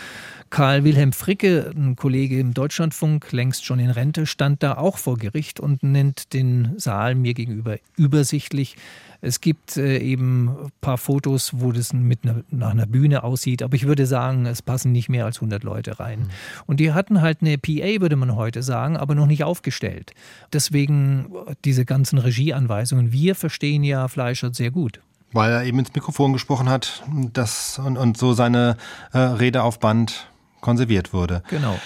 Karl 0.51 0.85
Wilhelm 0.85 1.15
Fricke, 1.15 1.73
ein 1.75 1.97
Kollege 1.97 2.39
im 2.39 2.53
Deutschlandfunk, 2.53 3.33
längst 3.33 3.65
schon 3.65 3.79
in 3.79 3.91
Rente, 3.91 4.27
stand 4.27 4.63
da 4.63 4.77
auch 4.77 4.99
vor 4.99 5.17
Gericht 5.17 5.61
und 5.61 5.83
nennt 5.83 6.35
den 6.35 6.75
Saal 6.77 7.15
mir 7.15 7.33
gegenüber 7.33 7.79
übersichtlich 7.97 8.77
es 9.23 9.41
gibt 9.41 9.77
äh, 9.77 9.99
eben 9.99 10.49
ein 10.49 10.73
paar 10.81 10.99
Fotos, 10.99 11.53
wo 11.55 11.73
das 11.73 11.93
mit 11.93 12.25
ne, 12.25 12.45
nach 12.51 12.71
einer 12.71 12.87
Bühne 12.87 13.23
aussieht, 13.23 13.63
aber 13.63 13.77
ich 13.77 13.87
würde 13.87 14.05
sagen, 14.05 14.47
es 14.47 14.61
passen 14.63 14.93
nicht 14.93 15.09
mehr 15.09 15.25
als 15.25 15.37
100 15.37 15.63
Leute 15.63 16.01
rein. 16.01 16.21
Mhm. 16.21 16.31
Und 16.67 16.81
die 16.81 16.93
hatten 16.93 17.23
halt 17.23 17.39
eine 17.41 17.57
PA, 17.57 18.01
würde 18.01 18.17
man 18.17 18.35
heute 18.35 18.63
sagen, 18.63 18.97
aber 18.97 19.15
noch 19.15 19.27
nicht 19.27 19.45
aufgestellt. 19.45 20.13
Deswegen 20.53 21.33
diese 21.65 21.85
ganzen 21.85 22.19
Regieanweisungen. 22.19 23.13
Wir 23.13 23.35
verstehen 23.35 23.85
ja 23.85 24.09
Fleischer 24.09 24.53
sehr 24.53 24.71
gut 24.71 25.01
weil 25.35 25.51
er 25.51 25.65
eben 25.65 25.79
ins 25.79 25.95
Mikrofon 25.95 26.35
gesprochen 26.35 26.69
hat 26.69 27.03
das, 27.33 27.79
und, 27.79 27.97
und 27.97 28.19
so 28.19 28.35
seine 28.35 28.77
äh, 29.13 29.19
Rede 29.19 29.63
auf 29.63 29.81
Band 29.81 30.29
konserviert 30.63 31.13
wurde. 31.13 31.43
Genau. 31.51 31.79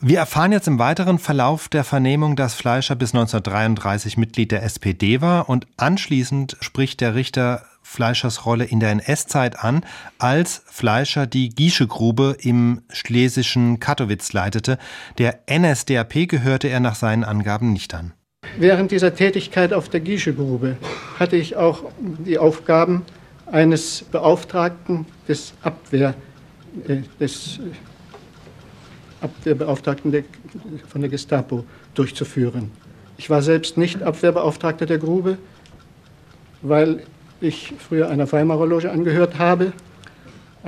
Wir 0.00 0.18
erfahren 0.18 0.52
jetzt 0.52 0.68
im 0.68 0.78
weiteren 0.78 1.18
Verlauf 1.18 1.68
der 1.68 1.82
Vernehmung, 1.82 2.36
dass 2.36 2.54
Fleischer 2.54 2.94
bis 2.94 3.14
1933 3.14 4.16
Mitglied 4.16 4.52
der 4.52 4.62
SPD 4.62 5.20
war 5.20 5.48
und 5.48 5.66
anschließend 5.76 6.56
spricht 6.60 7.00
der 7.00 7.16
Richter 7.16 7.64
Fleischers 7.82 8.46
Rolle 8.46 8.64
in 8.64 8.78
der 8.78 8.90
NS-Zeit 8.90 9.58
an, 9.58 9.84
als 10.18 10.62
Fleischer 10.66 11.26
die 11.26 11.48
Gieschegrube 11.48 12.36
im 12.38 12.82
schlesischen 12.90 13.80
Kattowitz 13.80 14.32
leitete. 14.32 14.78
Der 15.16 15.40
NSDAP 15.50 16.28
gehörte 16.28 16.68
er 16.68 16.80
nach 16.80 16.94
seinen 16.94 17.24
Angaben 17.24 17.72
nicht 17.72 17.92
an. 17.94 18.12
Während 18.56 18.92
dieser 18.92 19.14
Tätigkeit 19.14 19.72
auf 19.72 19.88
der 19.88 20.00
Gieschegrube 20.00 20.76
hatte 21.18 21.36
ich 21.36 21.56
auch 21.56 21.84
die 21.98 22.38
Aufgaben 22.38 23.04
eines 23.46 24.04
Beauftragten 24.12 25.06
des 25.26 25.54
Abwehr, 25.62 26.14
äh, 26.86 26.98
des 27.18 27.58
Abwehrbeauftragten 29.20 30.12
der, 30.12 30.24
von 30.88 31.00
der 31.00 31.10
Gestapo 31.10 31.64
durchzuführen. 31.94 32.70
Ich 33.16 33.28
war 33.30 33.42
selbst 33.42 33.76
nicht 33.76 34.02
Abwehrbeauftragter 34.02 34.86
der 34.86 34.98
Grube, 34.98 35.38
weil 36.62 37.02
ich 37.40 37.74
früher 37.78 38.08
einer 38.08 38.26
Freimaurerloge 38.26 38.90
angehört 38.90 39.38
habe. 39.38 39.72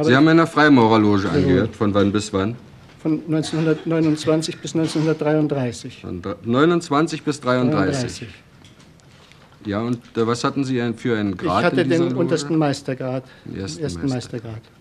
Sie 0.03 0.15
haben 0.15 0.29
einer 0.29 0.47
Freimaurerloge 0.47 1.31
angehört. 1.31 1.77
Von 1.77 1.95
wann 1.95 2.13
bis 2.13 2.33
wann? 2.33 2.57
Von 3.01 3.23
1929 3.27 4.59
bis 4.59 4.75
1933. 4.75 6.01
Von 6.03 6.23
29 6.45 7.23
bis 7.23 7.41
33. 7.41 8.29
Ja, 9.67 9.81
und 9.81 9.99
äh, 10.17 10.27
was 10.27 10.45
hatten 10.45 10.65
Sie 10.65 10.81
für 10.97 11.19
einen 11.19 11.37
Grad? 11.37 11.61
Ich 11.61 11.65
hatte 11.67 11.87
den 11.87 12.15
untersten 12.15 12.57
Meistergrad. 12.57 13.25
Den 13.45 13.61
ersten, 13.61 13.83
ersten 13.83 14.09
Meistergrad. 14.09 14.53
Meistergrad. 14.53 14.80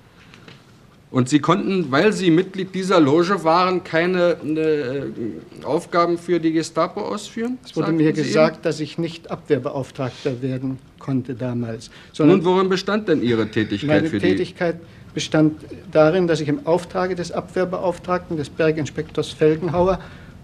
Und 1.11 1.27
Sie 1.27 1.39
konnten, 1.39 1.91
weil 1.91 2.13
Sie 2.13 2.29
Mitglied 2.29 2.75
dieser 2.75 2.99
Loge 2.99 3.43
waren, 3.43 3.83
keine 3.83 4.37
äh, 4.43 5.65
Aufgaben 5.65 6.19
für 6.19 6.39
die 6.39 6.51
Gestapo 6.51 7.01
ausführen? 7.01 7.57
Es 7.65 7.75
wurde 7.75 7.91
mir 7.91 8.13
Sie 8.15 8.21
gesagt, 8.21 8.57
eben? 8.57 8.63
dass 8.63 8.79
ich 8.79 8.99
nicht 8.99 9.31
Abwehrbeauftragter 9.31 10.41
werden 10.43 10.77
konnte 10.99 11.33
damals. 11.33 11.89
Nun, 12.19 12.45
worin 12.45 12.69
bestand 12.69 13.07
denn 13.07 13.23
Ihre 13.23 13.49
Tätigkeit 13.49 13.87
meine 13.89 14.09
für 14.09 14.19
Tätigkeit 14.19 14.75
bestand 15.13 15.65
darin, 15.91 16.27
dass 16.27 16.41
ich 16.41 16.47
im 16.47 16.67
Auftrage 16.67 17.15
des 17.15 17.31
Abwehrbeauftragten, 17.31 18.37
des 18.37 18.49
Berginspektors 18.49 19.29
Felgenhauer, 19.29 19.99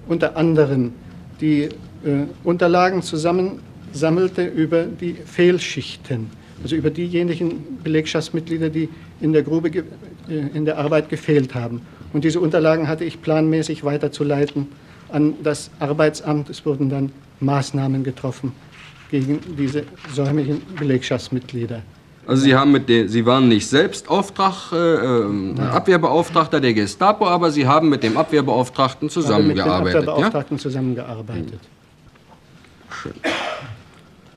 unter 0.07 0.35
anderem 0.35 0.93
die 1.41 1.63
äh, 1.63 1.69
Unterlagen 2.43 3.03
zusammensammelte 3.03 4.45
über 4.45 4.83
die 4.83 5.13
Fehlschichten, 5.13 6.31
also 6.63 6.75
über 6.75 6.89
diejenigen 6.89 7.79
Belegschaftsmitglieder, 7.83 8.69
die 8.69 8.89
in 9.21 9.33
der 9.33 9.43
Grube 9.43 9.69
in 10.27 10.65
der 10.65 10.77
Arbeit 10.77 11.09
gefehlt 11.09 11.55
haben. 11.55 11.81
Und 12.13 12.23
diese 12.23 12.39
Unterlagen 12.39 12.87
hatte 12.87 13.03
ich 13.03 13.21
planmäßig 13.21 13.83
weiterzuleiten 13.83 14.67
an 15.09 15.33
das 15.43 15.69
Arbeitsamt. 15.79 16.49
Es 16.49 16.65
wurden 16.65 16.89
dann 16.89 17.11
Maßnahmen 17.39 18.03
getroffen 18.03 18.53
gegen 19.11 19.39
diese 19.57 19.83
säumlichen 20.13 20.61
Belegschaftsmitglieder. 20.79 21.81
Also 22.27 22.43
Sie, 22.43 22.55
haben 22.55 22.71
mit 22.71 22.89
den, 22.89 23.07
Sie 23.07 23.25
waren 23.25 23.47
nicht 23.47 23.67
selbst 23.67 24.09
Auftrag, 24.09 24.71
äh, 24.71 24.77
äh 24.77 25.59
Abwehrbeauftragter 25.59 26.59
der 26.59 26.73
Gestapo, 26.73 27.27
aber 27.27 27.51
Sie 27.51 27.67
haben 27.67 27.89
mit 27.89 28.01
dem 28.01 28.17
Abwehrbeauftragten 28.17 29.09
zusammengearbeitet. 29.09 29.83
Mit 29.85 29.93
dem 29.93 30.09
Abwehrbeauftragten 30.09 30.57
ja? 30.57 30.61
zusammengearbeitet. 30.61 31.59
Schön. 32.89 33.13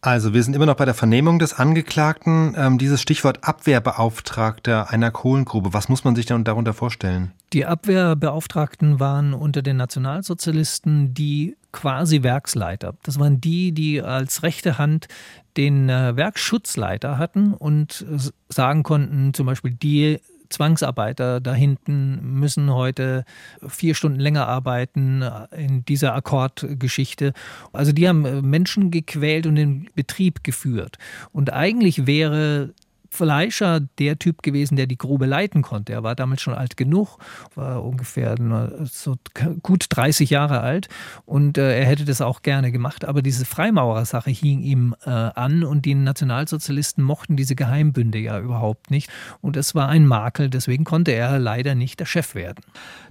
Also, 0.00 0.32
wir 0.32 0.42
sind 0.42 0.54
immer 0.54 0.66
noch 0.66 0.76
bei 0.76 0.84
der 0.84 0.94
Vernehmung 0.94 1.38
des 1.38 1.54
Angeklagten. 1.54 2.54
Ähm, 2.56 2.78
dieses 2.78 3.00
Stichwort 3.02 3.44
Abwehrbeauftragter 3.44 4.90
einer 4.90 5.10
Kohlengrube, 5.10 5.72
was 5.72 5.88
muss 5.88 6.04
man 6.04 6.14
sich 6.14 6.26
denn 6.26 6.44
darunter 6.44 6.74
vorstellen? 6.74 7.32
Die 7.52 7.66
Abwehrbeauftragten 7.66 9.00
waren 9.00 9.34
unter 9.34 9.62
den 9.62 9.76
Nationalsozialisten 9.76 11.14
die 11.14 11.56
quasi 11.72 12.22
Werksleiter. 12.22 12.94
Das 13.02 13.18
waren 13.18 13.40
die, 13.40 13.72
die 13.72 14.00
als 14.00 14.42
rechte 14.42 14.78
Hand 14.78 15.08
den 15.56 15.88
äh, 15.88 16.16
Werksschutzleiter 16.16 17.18
hatten 17.18 17.52
und 17.52 18.06
sagen 18.48 18.82
konnten, 18.84 19.34
zum 19.34 19.46
Beispiel 19.46 19.72
die 19.72 20.20
Zwangsarbeiter 20.50 21.40
da 21.40 21.54
hinten 21.54 22.38
müssen 22.38 22.72
heute 22.72 23.24
vier 23.66 23.94
Stunden 23.94 24.20
länger 24.20 24.46
arbeiten 24.46 25.22
in 25.56 25.84
dieser 25.84 26.14
Akkordgeschichte. 26.14 27.32
Also 27.72 27.92
die 27.92 28.08
haben 28.08 28.48
Menschen 28.48 28.90
gequält 28.90 29.46
und 29.46 29.56
den 29.56 29.88
Betrieb 29.94 30.44
geführt. 30.44 30.98
Und 31.32 31.52
eigentlich 31.52 32.06
wäre 32.06 32.74
Fleischer 33.10 33.80
der 33.80 34.18
Typ 34.18 34.42
gewesen, 34.42 34.76
der 34.76 34.86
die 34.86 34.98
Grube 34.98 35.26
leiten 35.26 35.62
konnte. 35.62 35.92
Er 35.92 36.02
war 36.02 36.14
damals 36.14 36.42
schon 36.42 36.54
alt 36.54 36.76
genug, 36.76 37.18
war 37.54 37.84
ungefähr 37.84 38.36
so 38.84 39.16
gut 39.62 39.86
30 39.88 40.30
Jahre 40.30 40.60
alt 40.60 40.88
und 41.24 41.58
äh, 41.58 41.78
er 41.78 41.86
hätte 41.86 42.04
das 42.04 42.20
auch 42.20 42.42
gerne 42.42 42.72
gemacht. 42.72 43.04
Aber 43.04 43.22
diese 43.22 43.44
Freimaurersache 43.44 44.30
hing 44.30 44.60
ihm 44.60 44.94
äh, 45.04 45.10
an 45.10 45.64
und 45.64 45.84
die 45.84 45.94
Nationalsozialisten 45.94 47.02
mochten 47.02 47.36
diese 47.36 47.56
Geheimbünde 47.56 48.18
ja 48.18 48.38
überhaupt 48.38 48.90
nicht. 48.90 49.10
Und 49.40 49.56
es 49.56 49.74
war 49.74 49.88
ein 49.88 50.06
Makel, 50.06 50.50
deswegen 50.50 50.84
konnte 50.84 51.12
er 51.12 51.38
leider 51.38 51.74
nicht 51.74 52.00
der 52.00 52.06
Chef 52.06 52.34
werden. 52.34 52.64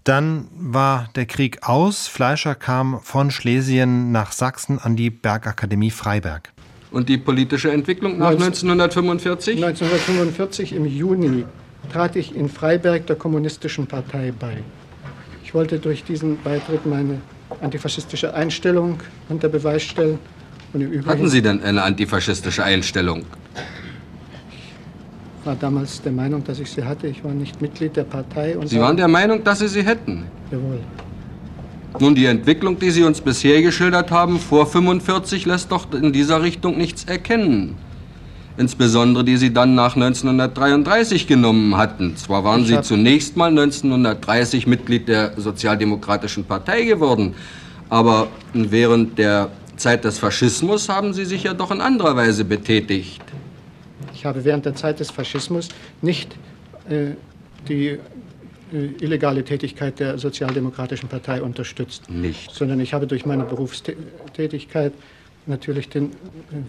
Dann 0.03 0.47
war 0.53 1.09
der 1.15 1.25
Krieg 1.25 1.67
aus. 1.67 2.07
Fleischer 2.07 2.55
kam 2.55 3.01
von 3.01 3.31
Schlesien 3.31 4.11
nach 4.11 4.31
Sachsen 4.31 4.79
an 4.79 4.95
die 4.95 5.09
Bergakademie 5.09 5.91
Freiberg. 5.91 6.53
Und 6.91 7.09
die 7.09 7.17
politische 7.17 7.71
Entwicklung 7.71 8.17
nach 8.17 8.31
1945? 8.31 9.55
1945 9.63 10.73
im 10.73 10.85
Juni 10.85 11.45
trat 11.91 12.15
ich 12.15 12.35
in 12.35 12.49
Freiberg 12.49 13.05
der 13.07 13.15
Kommunistischen 13.15 13.87
Partei 13.87 14.33
bei. 14.37 14.57
Ich 15.43 15.53
wollte 15.53 15.79
durch 15.79 16.03
diesen 16.03 16.41
Beitritt 16.41 16.85
meine 16.85 17.21
antifaschistische 17.61 18.33
Einstellung 18.33 18.99
unter 19.29 19.49
Beweis 19.49 19.83
stellen. 19.83 20.19
Hatten 21.05 21.29
Sie 21.29 21.41
denn 21.41 21.61
eine 21.63 21.81
antifaschistische 21.81 22.63
Einstellung? 22.63 23.23
Ich 24.51 25.45
war 25.45 25.55
damals 25.55 26.01
der 26.01 26.11
Meinung, 26.11 26.43
dass 26.43 26.59
ich 26.59 26.69
sie 26.69 26.83
hatte. 26.83 27.07
Ich 27.07 27.23
war 27.23 27.31
nicht 27.31 27.61
Mitglied 27.61 27.95
der 27.95 28.03
Partei. 28.03 28.57
Sie 28.65 28.79
waren 28.79 28.97
der 28.97 29.07
Meinung, 29.07 29.43
dass 29.43 29.59
Sie 29.59 29.69
sie 29.69 29.83
hätten? 29.83 30.25
Jawohl. 30.51 30.79
Nun, 31.99 32.15
die 32.15 32.25
Entwicklung, 32.25 32.79
die 32.79 32.91
Sie 32.91 33.03
uns 33.03 33.21
bisher 33.21 33.61
geschildert 33.61 34.11
haben, 34.11 34.39
vor 34.39 34.65
45, 34.65 35.45
lässt 35.45 35.71
doch 35.71 35.91
in 35.93 36.13
dieser 36.13 36.41
Richtung 36.41 36.77
nichts 36.77 37.05
erkennen. 37.05 37.75
Insbesondere 38.57 39.23
die 39.23 39.37
Sie 39.37 39.53
dann 39.53 39.75
nach 39.75 39.95
1933 39.95 41.27
genommen 41.27 41.77
hatten. 41.77 42.15
Zwar 42.17 42.43
waren 42.43 42.65
Sie 42.65 42.81
zunächst 42.81 43.37
mal 43.37 43.49
1930 43.49 44.65
Mitglied 44.65 45.07
der 45.07 45.33
Sozialdemokratischen 45.37 46.43
Partei 46.43 46.83
geworden, 46.83 47.35
aber 47.89 48.27
während 48.53 49.17
der 49.17 49.49
Zeit 49.75 50.03
des 50.03 50.17
Faschismus 50.17 50.89
haben 50.89 51.13
Sie 51.13 51.25
sich 51.25 51.43
ja 51.43 51.53
doch 51.53 51.71
in 51.71 51.81
anderer 51.81 52.15
Weise 52.15 52.45
betätigt. 52.45 53.21
Ich 54.13 54.25
habe 54.25 54.43
während 54.43 54.65
der 54.65 54.73
Zeit 54.73 54.99
des 54.99 55.11
Faschismus 55.11 55.69
nicht 56.01 56.35
äh, 56.89 57.11
die 57.69 57.99
illegale 58.71 59.43
Tätigkeit 59.43 59.99
der 59.99 60.17
Sozialdemokratischen 60.17 61.09
Partei 61.09 61.41
unterstützt. 61.41 62.09
Nicht. 62.09 62.51
Sondern 62.51 62.79
ich 62.79 62.93
habe 62.93 63.07
durch 63.07 63.25
meine 63.25 63.43
Berufstätigkeit 63.43 64.93
natürlich 65.47 65.89
den 65.89 66.11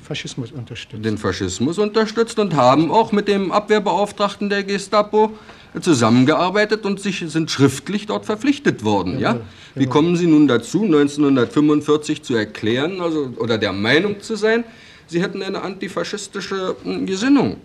Faschismus 0.02 0.52
unterstützt. 0.52 1.04
Den 1.04 1.18
Faschismus 1.18 1.78
unterstützt 1.78 2.38
und 2.38 2.54
haben 2.54 2.90
auch 2.90 3.12
mit 3.12 3.28
dem 3.28 3.50
Abwehrbeauftragten 3.52 4.48
der 4.48 4.64
Gestapo 4.64 5.32
zusammengearbeitet 5.80 6.86
und 6.86 7.00
sich 7.00 7.24
sind 7.26 7.50
schriftlich 7.50 8.06
dort 8.06 8.24
verpflichtet 8.24 8.84
worden. 8.84 9.18
Ja? 9.18 9.40
Wie 9.74 9.86
kommen 9.86 10.16
Sie 10.16 10.26
nun 10.26 10.48
dazu, 10.48 10.84
1945 10.84 12.22
zu 12.22 12.34
erklären, 12.34 13.00
also 13.00 13.32
oder 13.36 13.58
der 13.58 13.72
Meinung 13.72 14.20
zu 14.20 14.36
sein, 14.36 14.64
Sie 15.06 15.22
hätten 15.22 15.42
eine 15.42 15.62
antifaschistische 15.62 16.76
hm, 16.84 17.06
Gesinnung? 17.06 17.56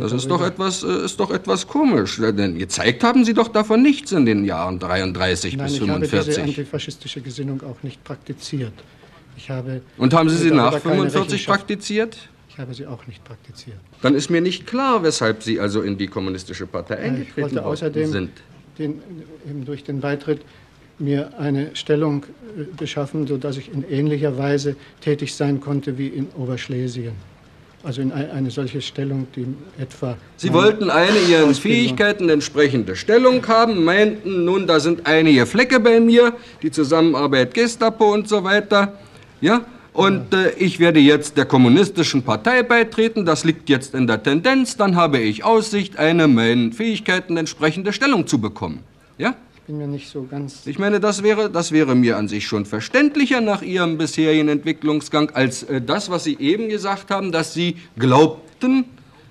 Das 0.00 0.12
ist 0.12 0.30
doch, 0.30 0.42
etwas, 0.42 0.82
äh, 0.82 1.04
ist 1.04 1.20
doch 1.20 1.30
etwas 1.30 1.66
komisch. 1.66 2.18
Denn 2.18 2.58
gezeigt 2.58 3.04
haben 3.04 3.24
Sie 3.24 3.34
doch 3.34 3.48
davon 3.48 3.82
nichts 3.82 4.12
in 4.12 4.24
den 4.24 4.44
Jahren 4.44 4.78
33 4.78 5.56
Nein, 5.56 5.66
bis 5.66 5.78
45. 5.78 6.12
Ich 6.12 6.18
habe 6.18 6.24
diese 6.24 6.42
antifaschistische 6.42 7.20
Gesinnung 7.20 7.62
auch 7.62 7.82
nicht 7.82 8.02
praktiziert. 8.02 8.72
Ich 9.36 9.50
habe 9.50 9.82
Und 9.98 10.14
haben 10.14 10.30
Sie 10.30 10.38
sie 10.38 10.50
nach 10.50 10.78
45 10.78 11.46
praktiziert? 11.46 12.16
Ich 12.48 12.58
habe 12.58 12.72
sie 12.72 12.86
auch 12.86 13.06
nicht 13.06 13.22
praktiziert. 13.22 13.76
Dann 14.00 14.14
ist 14.14 14.30
mir 14.30 14.40
nicht 14.40 14.66
klar, 14.66 15.02
weshalb 15.02 15.42
Sie 15.42 15.60
also 15.60 15.82
in 15.82 15.98
die 15.98 16.06
Kommunistische 16.06 16.66
Partei 16.66 16.96
eingetreten 16.96 17.32
ich 17.36 17.42
wollte 17.42 17.66
außerdem 17.66 18.10
sind. 18.10 18.30
Den, 18.78 19.02
eben 19.46 19.66
durch 19.66 19.84
den 19.84 20.00
Beitritt 20.00 20.40
mir 20.98 21.38
eine 21.38 21.76
Stellung 21.76 22.24
äh, 22.24 22.64
beschaffen, 22.74 23.26
sodass 23.26 23.58
ich 23.58 23.70
in 23.70 23.84
ähnlicher 23.86 24.38
Weise 24.38 24.76
tätig 25.02 25.34
sein 25.34 25.60
konnte 25.60 25.98
wie 25.98 26.08
in 26.08 26.28
Oberschlesien. 26.34 27.12
Also 27.86 28.02
in 28.02 28.10
eine 28.10 28.50
solche 28.50 28.80
Stellung, 28.80 29.28
die 29.36 29.46
etwa. 29.80 30.16
Sie 30.36 30.52
wollten 30.52 30.90
eine 30.90 31.20
Ihren 31.30 31.54
Fähigkeiten 31.54 32.28
entsprechende 32.28 32.96
Stellung 32.96 33.46
haben, 33.46 33.84
meinten, 33.84 34.44
nun, 34.44 34.66
da 34.66 34.80
sind 34.80 35.06
einige 35.06 35.46
Flecke 35.46 35.78
bei 35.78 36.00
mir, 36.00 36.32
die 36.62 36.72
Zusammenarbeit 36.72 37.54
Gestapo 37.54 38.12
und 38.12 38.28
so 38.28 38.42
weiter. 38.42 38.94
Ja? 39.40 39.60
Und 39.92 40.34
äh, 40.34 40.50
ich 40.58 40.80
werde 40.80 40.98
jetzt 40.98 41.36
der 41.36 41.44
kommunistischen 41.44 42.24
Partei 42.24 42.64
beitreten, 42.64 43.24
das 43.24 43.44
liegt 43.44 43.68
jetzt 43.68 43.94
in 43.94 44.08
der 44.08 44.20
Tendenz, 44.20 44.76
dann 44.76 44.96
habe 44.96 45.18
ich 45.18 45.44
Aussicht, 45.44 45.96
eine 45.96 46.26
meinen 46.26 46.72
Fähigkeiten 46.72 47.36
entsprechende 47.36 47.92
Stellung 47.92 48.26
zu 48.26 48.40
bekommen. 48.40 48.80
Ja? 49.16 49.36
Bin 49.66 49.78
mir 49.78 49.88
nicht 49.88 50.08
so 50.08 50.22
ganz. 50.22 50.66
Ich 50.66 50.78
meine, 50.78 51.00
das 51.00 51.22
wäre, 51.22 51.50
das 51.50 51.72
wäre 51.72 51.94
mir 51.94 52.16
an 52.16 52.28
sich 52.28 52.46
schon 52.46 52.66
verständlicher 52.66 53.40
nach 53.40 53.62
Ihrem 53.62 53.98
bisherigen 53.98 54.48
Entwicklungsgang 54.48 55.30
als 55.30 55.64
äh, 55.64 55.80
das, 55.80 56.08
was 56.08 56.24
Sie 56.24 56.38
eben 56.38 56.68
gesagt 56.68 57.10
haben, 57.10 57.32
dass 57.32 57.52
Sie 57.52 57.76
glaubten, 57.98 58.84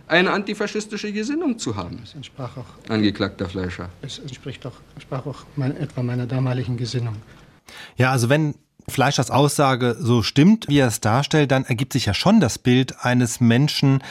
eine 0.08 0.32
antifaschistische 0.32 1.12
Gesinnung 1.12 1.58
zu 1.58 1.76
haben. 1.76 2.00
Es 2.04 2.13
entsprach 2.13 2.58
auch. 2.58 2.89
Angeklagter 2.89 3.50
Fleischer. 3.50 3.89
Es 4.02 4.19
entspricht 4.19 4.65
auch, 4.65 4.76
entsprach 4.93 5.26
auch 5.26 5.45
mein, 5.56 5.76
etwa 5.78 6.04
meiner 6.04 6.28
damaligen 6.28 6.78
Gesinnung. 6.78 7.15
Ja, 7.98 8.12
also 8.12 8.30
wenn 8.30 8.54
Fleischers 8.88 9.32
Aussage 9.32 9.95
so 10.00 10.21
stimmt, 10.21 10.67
wie 10.67 10.78
er 10.78 10.88
es 10.88 11.02
darstellt, 11.02 11.50
dann 11.50 11.65
ergibt 11.65 11.93
sich 11.93 12.06
ja 12.06 12.13
schon 12.13 12.39
das 12.39 12.60
Bild 12.60 13.04
eines 13.04 13.39
Menschen, 13.39 14.04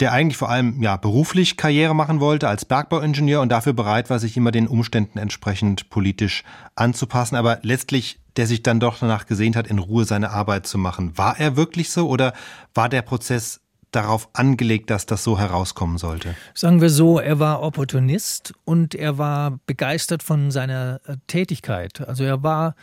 der 0.00 0.12
eigentlich 0.12 0.36
vor 0.36 0.50
allem 0.50 0.82
ja 0.82 0.96
beruflich 0.96 1.56
Karriere 1.56 1.94
machen 1.94 2.20
wollte 2.20 2.48
als 2.48 2.64
Bergbauingenieur 2.64 3.40
und 3.40 3.48
dafür 3.50 3.72
bereit 3.72 4.10
war, 4.10 4.18
sich 4.18 4.36
immer 4.36 4.50
den 4.50 4.66
Umständen 4.66 5.18
entsprechend 5.18 5.90
politisch 5.90 6.42
anzupassen, 6.74 7.36
aber 7.36 7.58
letztlich 7.62 8.18
der 8.36 8.46
sich 8.46 8.62
dann 8.62 8.80
doch 8.80 8.98
danach 8.98 9.26
gesehnt 9.26 9.56
hat, 9.56 9.66
in 9.66 9.78
Ruhe 9.78 10.04
seine 10.04 10.30
Arbeit 10.30 10.66
zu 10.66 10.78
machen. 10.78 11.16
War 11.16 11.38
er 11.38 11.56
wirklich 11.56 11.90
so 11.90 12.08
oder 12.08 12.32
war 12.74 12.88
der 12.88 13.02
Prozess 13.02 13.60
darauf 13.92 14.28
angelegt, 14.32 14.90
dass 14.90 15.06
das 15.06 15.22
so 15.22 15.38
herauskommen 15.38 15.98
sollte? 15.98 16.34
Sagen 16.52 16.80
wir 16.80 16.90
so, 16.90 17.20
er 17.20 17.38
war 17.38 17.62
Opportunist 17.62 18.52
und 18.64 18.94
er 18.94 19.18
war 19.18 19.60
begeistert 19.66 20.22
von 20.22 20.50
seiner 20.50 21.00
äh, 21.06 21.16
Tätigkeit. 21.28 22.00
Also 22.00 22.24
er 22.24 22.42
war 22.42 22.74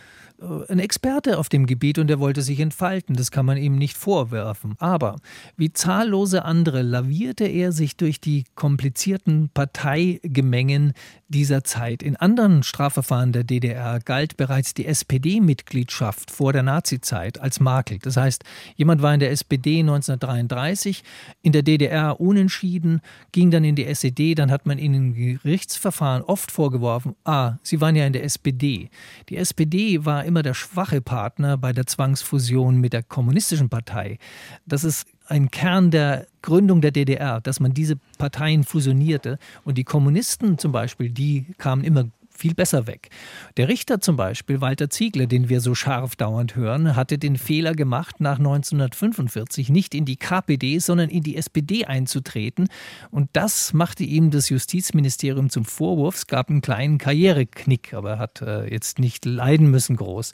ein 0.70 0.80
Experte 0.80 1.38
auf 1.38 1.50
dem 1.50 1.68
Gebiet 1.68 2.00
und 2.00 2.10
er 2.10 2.20
wollte 2.20 2.42
sich 2.42 2.60
entfalten. 2.60 3.16
Das 3.16 3.32
kann 3.32 3.46
man 3.46 3.58
ihm 3.58 3.78
nicht 3.78 3.96
vorwerfen. 3.96 4.76
Aber 4.80 5.18
wie 5.56 5.72
zahllose 5.72 6.46
andere 6.46 6.82
lavierte 6.82 7.46
er 7.46 7.72
sich 7.72 7.96
durch 7.96 8.20
die 8.20 8.46
komplizierten 8.56 9.50
Parteigemengen 9.54 10.94
dieser 11.28 11.64
Zeit. 11.64 12.04
In 12.04 12.16
anderen 12.16 12.64
Strafverfahren 12.64 13.32
der 13.32 13.44
DDR 13.44 14.00
galt 14.00 14.36
bereits 14.38 14.74
die 14.74 14.86
SPD-Mitgliedschaft 14.86 16.32
vor 16.32 16.54
der 16.54 16.64
Nazizeit 16.64 17.40
als 17.40 17.60
Makel. 17.60 18.00
Das 18.00 18.18
heißt, 18.18 18.44
jemand 18.76 19.02
war 19.02 19.14
in 19.14 19.20
der 19.20 19.32
SPD 19.32 19.80
1933, 19.80 21.04
in 21.42 21.52
der 21.52 21.64
DDR 21.64 22.20
unentschieden, 22.20 23.02
ging 23.32 23.52
dann 23.52 23.64
in 23.64 23.76
die 23.76 23.86
SED, 23.86 24.36
dann 24.36 24.52
hat 24.52 24.66
man 24.66 24.78
ihnen 24.78 25.16
in 25.16 25.38
Gerichtsverfahren 25.38 26.24
oft 26.24 26.52
vorgeworfen, 26.52 27.16
ah, 27.24 27.58
sie 27.64 27.80
waren 27.80 27.96
ja 27.96 28.06
in 28.06 28.14
der 28.14 28.24
SPD. 28.24 28.90
Die 29.30 29.38
SPD 29.38 30.04
war 30.04 30.26
immer 30.32 30.44
der 30.44 30.54
schwache 30.54 31.02
Partner 31.02 31.58
bei 31.58 31.74
der 31.74 31.86
Zwangsfusion 31.86 32.78
mit 32.78 32.94
der 32.94 33.04
kommunistischen 33.04 33.68
Partei. 33.68 34.18
Das 34.66 34.86
ist 34.86 35.06
ein 35.28 35.52
Kern 35.52 35.92
der 35.92 36.26
Gründung 36.42 36.80
der 36.80 36.92
DDR, 36.92 37.42
dass 37.42 37.60
man 37.60 37.74
diese 37.74 37.98
Parteien 38.18 38.64
fusionierte. 38.64 39.40
Und 39.66 39.78
die 39.78 39.84
Kommunisten 39.84 40.58
zum 40.58 40.72
Beispiel, 40.72 41.10
die 41.10 41.48
kamen 41.58 41.84
immer 41.84 42.06
viel 42.42 42.56
besser 42.56 42.88
weg. 42.88 43.10
Der 43.58 43.68
Richter 43.68 44.02
zum 44.02 44.18
Beispiel, 44.18 44.62
Walter 44.62 44.90
Ziegler, 44.90 45.28
den 45.28 45.48
wir 45.48 45.62
so 45.62 45.76
scharf 45.76 46.16
dauernd 46.16 46.56
hören, 46.56 46.96
hatte 46.96 47.20
den 47.20 47.38
Fehler 47.38 47.74
gemacht, 47.74 48.20
nach 48.20 48.40
1945 48.40 49.70
nicht 49.70 49.94
in 49.94 50.06
die 50.06 50.16
KPD, 50.16 50.80
sondern 50.80 51.10
in 51.10 51.22
die 51.22 51.38
SPD 51.38 51.86
einzutreten. 51.86 52.68
Und 53.12 53.30
das 53.34 53.74
machte 53.74 54.04
ihm 54.04 54.32
das 54.32 54.50
Justizministerium 54.50 55.52
zum 55.52 55.66
Vorwurf. 55.66 56.16
Es 56.16 56.28
gab 56.28 56.50
einen 56.50 56.62
kleinen 56.62 56.98
Karriereknick, 56.98 57.94
aber 57.94 58.12
er 58.12 58.20
hat 58.20 58.42
äh, 58.42 58.72
jetzt 58.72 58.98
nicht 58.98 59.26
leiden 59.26 59.70
müssen 59.70 59.96
groß. 59.96 60.34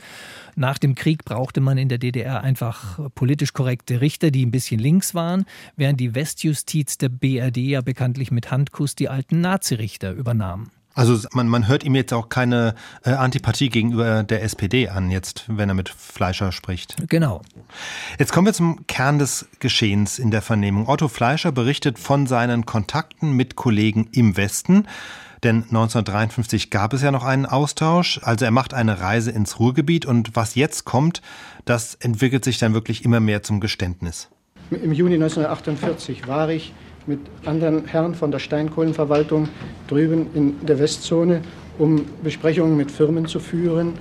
Nach 0.56 0.78
dem 0.78 0.96
Krieg 0.96 1.26
brauchte 1.26 1.60
man 1.60 1.78
in 1.78 1.90
der 1.90 1.98
DDR 1.98 2.42
einfach 2.42 3.00
politisch 3.16 3.52
korrekte 3.52 4.00
Richter, 4.00 4.32
die 4.32 4.46
ein 4.46 4.52
bisschen 4.52 4.80
links 4.80 5.14
waren, 5.14 5.44
während 5.76 6.00
die 6.00 6.16
Westjustiz 6.16 6.98
der 6.98 7.10
BRD 7.10 7.58
ja 7.58 7.82
bekanntlich 7.82 8.32
mit 8.32 8.50
Handkuss 8.50 8.96
die 8.96 9.10
alten 9.10 9.42
Nazirichter 9.42 10.14
übernahm. 10.14 10.72
Also 10.98 11.28
man, 11.32 11.48
man 11.48 11.68
hört 11.68 11.84
ihm 11.84 11.94
jetzt 11.94 12.12
auch 12.12 12.28
keine 12.28 12.74
äh, 13.04 13.12
Antipathie 13.12 13.70
gegenüber 13.70 14.24
der 14.24 14.42
SPD 14.42 14.90
an, 14.90 15.12
jetzt, 15.12 15.44
wenn 15.48 15.70
er 15.70 15.76
mit 15.76 15.90
Fleischer 15.90 16.52
spricht. 16.52 16.96
Genau. 17.08 17.44
Jetzt 18.18 18.34
kommen 18.34 18.48
wir 18.48 18.54
zum 18.54 18.88
Kern 18.88 19.20
des 19.20 19.48
Geschehens 19.60 20.18
in 20.18 20.32
der 20.32 20.42
Vernehmung. 20.42 20.90
Otto 20.90 21.08
Fleischer 21.08 21.52
berichtet 21.52 22.00
von 22.00 22.26
seinen 22.26 22.66
Kontakten 22.66 23.34
mit 23.34 23.56
Kollegen 23.56 24.10
im 24.12 24.38
Westen. 24.38 24.88
Denn 25.44 25.58
1953 25.66 26.72
gab 26.72 26.94
es 26.94 27.04
ja 27.04 27.12
noch 27.12 27.24
einen 27.24 27.46
Austausch. 27.46 28.20
Also 28.24 28.46
er 28.46 28.52
macht 28.52 28.74
eine 28.74 29.00
Reise 29.00 29.30
ins 29.30 29.60
Ruhrgebiet 29.60 30.08
und 30.08 30.36
was 30.36 30.56
jetzt 30.56 30.86
kommt, 30.86 31.22
das 31.66 31.94
entwickelt 31.94 32.44
sich 32.44 32.58
dann 32.58 32.74
wirklich 32.74 33.06
immer 33.06 33.20
mehr 33.20 33.44
zum 33.44 33.60
Geständnis. 33.60 34.30
Im 34.72 34.94
Juni 34.94 35.14
1948 35.14 36.28
war 36.28 36.50
ich 36.50 36.74
mit 37.08 37.20
anderen 37.46 37.86
Herren 37.86 38.14
von 38.14 38.32
der 38.32 38.40
Steinkohlenverwaltung 38.40 39.50
drüben 39.88 40.28
in 40.34 40.66
der 40.66 40.78
Westzone, 40.80 41.42
um 41.78 42.06
Besprechungen 42.24 42.76
mit 42.78 42.92
Firmen 42.92 43.26
zu 43.26 43.40
führen 43.40 43.94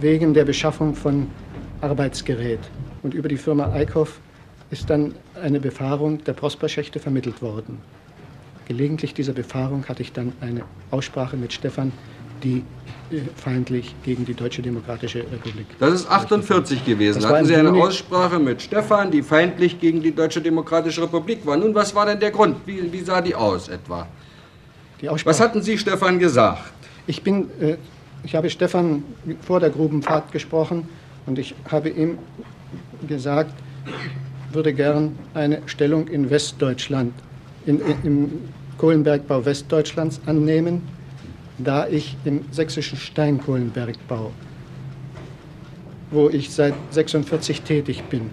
wegen 0.00 0.34
der 0.34 0.44
Beschaffung 0.44 0.94
von 0.94 1.28
Arbeitsgerät. 1.80 2.60
Und 3.02 3.14
über 3.14 3.28
die 3.28 3.36
Firma 3.36 3.72
Eickhoff 3.72 4.20
ist 4.70 4.90
dann 4.90 5.14
eine 5.40 5.60
Befahrung 5.60 6.24
der 6.24 6.32
Prosperschächte 6.32 6.98
vermittelt 6.98 7.42
worden. 7.42 7.78
Gelegentlich 8.66 9.12
dieser 9.12 9.34
Befahrung 9.34 9.84
hatte 9.86 10.02
ich 10.02 10.12
dann 10.12 10.32
eine 10.40 10.62
Aussprache 10.90 11.36
mit 11.36 11.52
Stefan, 11.52 11.92
die 12.42 12.64
feindlich 13.36 13.94
gegen 14.04 14.24
die 14.24 14.34
Deutsche 14.34 14.62
Demokratische 14.62 15.20
Republik. 15.20 15.66
Das 15.78 15.92
ist 15.92 16.10
48 16.10 16.84
gewesen. 16.84 17.22
Das 17.22 17.30
Hatten 17.30 17.46
Sie 17.46 17.56
eine 17.56 17.72
Aussprache 17.72 18.38
mit 18.38 18.62
Stefan, 18.62 19.10
die 19.10 19.22
feindlich 19.22 19.80
gegen 19.80 20.02
die 20.02 20.14
Deutsche 20.14 20.40
Demokratische 20.40 21.02
Republik 21.02 21.44
war. 21.46 21.56
Nun, 21.56 21.74
was 21.74 21.94
war 21.94 22.06
denn 22.06 22.20
der 22.20 22.30
Grund? 22.30 22.56
Wie, 22.66 22.92
wie 22.92 23.00
sah 23.00 23.20
die 23.20 23.34
aus 23.34 23.68
etwa? 23.68 24.06
Die 25.00 25.08
was 25.08 25.40
hatten 25.40 25.62
Sie 25.62 25.76
Stefan 25.76 26.18
gesagt? 26.18 26.72
Ich 27.06 27.22
bin, 27.22 27.50
äh, 27.60 27.76
ich 28.22 28.34
habe 28.34 28.48
Stefan 28.48 29.02
vor 29.42 29.60
der 29.60 29.70
Grubenfahrt 29.70 30.32
gesprochen 30.32 30.88
und 31.26 31.38
ich 31.38 31.54
habe 31.70 31.90
ihm 31.90 32.18
gesagt, 33.06 33.52
würde 34.52 34.72
gern 34.72 35.18
eine 35.34 35.62
Stellung 35.66 36.08
in 36.08 36.30
Westdeutschland, 36.30 37.12
in, 37.66 37.80
in, 37.80 37.96
im 38.04 38.30
Kohlenbergbau 38.78 39.44
Westdeutschlands 39.44 40.20
annehmen 40.26 40.82
da 41.58 41.86
ich 41.86 42.16
im 42.24 42.44
sächsischen 42.50 42.98
Steinkohlenbergbau, 42.98 44.32
wo 46.10 46.28
ich 46.28 46.50
seit 46.50 46.74
46 46.90 47.62
tätig 47.62 48.04
bin, 48.04 48.30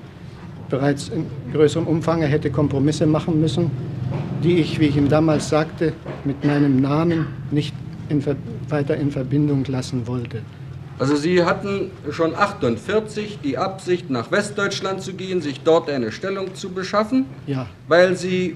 bereits 0.70 1.10
in 1.10 1.26
größerem 1.54 1.88
Umfang 1.88 2.22
hätte 2.22 2.50
Kompromisse 2.50 3.06
machen 3.06 3.40
müssen, 3.40 3.72
die 4.44 4.58
ich, 4.60 4.80
wie 4.80 4.86
ich 4.86 4.98
ihm 4.98 5.10
damals 5.10 5.50
sagte, 5.50 5.94
mit 6.24 6.44
meinem 6.44 6.82
Namen 6.82 7.28
nicht 7.52 7.76
in, 8.10 8.24
weiter 8.70 8.96
in 8.98 9.12
Verbindung 9.12 9.64
lassen 9.66 10.08
wollte. 10.08 10.42
Also 10.98 11.16
Sie 11.16 11.44
hatten 11.44 11.90
schon 12.12 12.36
48 12.36 13.40
die 13.44 13.58
Absicht, 13.58 14.12
nach 14.12 14.32
Westdeutschland 14.32 15.02
zu 15.02 15.14
gehen, 15.14 15.42
sich 15.42 15.62
dort 15.62 15.90
eine 15.90 16.12
Stellung 16.12 16.54
zu 16.54 16.70
beschaffen, 16.70 17.26
ja. 17.48 17.66
weil 17.88 18.16
Sie 18.16 18.56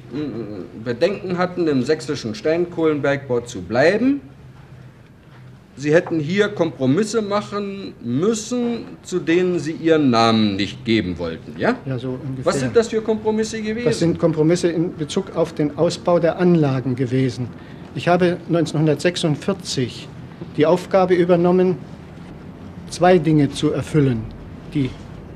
Bedenken 0.83 1.39
hatten, 1.39 1.67
im 1.67 1.81
sächsischen 1.81 2.35
Steinkohlenbergbau 2.35 3.41
zu 3.41 3.61
bleiben 3.61 4.21
Sie 5.77 5.93
hätten 5.93 6.19
hier 6.21 6.47
Kompromisse 6.47 7.21
machen 7.21 7.93
müssen, 8.01 8.85
zu 9.03 9.19
denen 9.19 9.59
Sie 9.59 9.73
Ihren 9.73 10.09
Namen 10.09 10.55
nicht 10.55 10.85
geben 10.85 11.19
wollten, 11.19 11.53
ja? 11.57 11.75
Ja, 11.85 11.99
so 11.99 12.11
ungefähr. 12.11 12.45
Was 12.45 12.61
sind 12.61 12.75
das 12.75 12.87
für 12.87 13.01
Kompromisse 13.01 13.61
gewesen? 13.61 13.85
Das 13.85 13.99
sind 13.99 14.17
Kompromisse 14.17 14.69
in 14.69 14.95
Bezug 14.95 15.35
auf 15.35 15.53
den 15.53 15.77
Ausbau 15.77 16.19
der 16.19 16.39
Anlagen 16.39 16.95
gewesen. 16.95 17.49
Ich 17.93 18.07
habe 18.07 18.37
1946 18.47 20.07
die 20.55 20.65
Aufgabe 20.65 21.13
übernommen, 21.13 21.77
zwei 22.89 23.17
Dinge 23.17 23.51
zu 23.51 23.71
erfüllen. 23.71 24.21
Die 24.73 24.89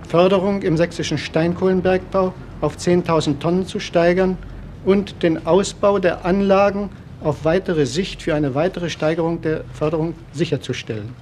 Förderung 0.08 0.62
im 0.62 0.78
sächsischen 0.78 1.18
Steinkohlenbergbau 1.18 2.34
auf 2.62 2.78
10.000 2.78 3.40
Tonnen 3.40 3.66
zu 3.66 3.80
steigern 3.80 4.38
und 4.86 5.22
den 5.22 5.46
Ausbau 5.46 6.00
der 6.00 6.26
Anlagen 6.26 6.90
auf 7.22 7.46
weitere 7.46 7.86
Sicht 7.86 8.22
für 8.22 8.36
eine 8.36 8.56
weitere 8.56 8.90
Steigerung 8.90 9.42
der 9.42 9.64
Förderung 9.74 10.14
sicherzustellen. 10.32 11.14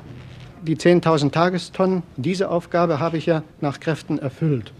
Die 0.63 0.75
10.000 0.75 1.31
Tagestonnen, 1.31 2.03
diese 2.17 2.49
Aufgabe 2.49 2.99
habe 2.99 3.17
ich 3.17 3.25
ja 3.25 3.43
nach 3.61 3.79
Kräften 3.79 4.19
erfüllt. 4.19 4.73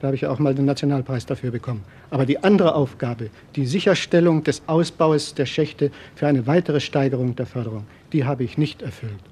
Da 0.00 0.08
habe 0.08 0.16
ich 0.16 0.22
ja 0.22 0.30
auch 0.30 0.38
mal 0.38 0.54
den 0.54 0.64
Nationalpreis 0.64 1.26
dafür 1.26 1.50
bekommen. 1.50 1.84
Aber 2.10 2.26
die 2.26 2.42
andere 2.42 2.74
Aufgabe, 2.74 3.30
die 3.54 3.66
Sicherstellung 3.66 4.44
des 4.44 4.62
Ausbaus 4.66 5.34
der 5.34 5.46
Schächte 5.46 5.90
für 6.14 6.26
eine 6.26 6.46
weitere 6.46 6.80
Steigerung 6.80 7.36
der 7.36 7.46
Förderung, 7.46 7.86
die 8.12 8.24
habe 8.24 8.44
ich 8.44 8.58
nicht 8.58 8.82
erfüllt. 8.82 9.29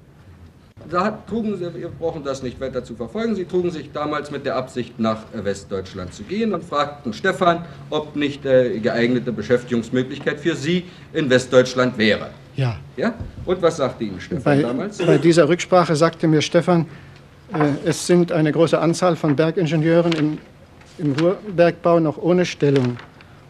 Da 0.89 1.19
trugen 1.27 1.57
sie, 1.57 1.73
wir 1.75 1.89
brauchen 1.89 2.23
das 2.23 2.41
nicht 2.41 2.59
weiter 2.59 2.83
zu 2.83 2.95
verfolgen, 2.95 3.35
sie 3.35 3.45
trugen 3.45 3.69
sich 3.69 3.91
damals 3.91 4.31
mit 4.31 4.45
der 4.45 4.55
Absicht, 4.55 4.99
nach 4.99 5.19
Westdeutschland 5.33 6.13
zu 6.13 6.23
gehen 6.23 6.53
und 6.53 6.63
fragten 6.63 7.13
Stefan, 7.13 7.65
ob 7.89 8.15
nicht 8.15 8.45
äh, 8.45 8.79
geeignete 8.79 9.31
Beschäftigungsmöglichkeit 9.31 10.39
für 10.39 10.55
sie 10.55 10.85
in 11.13 11.29
Westdeutschland 11.29 11.97
wäre. 11.97 12.29
Ja. 12.55 12.77
Ja? 12.97 13.13
Und 13.45 13.61
was 13.61 13.77
sagte 13.77 14.03
Ihnen 14.03 14.19
Stefan 14.19 14.43
Bei, 14.43 14.61
damals? 14.61 14.97
bei 14.97 15.17
dieser 15.17 15.47
Rücksprache 15.47 15.95
sagte 15.95 16.27
mir 16.27 16.41
Stefan, 16.41 16.87
äh, 17.53 17.87
es 17.87 18.05
sind 18.05 18.31
eine 18.31 18.51
große 18.51 18.79
Anzahl 18.79 19.15
von 19.15 19.35
Bergingenieuren 19.35 20.11
im, 20.13 20.37
im 20.97 21.13
Ruhrbergbau 21.13 21.99
noch 21.99 22.17
ohne 22.17 22.45
Stellung. 22.45 22.97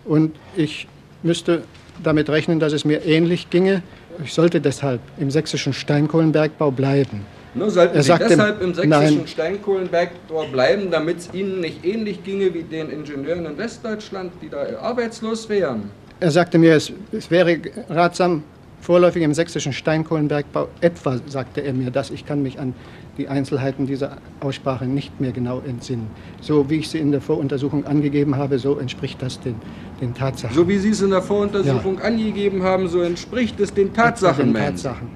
Und 0.06 0.36
ich 0.56 0.88
müsste 1.24 1.64
damit 2.04 2.30
rechnen, 2.30 2.60
dass 2.60 2.74
es 2.74 2.86
mir 2.86 3.06
ähnlich 3.06 3.50
ginge. 3.50 3.82
Ich 4.24 4.34
sollte 4.34 4.60
deshalb 4.60 5.00
im 5.18 5.32
sächsischen 5.32 5.74
Steinkohlenbergbau 5.74 6.72
bleiben. 6.72 7.26
Nur 7.56 7.70
sollten 7.72 7.96
Er 7.96 8.04
Sie 8.04 8.08
sagte- 8.10 8.28
deshalb 8.30 8.62
im 8.62 8.74
sächsischen 8.74 8.90
Nein. 9.18 9.28
Steinkohlenbergbau 9.28 10.46
bleiben, 10.52 10.92
damit 10.92 11.18
es 11.20 11.30
Ihnen 11.34 11.62
nicht 11.62 11.84
ähnlich 11.86 12.24
ginge 12.24 12.54
wie 12.54 12.64
den 12.64 12.90
Ingenieuren 12.92 13.46
in 13.46 13.58
Westdeutschland, 13.58 14.32
die 14.42 14.50
da 14.50 14.66
arbeitslos 14.82 15.50
wären. 15.50 15.90
Er 16.20 16.32
sagte 16.32 16.58
mir, 16.58 16.74
es, 16.76 16.92
es 17.12 17.32
wäre 17.32 17.58
ratsam, 17.90 18.44
vorläufig 18.82 19.24
im 19.24 19.34
sächsischen 19.34 19.74
Steinkohlenbergbau, 19.74 20.68
etwa 20.82 21.20
sagte 21.28 21.62
er 21.62 21.74
mir 21.74 21.92
das, 21.92 22.12
ich 22.12 22.26
kann 22.26 22.42
mich 22.42 22.60
an 22.60 22.74
die 23.18 23.28
Einzelheiten 23.28 23.86
dieser 23.86 24.18
Aussprache 24.40 24.86
nicht 24.86 25.20
mehr 25.20 25.32
genau 25.32 25.62
entsinnen. 25.68 26.08
So 26.42 26.70
wie 26.70 26.78
ich 26.78 26.90
sie 26.90 27.00
in 27.00 27.12
der 27.12 27.22
Voruntersuchung 27.22 27.86
angegeben 27.86 28.38
habe, 28.38 28.58
so 28.60 28.80
entspricht 28.80 29.22
das 29.22 29.40
den, 29.42 29.56
den 30.00 30.14
Tatsachen. 30.14 30.56
So 30.56 30.68
wie 30.68 30.78
Sie 30.78 30.90
es 30.90 31.02
in 31.02 31.10
der 31.10 31.22
Voruntersuchung 31.22 32.00
angegeben 32.00 32.64
haben, 32.64 32.88
so 32.88 33.02
entspricht 33.02 33.60
es 33.60 33.74
den 33.74 33.94
Tatsachen, 33.94 34.54
den. 34.54 34.64
Tatsachen. 34.64 35.10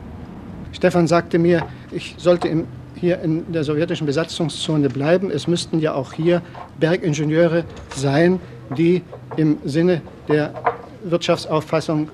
Stefan 0.73 1.08
sagte 1.08 1.39
mir, 1.39 1.65
ich 1.91 2.15
sollte 2.17 2.49
im, 2.49 2.65
hier 2.95 3.21
in 3.21 3.52
der 3.54 3.63
sowjetischen 3.63 4.06
Besatzungszone 4.06 4.89
bleiben. 4.89 5.32
Es 5.32 5.47
müssten 5.47 5.80
ja 5.80 5.93
auch 5.93 6.13
hier 6.13 6.41
Bergingenieure 6.80 7.63
sein, 7.95 8.39
die 8.78 9.02
im 9.38 9.58
Sinne 9.63 10.02
der 10.28 10.54
Wirtschaftsauffassung, 11.04 12.10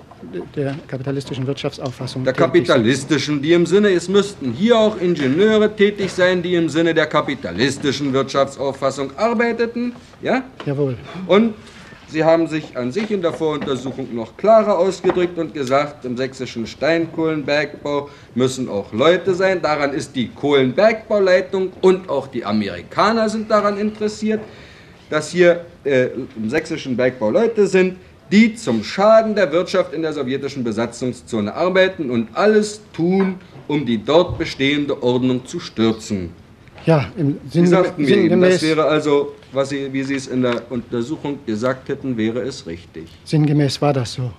der 0.55 0.75
kapitalistischen 0.87 1.47
Wirtschaftsauffassung 1.47 2.23
Der 2.23 2.33
kapitalistischen, 2.33 3.41
die 3.41 3.53
im 3.53 3.65
Sinne, 3.65 3.89
es 3.89 4.09
müssten 4.09 4.51
hier 4.51 4.77
auch 4.77 4.99
Ingenieure 4.99 5.75
tätig 5.75 6.11
sein, 6.11 6.41
die 6.41 6.55
im 6.55 6.69
Sinne 6.69 6.93
der 6.93 7.07
kapitalistischen 7.07 8.13
Wirtschaftsauffassung 8.13 9.11
arbeiteten, 9.17 9.93
ja? 10.21 10.43
Jawohl. 10.65 10.97
Und 11.27 11.53
Sie 12.11 12.23
haben 12.23 12.47
sich 12.47 12.75
an 12.75 12.91
sich 12.91 13.11
in 13.11 13.21
der 13.21 13.33
Voruntersuchung 13.33 14.15
noch 14.15 14.35
klarer 14.35 14.79
ausgedrückt 14.79 15.37
und 15.37 15.53
gesagt, 15.53 16.05
im 16.05 16.17
sächsischen 16.17 16.65
Steinkohlenbergbau 16.65 18.09
müssen 18.33 18.67
auch 18.67 18.91
Leute 18.91 19.35
sein. 19.35 19.61
Daran 19.61 19.93
ist 19.93 20.15
die 20.15 20.29
Kohlenbergbauleitung 20.29 21.71
und 21.81 22.09
auch 22.09 22.25
die 22.25 22.43
Amerikaner 22.43 23.29
sind 23.29 23.51
daran 23.51 23.77
interessiert, 23.77 24.41
dass 25.11 25.29
hier 25.29 25.65
äh, 25.83 26.07
im 26.35 26.49
sächsischen 26.49 26.97
Bergbau 26.97 27.29
Leute 27.29 27.67
sind, 27.67 27.97
die 28.31 28.55
zum 28.55 28.83
Schaden 28.83 29.35
der 29.35 29.51
Wirtschaft 29.51 29.93
in 29.93 30.01
der 30.01 30.13
sowjetischen 30.13 30.63
Besatzungszone 30.63 31.53
arbeiten 31.53 32.09
und 32.09 32.29
alles 32.33 32.81
tun, 32.93 33.35
um 33.67 33.85
die 33.85 34.03
dort 34.03 34.37
bestehende 34.37 35.01
Ordnung 35.01 35.45
zu 35.45 35.59
stürzen. 35.59 36.29
Ja, 36.85 37.11
im 37.17 37.39
Sie 37.49 37.59
Sinn, 37.59 37.67
sagten 37.67 38.03
mir 38.03 38.17
eben, 38.17 38.41
das 38.41 38.61
wäre 38.61 38.85
also, 38.85 39.35
was 39.51 39.69
Sie, 39.69 39.91
wie 39.91 40.03
Sie 40.03 40.15
es 40.15 40.27
in 40.27 40.41
der 40.41 40.71
Untersuchung 40.71 41.39
gesagt 41.45 41.89
hätten, 41.89 42.15
wäre 42.17 42.41
es 42.41 42.65
richtig. 42.65 43.09
sinngemäß 43.25 43.81
war 43.81 43.93
das 43.93 44.13
so. 44.13 44.31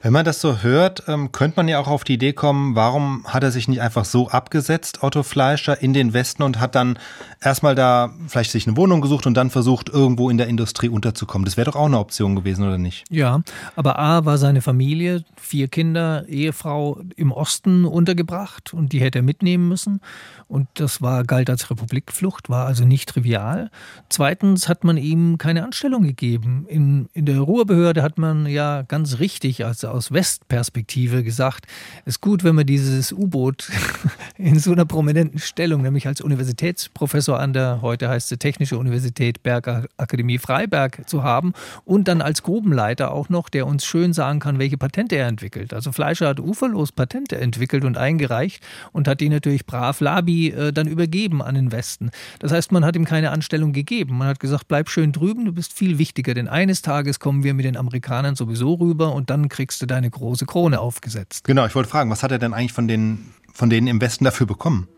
Wenn 0.00 0.12
man 0.12 0.24
das 0.24 0.40
so 0.40 0.62
hört, 0.62 1.02
ähm, 1.08 1.32
könnte 1.32 1.56
man 1.56 1.66
ja 1.66 1.80
auch 1.80 1.88
auf 1.88 2.04
die 2.04 2.14
Idee 2.14 2.32
kommen, 2.32 2.76
warum 2.76 3.24
hat 3.26 3.42
er 3.42 3.50
sich 3.50 3.66
nicht 3.66 3.80
einfach 3.80 4.04
so 4.04 4.28
abgesetzt, 4.28 5.02
Otto 5.02 5.24
Fleischer, 5.24 5.82
in 5.82 5.92
den 5.92 6.12
Westen 6.12 6.44
und 6.44 6.60
hat 6.60 6.76
dann 6.76 7.00
erstmal 7.40 7.74
da 7.74 8.12
vielleicht 8.28 8.52
sich 8.52 8.68
eine 8.68 8.76
Wohnung 8.76 9.00
gesucht 9.00 9.26
und 9.26 9.34
dann 9.34 9.50
versucht, 9.50 9.88
irgendwo 9.88 10.30
in 10.30 10.38
der 10.38 10.46
Industrie 10.46 10.88
unterzukommen. 10.88 11.44
Das 11.44 11.56
wäre 11.56 11.70
doch 11.70 11.76
auch 11.76 11.86
eine 11.86 11.98
Option 11.98 12.36
gewesen, 12.36 12.64
oder 12.64 12.78
nicht? 12.78 13.06
Ja, 13.10 13.42
aber 13.74 13.98
A 13.98 14.24
war 14.24 14.38
seine 14.38 14.62
Familie, 14.62 15.24
vier 15.36 15.66
Kinder, 15.66 16.28
Ehefrau 16.28 17.00
im 17.16 17.32
Osten 17.32 17.84
untergebracht 17.84 18.72
und 18.74 18.92
die 18.92 19.00
hätte 19.00 19.18
er 19.18 19.22
mitnehmen 19.22 19.68
müssen. 19.68 20.00
Und 20.46 20.66
das 20.74 21.02
war, 21.02 21.24
galt 21.24 21.50
als 21.50 21.70
Republikflucht, 21.70 22.48
war 22.48 22.66
also 22.66 22.84
nicht 22.84 23.08
trivial. 23.08 23.70
Zweitens 24.08 24.68
hat 24.68 24.82
man 24.82 24.96
ihm 24.96 25.36
keine 25.36 25.62
Anstellung 25.62 26.04
gegeben. 26.04 26.64
In, 26.68 27.08
in 27.12 27.26
der 27.26 27.40
Ruhrbehörde 27.40 28.02
hat 28.02 28.16
man 28.16 28.46
ja 28.46 28.82
ganz 28.82 29.18
richtig, 29.18 29.66
also 29.88 29.98
aus 29.98 30.12
Westperspektive 30.12 31.24
gesagt, 31.24 31.66
es 32.04 32.16
ist 32.16 32.20
gut, 32.20 32.44
wenn 32.44 32.54
man 32.54 32.66
dieses 32.66 33.12
U-Boot 33.12 33.70
in 34.38 34.58
so 34.58 34.72
einer 34.72 34.84
prominenten 34.84 35.38
Stellung, 35.38 35.82
nämlich 35.82 36.06
als 36.06 36.20
Universitätsprofessor 36.20 37.38
an 37.38 37.52
der, 37.52 37.80
heute 37.82 38.08
heißt 38.08 38.28
sie 38.28 38.36
Technische 38.36 38.78
Universität 38.78 39.42
Bergakademie 39.42 40.38
Freiberg 40.38 41.08
zu 41.08 41.22
haben 41.22 41.52
und 41.84 42.08
dann 42.08 42.22
als 42.22 42.42
Grubenleiter 42.42 43.12
auch 43.12 43.28
noch, 43.28 43.48
der 43.48 43.66
uns 43.66 43.84
schön 43.84 44.12
sagen 44.12 44.40
kann, 44.40 44.58
welche 44.58 44.78
Patente 44.78 45.16
er 45.16 45.26
entwickelt. 45.26 45.72
Also 45.72 45.92
Fleischer 45.92 46.28
hat 46.28 46.40
uferlos 46.40 46.92
Patente 46.92 47.38
entwickelt 47.38 47.84
und 47.84 47.96
eingereicht 47.96 48.62
und 48.92 49.08
hat 49.08 49.20
die 49.20 49.28
natürlich 49.28 49.66
brav 49.66 50.00
Labi 50.00 50.50
äh, 50.50 50.72
dann 50.72 50.86
übergeben 50.86 51.42
an 51.42 51.54
den 51.54 51.72
Westen. 51.72 52.10
Das 52.38 52.52
heißt, 52.52 52.72
man 52.72 52.84
hat 52.84 52.96
ihm 52.96 53.04
keine 53.04 53.30
Anstellung 53.30 53.72
gegeben. 53.72 54.18
Man 54.18 54.28
hat 54.28 54.40
gesagt, 54.40 54.68
bleib 54.68 54.88
schön 54.88 55.12
drüben, 55.12 55.44
du 55.44 55.52
bist 55.52 55.72
viel 55.72 55.98
wichtiger, 55.98 56.34
denn 56.34 56.48
eines 56.48 56.82
Tages 56.82 57.20
kommen 57.20 57.42
wir 57.42 57.54
mit 57.54 57.64
den 57.64 57.76
Amerikanern 57.76 58.36
sowieso 58.36 58.74
rüber 58.74 59.14
und 59.14 59.30
dann 59.30 59.48
kriegst 59.48 59.77
du 59.82 59.86
deine 59.86 60.10
große 60.10 60.46
Krone 60.46 60.80
aufgesetzt. 60.80 61.44
Genau, 61.44 61.66
ich 61.66 61.74
wollte 61.74 61.88
fragen, 61.88 62.10
was 62.10 62.22
hat 62.22 62.32
er 62.32 62.38
denn 62.38 62.54
eigentlich 62.54 62.72
von, 62.72 62.88
den, 62.88 63.32
von 63.52 63.70
denen 63.70 63.86
im 63.86 64.00
Westen 64.00 64.24
dafür 64.24 64.46
bekommen? 64.46 64.88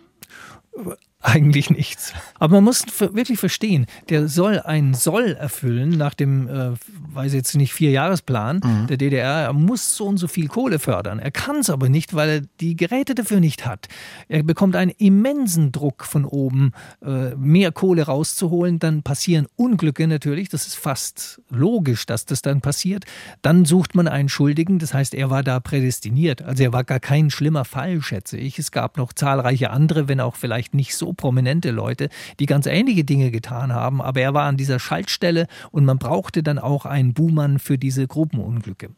Eigentlich 1.22 1.68
nichts. 1.68 2.14
Aber 2.38 2.56
man 2.56 2.64
muss 2.64 2.86
wirklich 2.98 3.38
verstehen, 3.38 3.84
der 4.08 4.26
soll 4.26 4.58
ein 4.58 4.94
Soll 4.94 5.32
erfüllen 5.38 5.90
nach 5.90 6.14
dem, 6.14 6.48
äh, 6.48 6.70
weiß 7.12 7.34
jetzt 7.34 7.54
nicht, 7.56 7.74
Vierjahresplan 7.74 8.86
der 8.88 8.96
DDR. 8.96 9.42
Er 9.42 9.52
muss 9.52 9.96
so 9.96 10.06
und 10.06 10.16
so 10.16 10.28
viel 10.28 10.48
Kohle 10.48 10.78
fördern. 10.78 11.18
Er 11.18 11.30
kann 11.30 11.56
es 11.56 11.68
aber 11.68 11.90
nicht, 11.90 12.14
weil 12.14 12.28
er 12.30 12.40
die 12.60 12.74
Geräte 12.74 13.14
dafür 13.14 13.38
nicht 13.38 13.66
hat. 13.66 13.88
Er 14.28 14.42
bekommt 14.42 14.76
einen 14.76 14.92
immensen 14.96 15.72
Druck 15.72 16.06
von 16.06 16.24
oben, 16.24 16.72
äh, 17.04 17.34
mehr 17.36 17.70
Kohle 17.70 18.04
rauszuholen. 18.04 18.78
Dann 18.78 19.02
passieren 19.02 19.46
Unglücke 19.56 20.06
natürlich. 20.06 20.48
Das 20.48 20.66
ist 20.66 20.76
fast 20.76 21.42
logisch, 21.50 22.06
dass 22.06 22.24
das 22.24 22.40
dann 22.40 22.62
passiert. 22.62 23.04
Dann 23.42 23.66
sucht 23.66 23.94
man 23.94 24.08
einen 24.08 24.30
Schuldigen. 24.30 24.78
Das 24.78 24.94
heißt, 24.94 25.14
er 25.14 25.28
war 25.28 25.42
da 25.42 25.60
prädestiniert. 25.60 26.40
Also 26.40 26.62
er 26.62 26.72
war 26.72 26.84
gar 26.84 27.00
kein 27.00 27.28
schlimmer 27.28 27.66
Fall, 27.66 28.00
schätze 28.00 28.38
ich. 28.38 28.58
Es 28.58 28.72
gab 28.72 28.96
noch 28.96 29.12
zahlreiche 29.12 29.68
andere, 29.68 30.08
wenn 30.08 30.20
auch 30.20 30.36
vielleicht 30.36 30.72
nicht 30.72 30.96
so 30.96 31.09
prominente 31.12 31.70
Leute, 31.70 32.08
die 32.38 32.46
ganz 32.46 32.66
ähnliche 32.66 33.04
Dinge 33.04 33.30
getan 33.30 33.72
haben. 33.72 34.02
Aber 34.02 34.20
er 34.20 34.34
war 34.34 34.44
an 34.44 34.56
dieser 34.56 34.78
Schaltstelle 34.78 35.46
und 35.70 35.84
man 35.84 35.98
brauchte 35.98 36.42
dann 36.42 36.58
auch 36.58 36.86
einen 36.86 37.14
Buhmann 37.14 37.58
für 37.58 37.78
diese 37.78 38.06
Gruppenunglücke. 38.06 38.90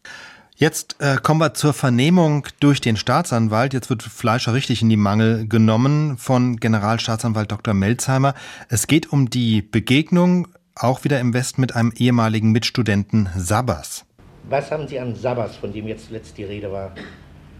Jetzt 0.54 0.96
äh, 1.00 1.16
kommen 1.20 1.40
wir 1.40 1.54
zur 1.54 1.72
Vernehmung 1.72 2.46
durch 2.60 2.80
den 2.80 2.96
Staatsanwalt. 2.96 3.72
Jetzt 3.72 3.90
wird 3.90 4.02
Fleischer 4.02 4.54
richtig 4.54 4.82
in 4.82 4.90
die 4.90 4.96
Mangel 4.96 5.48
genommen 5.48 6.18
von 6.18 6.58
Generalstaatsanwalt 6.58 7.50
Dr. 7.50 7.74
Melzheimer. 7.74 8.34
Es 8.68 8.86
geht 8.86 9.12
um 9.12 9.30
die 9.30 9.62
Begegnung 9.62 10.48
auch 10.74 11.04
wieder 11.04 11.20
im 11.20 11.34
Westen 11.34 11.60
mit 11.60 11.74
einem 11.74 11.92
ehemaligen 11.96 12.52
Mitstudenten 12.52 13.28
Sabas. 13.36 14.04
Was 14.48 14.70
haben 14.70 14.88
Sie 14.88 14.98
an 14.98 15.14
Sabas, 15.14 15.56
von 15.56 15.72
dem 15.72 15.88
jetzt 15.88 16.10
letzt 16.10 16.36
die 16.38 16.44
Rede 16.44 16.70
war, 16.70 16.92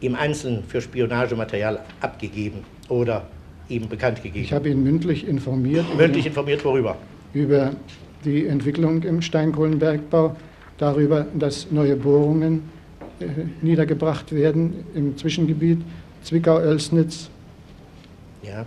im 0.00 0.14
Einzelnen 0.14 0.64
für 0.64 0.80
Spionagematerial 0.80 1.80
abgegeben 2.00 2.64
oder 2.88 3.26
ihm 3.72 3.88
bekannt 3.88 4.22
gegeben? 4.22 4.44
Ich 4.44 4.52
habe 4.52 4.68
ihn 4.68 4.82
mündlich 4.82 5.26
informiert 5.26 5.84
Mündlich 5.96 6.26
informiert 6.26 6.64
worüber? 6.64 6.96
über 7.32 7.72
die 8.24 8.46
Entwicklung 8.46 9.02
im 9.02 9.22
Steinkohlenbergbau, 9.22 10.36
darüber, 10.78 11.26
dass 11.34 11.70
neue 11.70 11.96
Bohrungen 11.96 12.68
äh, 13.20 13.26
niedergebracht 13.60 14.32
werden 14.32 14.84
im 14.94 15.16
Zwischengebiet 15.16 15.80
Zwickau-Oelsnitz. 16.22 17.30
Ja. 18.42 18.66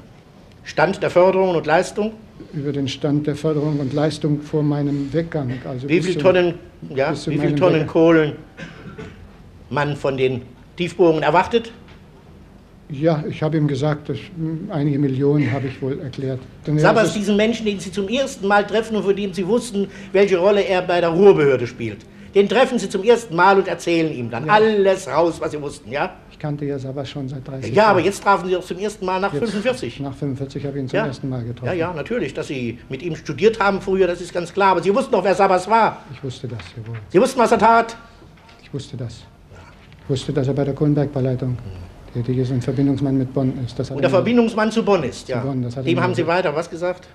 Stand 0.64 1.01
der 1.01 1.10
Förderung 1.10 1.56
und 1.56 1.66
Leistung? 1.66 2.14
Über 2.53 2.72
den 2.72 2.88
Stand 2.88 3.28
der 3.28 3.36
Förderung 3.36 3.80
und 3.80 3.93
Leistung 3.93 4.41
vor 4.41 4.64
meinem 4.64 5.14
Weggang. 5.14 5.53
Also 5.66 5.88
wie 5.88 6.01
viele 6.01 6.18
Tonnen, 6.22 6.53
ja, 6.93 7.14
wie 7.28 7.38
viel 7.38 7.56
Tonnen 7.56 7.88
Kohlen 7.88 8.34
man 9.70 9.95
von 9.95 10.18
den 10.18 10.41
Tiefbohrungen 10.76 11.24
erwartet? 11.24 11.72
Ja, 12.90 13.24
ich 13.28 13.42
habe 13.42 13.58
ihm 13.58 13.68
gesagt, 13.68 14.10
dass 14.10 14.18
einige 14.70 15.00
Millionen 15.00 15.52
habe 15.52 15.68
ich 15.68 15.82
wohl 15.82 16.00
erklärt. 16.00 16.40
Sabas, 16.78 17.14
diesen 17.14 17.36
Menschen, 17.36 17.66
den 17.66 17.80
Sie 17.80 17.92
zum 17.92 18.08
ersten 18.08 18.48
Mal 18.48 18.66
treffen 18.66 18.96
und 18.96 19.04
von 19.04 19.16
dem 19.16 19.34
Sie 19.34 19.48
wussten, 19.48 19.88
welche 20.12 20.38
Rolle 20.38 20.62
er 20.62 20.84
bei 20.84 21.02
der 21.02 21.10
Ruhrbehörde 21.10 21.66
spielt, 21.66 22.06
den 22.36 22.48
treffen 22.48 22.78
Sie 22.78 22.88
zum 22.88 23.04
ersten 23.04 23.36
Mal 23.36 23.58
und 23.58 23.68
erzählen 23.68 24.14
ihm 24.14 24.30
dann 24.30 24.46
ja. 24.46 24.54
alles 24.54 25.08
raus, 25.08 25.38
was 25.40 25.52
Sie 25.52 25.60
wussten, 25.60 25.92
ja? 25.92 26.14
Ich 26.30 26.38
kannte 26.38 26.66
ja 26.66 26.78
Sabas 26.78 27.10
schon 27.10 27.28
seit 27.28 27.48
30 27.48 27.74
Jahren. 27.74 27.76
Ja, 27.76 27.88
aber 27.88 28.02
jetzt 28.02 28.22
trafen 28.22 28.48
Sie 28.50 28.56
auch 28.56 28.64
zum 28.64 28.78
ersten 28.78 29.04
Mal 29.04 29.20
nach 29.20 29.34
jetzt, 29.34 29.50
45. 29.50 30.02
Nach 30.02 30.14
45 30.14 30.66
habe 30.66 30.78
ich 30.78 30.84
ihn 30.84 30.90
zum 30.90 30.98
ja. 30.98 31.08
ersten 31.08 31.28
Mal 31.28 31.44
getroffen. 31.44 31.66
Ja, 31.66 31.74
ja, 31.74 31.94
natürlich. 31.94 32.36
Dass 32.36 32.48
Sie 32.48 32.78
mit 32.90 33.02
ihm 33.02 33.16
studiert 33.16 33.60
haben 33.60 33.82
früher, 33.82 34.06
das 34.06 34.22
ist 34.22 34.32
ganz 34.32 34.54
klar. 34.54 34.72
Aber 34.74 34.84
Sie 34.84 34.94
wussten 34.94 35.12
doch, 35.12 35.24
wer 35.24 35.34
Sabas 35.34 35.68
war. 35.68 36.04
Ich 36.14 36.24
wusste 36.24 36.48
das, 36.48 36.60
jawohl. 36.78 37.00
Sie 37.10 37.20
wussten, 37.20 37.40
was 37.40 37.52
er 37.52 37.58
tat? 37.58 37.98
Ich 38.62 38.72
wusste 38.72 38.96
das. 38.96 39.24
Ich 40.04 40.10
wusste, 40.10 40.34
dass 40.34 40.48
er 40.48 40.54
bei 40.54 40.66
der 40.66 40.76
Kohlenbergbauleitung 40.76 41.52
mhm 41.52 41.85
tätig 42.16 42.38
ist 42.38 42.51
und 42.51 42.63
Verbindungsmann 42.63 43.18
mit 43.18 43.34
Bonn 43.34 43.53
ist. 43.66 43.91
und 43.91 44.01
der 44.01 44.09
Verbindungsmann 44.09 44.72
zu 44.72 44.84
Bonn 44.84 45.03
ist, 45.03 45.28
ja. 45.28 45.39
Bonn, 45.39 45.68
Dem 45.86 46.01
haben 46.01 46.16
Sie 46.16 46.26
weiter 46.26 46.55
was 46.55 46.70
gesagt? 46.70 47.07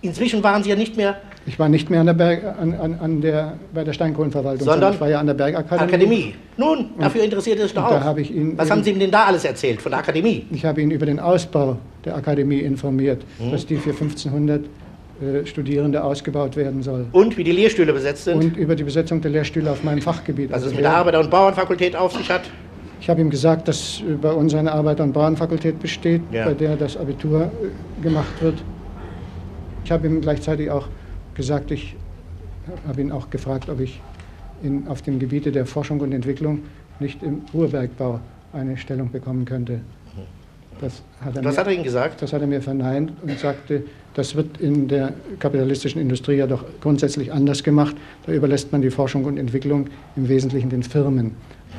Inzwischen 0.00 0.42
waren 0.42 0.64
Sie 0.64 0.70
ja 0.70 0.74
nicht 0.74 0.96
mehr. 0.96 1.16
Ich 1.46 1.58
war 1.60 1.68
nicht 1.68 1.88
mehr 1.88 2.00
an 2.00 2.06
der 2.06 2.14
Berg, 2.14 2.42
an, 2.60 2.74
an, 2.74 2.98
an 3.00 3.20
der, 3.20 3.54
bei 3.72 3.84
der 3.84 3.92
Steinkohlenverwaltung, 3.92 4.64
sondern 4.64 4.94
ich 4.94 5.00
war 5.00 5.08
ja 5.08 5.20
an 5.20 5.26
der 5.26 5.34
Bergakademie. 5.34 5.88
Akademie. 5.88 6.34
Nun, 6.56 6.90
dafür 6.98 7.22
interessiert 7.22 7.60
es 7.60 7.72
doch 7.72 7.84
auch. 7.84 8.16
Ihn 8.18 8.58
Was 8.58 8.68
haben 8.68 8.82
Sie 8.82 8.90
ihm 8.90 8.98
denn 8.98 9.12
da 9.12 9.24
alles 9.26 9.44
erzählt 9.44 9.80
von 9.80 9.92
der 9.92 10.00
Akademie? 10.00 10.46
Ich 10.50 10.64
habe 10.64 10.82
ihn 10.82 10.90
über 10.90 11.06
den 11.06 11.20
Ausbau 11.20 11.76
der 12.04 12.16
Akademie 12.16 12.60
informiert, 12.60 13.22
hm. 13.38 13.52
dass 13.52 13.64
die 13.64 13.76
für 13.76 13.90
1500 13.90 14.64
äh, 15.22 15.46
Studierende 15.46 16.02
ausgebaut 16.02 16.56
werden 16.56 16.82
soll. 16.82 17.06
Und 17.12 17.36
wie 17.36 17.44
die 17.44 17.52
Lehrstühle 17.52 17.92
besetzt 17.92 18.24
sind? 18.24 18.38
Und 18.38 18.56
über 18.56 18.74
die 18.74 18.84
Besetzung 18.84 19.20
der 19.20 19.30
Lehrstühle 19.30 19.70
auf 19.70 19.84
meinem 19.84 20.02
Fachgebiet. 20.02 20.50
Was 20.50 20.56
also 20.56 20.70
es 20.70 20.74
mit 20.74 20.84
der 20.84 20.96
Arbeiter- 20.96 21.20
und 21.20 21.30
Bauernfakultät 21.30 21.94
auf 21.94 22.12
sich 22.12 22.28
hat? 22.28 22.42
Ich 23.02 23.10
habe 23.10 23.20
ihm 23.20 23.30
gesagt, 23.30 23.66
dass 23.66 24.00
bei 24.20 24.30
uns 24.30 24.54
eine 24.54 24.70
Arbeiter- 24.70 25.02
und 25.02 25.12
Bauernfakultät 25.12 25.80
besteht, 25.80 26.22
ja. 26.30 26.44
bei 26.44 26.54
der 26.54 26.76
das 26.76 26.96
Abitur 26.96 27.46
äh, 27.46 28.00
gemacht 28.00 28.40
wird. 28.40 28.62
Ich 29.84 29.90
habe 29.90 30.06
ihm 30.06 30.20
gleichzeitig 30.20 30.70
auch 30.70 30.86
gesagt, 31.34 31.72
ich 31.72 31.96
habe 32.86 33.00
ihn 33.00 33.10
auch 33.10 33.28
gefragt, 33.28 33.68
ob 33.68 33.80
ich 33.80 34.00
in, 34.62 34.86
auf 34.86 35.02
dem 35.02 35.18
Gebiete 35.18 35.50
der 35.50 35.66
Forschung 35.66 35.98
und 35.98 36.12
Entwicklung 36.12 36.60
nicht 37.00 37.24
im 37.24 37.42
Ruhrbergbau 37.52 38.20
eine 38.52 38.76
Stellung 38.76 39.10
bekommen 39.10 39.46
könnte. 39.46 39.80
Das 40.80 41.02
hat 41.20 41.34
er, 41.34 41.44
Was 41.44 41.56
mir, 41.56 41.60
hat 41.60 41.66
er 41.66 41.72
Ihnen 41.72 41.82
gesagt? 41.82 42.22
Das 42.22 42.32
hat 42.32 42.40
er 42.40 42.46
mir 42.46 42.62
verneint 42.62 43.14
und 43.20 43.36
sagte, 43.36 43.82
das 44.14 44.34
wird 44.34 44.58
in 44.58 44.88
der 44.88 45.14
kapitalistischen 45.38 46.00
Industrie 46.00 46.36
ja 46.36 46.46
doch 46.46 46.64
grundsätzlich 46.80 47.32
anders 47.32 47.62
gemacht. 47.62 47.96
Da 48.26 48.32
überlässt 48.32 48.72
man 48.72 48.82
die 48.82 48.90
Forschung 48.90 49.24
und 49.24 49.38
Entwicklung 49.38 49.88
im 50.16 50.28
Wesentlichen 50.28 50.68
den 50.68 50.82
Firmen. 50.82 51.34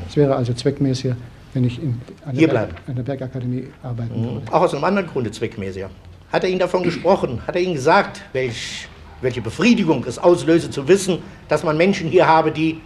Es 0.07 0.15
wäre 0.15 0.35
also 0.35 0.53
zweckmäßiger, 0.53 1.15
wenn 1.53 1.63
ich 1.63 1.81
in, 1.81 2.01
an, 2.25 2.35
der 2.35 2.47
Berg, 2.47 2.69
an, 2.87 2.95
der 2.95 3.03
Bergakademie 3.03 3.67
arbeiten 3.83 4.19
mhm. 4.19 4.25
würde. 4.25 4.53
Auch 4.53 4.61
aus 4.61 4.73
einem 4.73 4.83
anderen 4.83 5.07
Grunde 5.07 5.31
zweckmäßiger. 5.31 5.89
Hat 6.31 6.43
er 6.43 6.49
Ihnen 6.49 6.59
davon 6.59 6.81
gesprochen? 6.81 7.41
Hat 7.45 7.55
er 7.55 7.61
Ihnen 7.61 7.75
gesagt, 7.75 8.21
welch, 8.33 8.87
welche 9.21 9.41
Befriedigung 9.41 10.03
es 10.07 10.17
auslöse, 10.17 10.71
zu 10.71 10.87
wissen, 10.87 11.19
dass 11.47 11.63
man 11.63 11.77
Menschen 11.77 12.09
hier 12.09 12.27
habe, 12.27 12.51
die 12.51 12.81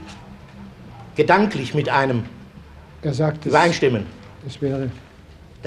gedanklich 1.16 1.74
mit 1.74 1.88
einem 1.88 2.24
er 3.02 3.14
sagt, 3.14 3.46
übereinstimmen? 3.46 4.06
Es, 4.46 4.56
es 4.56 4.62
wäre 4.62 4.90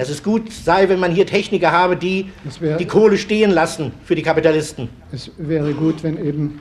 dass 0.01 0.09
es 0.09 0.23
gut 0.23 0.51
sei, 0.51 0.89
wenn 0.89 0.99
man 0.99 1.11
hier 1.11 1.27
Techniker 1.27 1.71
habe, 1.71 1.95
die 1.95 2.25
wär, 2.59 2.77
die 2.77 2.87
Kohle 2.87 3.19
stehen 3.19 3.51
lassen 3.51 3.91
für 4.03 4.15
die 4.15 4.23
Kapitalisten. 4.23 4.89
Es 5.11 5.29
wäre 5.37 5.73
gut, 5.73 6.01
wenn 6.01 6.17
eben 6.17 6.59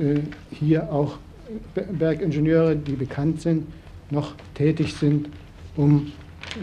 äh, 0.00 0.18
hier 0.50 0.92
auch 0.92 1.18
Bergingenieure, 1.74 2.74
die 2.74 2.94
bekannt 2.94 3.42
sind, 3.42 3.68
noch 4.10 4.34
tätig 4.54 4.94
sind, 4.94 5.28
um 5.76 6.10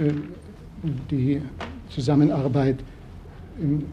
äh, 0.01 0.11
die 1.09 1.41
Zusammenarbeit 1.91 2.79
im, 3.61 3.85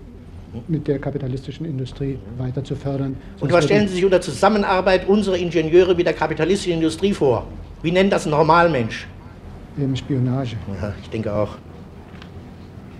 mit 0.66 0.88
der 0.88 0.98
kapitalistischen 0.98 1.66
Industrie 1.66 2.18
weiter 2.36 2.64
zu 2.64 2.74
fördern. 2.74 3.14
Und 3.38 3.52
was 3.52 3.66
stellen 3.66 3.86
Sie 3.86 3.94
sich 3.94 4.04
unter 4.04 4.20
Zusammenarbeit 4.20 5.06
unserer 5.06 5.36
Ingenieure 5.36 5.94
mit 5.94 6.06
der 6.06 6.14
kapitalistischen 6.14 6.72
Industrie 6.72 7.12
vor? 7.12 7.46
Wie 7.82 7.92
nennt 7.92 8.12
das 8.12 8.26
ein 8.26 8.30
Normalmensch? 8.30 9.06
Eben 9.80 9.96
Spionage. 9.96 10.56
Ja, 10.82 10.92
ich 11.00 11.10
denke 11.10 11.32
auch. 11.32 11.58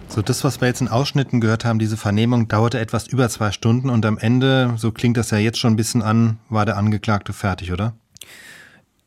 So, 0.09 0.23
das, 0.23 0.45
was 0.45 0.61
wir 0.61 0.69
jetzt 0.69 0.81
in 0.81 0.89
Ausschnitten 0.89 1.41
gehört 1.41 1.65
haben, 1.65 1.79
diese 1.79 1.97
Vernehmung 1.97 2.47
dauerte 2.47 2.79
etwas 2.79 3.09
über 3.09 3.29
zwei 3.29 3.51
Stunden 3.51 3.91
und 3.91 4.07
am 4.07 4.17
Ende, 4.17 4.75
so 4.77 4.93
klingt 4.93 5.17
das 5.17 5.31
ja 5.31 5.39
jetzt 5.39 5.59
schon 5.59 5.73
ein 5.73 5.77
bisschen 5.77 6.03
an, 6.03 6.39
war 6.49 6.67
der 6.67 6.77
Angeklagte 6.77 7.33
fertig, 7.33 7.73
oder? 7.73 7.95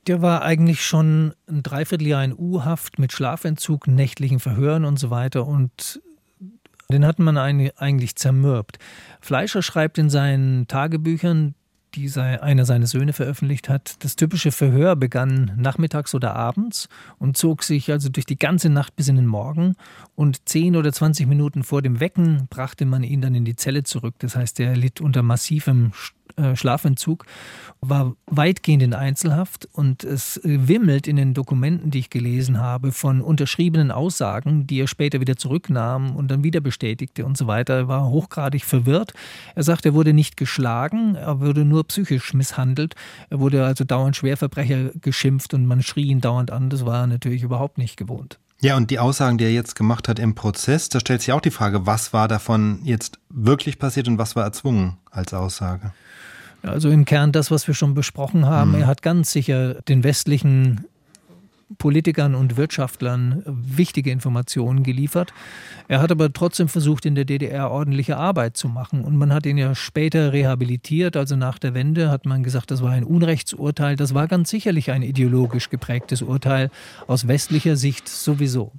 Der 0.08 0.22
war 0.22 0.42
eigentlich 0.42 0.86
schon 0.86 1.34
ein 1.50 1.64
Dreivierteljahr 1.64 2.24
in 2.24 2.34
U-Haft 2.38 3.00
mit 3.00 3.14
Schlafentzug, 3.14 3.88
nächtlichen 3.88 4.40
Verhören 4.40 4.86
und 4.86 5.00
so 5.00 5.10
weiter 5.10 5.48
und 5.48 6.02
den 6.90 7.06
hat 7.06 7.20
man 7.20 7.38
eigentlich 7.38 8.16
zermürbt. 8.16 8.80
Fleischer 9.20 9.62
schreibt 9.62 9.98
in 9.98 10.10
seinen 10.10 10.68
Tagebüchern, 10.68 11.56
die 11.96 12.12
einer 12.20 12.66
seiner 12.66 12.88
Söhne 12.88 13.14
veröffentlicht 13.14 13.70
hat. 13.70 14.04
Das 14.04 14.16
typische 14.16 14.52
Verhör 14.52 14.96
begann 14.96 15.54
nachmittags 15.58 16.14
oder 16.14 16.36
abends 16.36 16.90
und 17.18 17.38
zog 17.38 17.64
sich 17.64 17.92
also 17.92 18.10
durch 18.10 18.26
die 18.26 18.38
ganze 18.38 18.70
Nacht 18.70 18.96
bis 18.96 19.08
in 19.08 19.16
den 19.16 19.26
Morgen. 19.26 19.76
Und 20.16 20.48
zehn 20.48 20.76
oder 20.76 20.94
zwanzig 20.94 21.28
Minuten 21.28 21.64
vor 21.64 21.82
dem 21.82 22.00
Wecken 22.00 22.48
brachte 22.50 22.86
man 22.86 23.04
ihn 23.04 23.22
dann 23.22 23.36
in 23.36 23.46
die 23.46 23.56
Zelle 23.56 23.84
zurück. 23.84 24.16
Das 24.20 24.36
heißt, 24.36 24.60
er 24.60 24.76
litt 24.76 25.02
unter 25.02 25.24
massivem 25.24 25.92
äh, 26.38 26.56
Schlafentzug, 26.56 27.26
war 27.82 28.16
weitgehend 28.26 28.82
in 28.82 28.94
Einzelhaft 28.94 29.68
und 29.72 30.04
es 30.04 30.40
wimmelt 30.44 31.08
in 31.08 31.16
den 31.16 31.34
Dokumenten, 31.34 31.92
die 31.92 32.00
ich 32.00 32.10
gelesen 32.10 32.60
habe, 32.60 32.92
von 32.92 33.22
unterschriebenen 33.22 33.92
Aussagen, 33.92 34.66
die 34.66 34.80
er 34.80 34.88
später 34.88 35.20
wieder 35.20 35.36
zurücknahm 35.36 36.16
und 36.16 36.30
dann 36.30 36.44
wieder 36.44 36.60
bestätigte 36.60 37.26
und 37.26 37.38
so 37.38 37.48
weiter. 37.48 37.76
Er 37.76 37.88
war 37.88 38.10
hochgradig 38.10 38.66
verwirrt. 38.66 39.14
Er 39.56 39.64
sagt, 39.64 39.86
er 39.86 39.94
wurde 39.94 40.14
nicht 40.14 40.38
geschlagen, 40.38 41.16
er 41.16 41.40
wurde 41.40 41.66
nur 41.66 41.84
psychisch 41.88 42.34
misshandelt. 42.34 42.96
Er 43.30 43.40
wurde 43.40 43.66
also 43.66 43.84
dauernd 43.84 44.16
Schwerverbrecher 44.16 44.92
geschimpft 45.02 45.54
und 45.54 45.66
man 45.66 45.84
schrie 45.84 46.08
ihn 46.08 46.22
dauernd 46.22 46.52
an. 46.52 46.70
Das 46.70 46.86
war 46.86 47.02
er 47.02 47.08
natürlich 47.08 47.44
überhaupt 47.44 47.78
nicht 47.78 47.98
gewohnt. 47.98 48.40
Ja, 48.60 48.76
und 48.76 48.90
die 48.90 48.98
Aussagen, 48.98 49.38
die 49.38 49.44
er 49.44 49.54
jetzt 49.54 49.76
gemacht 49.76 50.08
hat 50.08 50.18
im 50.18 50.34
Prozess, 50.34 50.90
da 50.90 51.00
stellt 51.00 51.22
sich 51.22 51.32
auch 51.32 51.42
die 51.42 51.52
Frage, 51.52 51.86
was 51.86 52.12
war 52.12 52.28
davon 52.28 52.80
jetzt 52.84 53.20
wirklich 53.30 53.78
passiert 53.78 54.08
und 54.08 54.18
was 54.18 54.36
war 54.36 54.44
erzwungen 54.44 54.98
als 55.12 55.34
Aussage? 55.36 55.94
Also 56.64 56.90
im 56.90 57.06
Kern 57.06 57.32
das, 57.32 57.52
was 57.52 57.68
wir 57.68 57.74
schon 57.74 57.94
besprochen 57.94 58.46
haben. 58.46 58.72
Mhm. 58.72 58.82
Er 58.82 58.88
hat 58.88 59.02
ganz 59.02 59.32
sicher 59.32 59.76
den 59.88 60.04
westlichen 60.04 60.86
Politikern 61.78 62.34
und 62.34 62.56
Wirtschaftlern 62.56 63.44
wichtige 63.46 64.10
Informationen 64.12 64.84
geliefert. 64.84 65.34
Er 65.90 66.02
hat 66.02 66.12
aber 66.12 66.32
trotzdem 66.32 66.70
versucht, 66.70 67.06
in 67.06 67.16
der 67.16 67.26
DDR 67.26 67.70
ordentliche 67.72 68.16
Arbeit 68.16 68.56
zu 68.56 68.70
machen. 68.70 69.04
Und 69.04 69.18
man 69.18 69.34
hat 69.34 69.46
ihn 69.46 69.58
ja 69.58 69.76
später 69.76 70.32
rehabilitiert. 70.32 71.18
Also 71.18 71.36
nach 71.36 71.60
der 71.60 71.74
Wende 71.74 72.10
hat 72.10 72.26
man 72.26 72.44
gesagt, 72.44 72.72
das 72.72 72.82
war 72.82 72.92
ein 72.92 73.04
Unrechtsurteil. 73.04 73.98
Das 73.98 74.14
war 74.14 74.28
ganz 74.28 74.50
sicherlich 74.50 74.92
ein 74.92 75.02
ideologisch 75.02 75.70
geprägtes 75.70 76.22
Urteil, 76.22 76.72
aus 77.06 77.28
westlicher 77.28 77.76
Sicht 77.76 78.08
sowieso. 78.08 78.72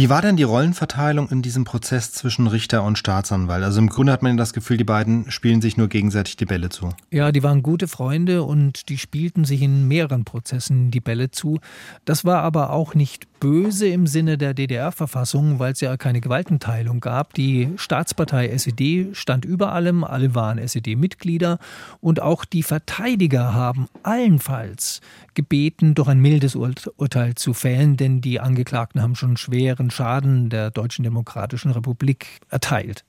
Wie 0.00 0.08
war 0.08 0.22
denn 0.22 0.38
die 0.38 0.44
Rollenverteilung 0.44 1.28
in 1.28 1.42
diesem 1.42 1.64
Prozess 1.64 2.10
zwischen 2.10 2.46
Richter 2.46 2.84
und 2.84 2.96
Staatsanwalt? 2.96 3.62
Also 3.62 3.80
im 3.80 3.90
Grunde 3.90 4.12
hat 4.14 4.22
man 4.22 4.38
das 4.38 4.54
Gefühl, 4.54 4.78
die 4.78 4.84
beiden 4.84 5.30
spielen 5.30 5.60
sich 5.60 5.76
nur 5.76 5.88
gegenseitig 5.88 6.38
die 6.38 6.46
Bälle 6.46 6.70
zu. 6.70 6.88
Ja, 7.10 7.32
die 7.32 7.42
waren 7.42 7.62
gute 7.62 7.86
Freunde 7.86 8.42
und 8.42 8.88
die 8.88 8.96
spielten 8.96 9.44
sich 9.44 9.60
in 9.60 9.88
mehreren 9.88 10.24
Prozessen 10.24 10.90
die 10.90 11.00
Bälle 11.00 11.32
zu. 11.32 11.58
Das 12.06 12.24
war 12.24 12.42
aber 12.42 12.70
auch 12.70 12.94
nicht 12.94 13.29
böse 13.40 13.88
im 13.88 14.06
Sinne 14.06 14.36
der 14.36 14.52
DDR-Verfassung, 14.54 15.58
weil 15.58 15.72
es 15.72 15.80
ja 15.80 15.96
keine 15.96 16.20
Gewaltenteilung 16.20 17.00
gab. 17.00 17.32
Die 17.34 17.72
Staatspartei 17.76 18.48
SED 18.48 19.08
stand 19.14 19.46
über 19.46 19.72
allem, 19.72 20.04
alle 20.04 20.34
waren 20.34 20.58
SED-Mitglieder 20.58 21.58
und 22.00 22.20
auch 22.20 22.44
die 22.44 22.62
Verteidiger 22.62 23.54
haben 23.54 23.88
allenfalls 24.02 25.00
gebeten, 25.34 25.94
doch 25.94 26.06
ein 26.06 26.20
mildes 26.20 26.54
Urteil 26.54 27.34
zu 27.34 27.54
fällen, 27.54 27.96
denn 27.96 28.20
die 28.20 28.38
Angeklagten 28.40 29.00
haben 29.00 29.16
schon 29.16 29.38
schweren 29.38 29.90
Schaden 29.90 30.50
der 30.50 30.70
Deutschen 30.70 31.02
Demokratischen 31.02 31.70
Republik 31.70 32.40
erteilt. 32.50 33.04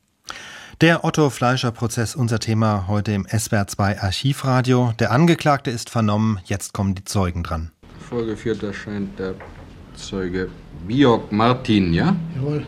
Der 0.80 1.04
Otto 1.04 1.30
Fleischer-Prozess, 1.30 2.16
unser 2.16 2.40
Thema 2.40 2.88
heute 2.88 3.12
im 3.12 3.28
SWR 3.28 3.68
2 3.68 4.02
Archivradio. 4.02 4.94
Der 4.98 5.12
Angeklagte 5.12 5.70
ist 5.70 5.90
vernommen, 5.90 6.40
jetzt 6.46 6.74
kommen 6.74 6.96
die 6.96 7.04
Zeugen 7.04 7.44
dran. 7.44 7.72
Vorgeführt 8.00 8.64
erscheint 8.64 9.20
der 9.20 9.36
Zeuge 10.02 10.50
Biok 10.88 11.32
Martin, 11.32 11.94
ja? 11.94 12.16
Jawohl. 12.36 12.66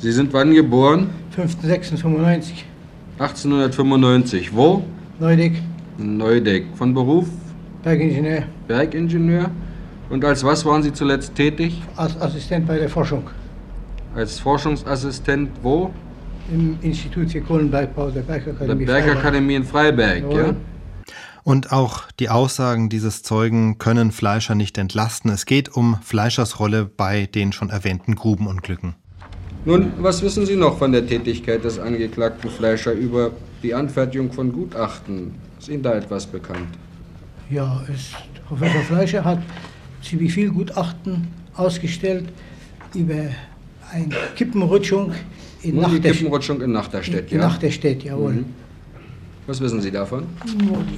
Sie 0.00 0.12
sind 0.12 0.32
wann 0.32 0.52
geboren? 0.52 1.10
5.6.95. 1.36 2.64
1895. 3.18 4.54
Wo? 4.54 4.84
Neudeck. 5.18 5.52
Neudeck. 5.98 6.66
Von 6.74 6.92
Beruf? 6.92 7.28
Bergingenieur. 7.82 8.42
Bergingenieur. 8.66 9.50
Und 10.10 10.24
als 10.24 10.44
was 10.44 10.64
waren 10.64 10.82
Sie 10.82 10.92
zuletzt 10.92 11.34
tätig? 11.34 11.80
Als 11.96 12.20
Assistent 12.20 12.66
bei 12.66 12.78
der 12.78 12.88
Forschung. 12.88 13.24
Als 14.14 14.38
Forschungsassistent 14.38 15.50
wo? 15.62 15.90
Im 16.52 16.76
Institut 16.82 17.30
für 17.30 17.40
Kohlenbergbau 17.40 18.10
der 18.10 18.20
Bergakademie. 18.22 18.84
Der 18.84 18.92
Bergakademie 18.92 19.54
in 19.54 19.64
Freiberg, 19.64 20.24
ja. 20.30 20.54
Und 21.44 21.72
auch 21.72 22.10
die 22.18 22.30
Aussagen 22.30 22.88
dieses 22.88 23.22
Zeugen 23.22 23.76
können 23.76 24.12
Fleischer 24.12 24.54
nicht 24.54 24.78
entlasten. 24.78 25.30
Es 25.30 25.44
geht 25.44 25.68
um 25.76 25.98
Fleischers 26.02 26.58
Rolle 26.58 26.86
bei 26.86 27.26
den 27.26 27.52
schon 27.52 27.68
erwähnten 27.68 28.14
Grubenunglücken. 28.14 28.94
Nun, 29.66 29.92
was 29.98 30.22
wissen 30.22 30.46
Sie 30.46 30.56
noch 30.56 30.78
von 30.78 30.92
der 30.92 31.06
Tätigkeit 31.06 31.62
des 31.62 31.78
Angeklagten 31.78 32.50
Fleischer 32.50 32.92
über 32.92 33.30
die 33.62 33.74
Anfertigung 33.74 34.32
von 34.32 34.52
Gutachten? 34.52 35.34
Ist 35.58 35.68
Ihnen 35.68 35.82
da 35.82 35.94
etwas 35.94 36.26
bekannt? 36.26 36.68
Ja, 37.50 37.82
es, 37.92 38.12
Professor 38.48 38.80
Fleischer 38.82 39.24
hat 39.24 39.42
ziemlich 40.02 40.32
viel 40.32 40.50
Gutachten 40.50 41.28
ausgestellt 41.54 42.24
über 42.94 43.28
eine 43.92 44.08
Kippenrutschung 44.34 45.12
in 45.62 45.76
Nun, 45.76 45.84
die 45.84 45.90
Nachterstedt. 45.90 46.12
Kippenrutschung 46.12 46.60
in 46.62 46.72
Nachterstedt, 46.72 47.32
In 47.32 47.38
ja? 47.38 47.48
Nachterstedt, 47.48 48.02
jawohl. 48.04 48.32
Mhm. 48.32 48.44
Was 49.46 49.60
wissen 49.60 49.80
Sie 49.80 49.90
davon? 49.90 50.24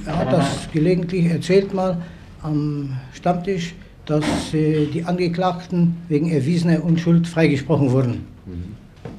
Er 0.05 0.17
hat 0.17 0.31
das 0.31 0.69
gelegentlich 0.71 1.25
erzählt 1.25 1.73
mal 1.73 1.97
am 2.41 2.95
Stammtisch, 3.13 3.75
dass 4.05 4.23
äh, 4.53 4.85
die 4.85 5.03
Angeklagten 5.03 5.97
wegen 6.07 6.29
erwiesener 6.31 6.83
Unschuld 6.83 7.27
freigesprochen 7.27 7.91
wurden. 7.91 8.25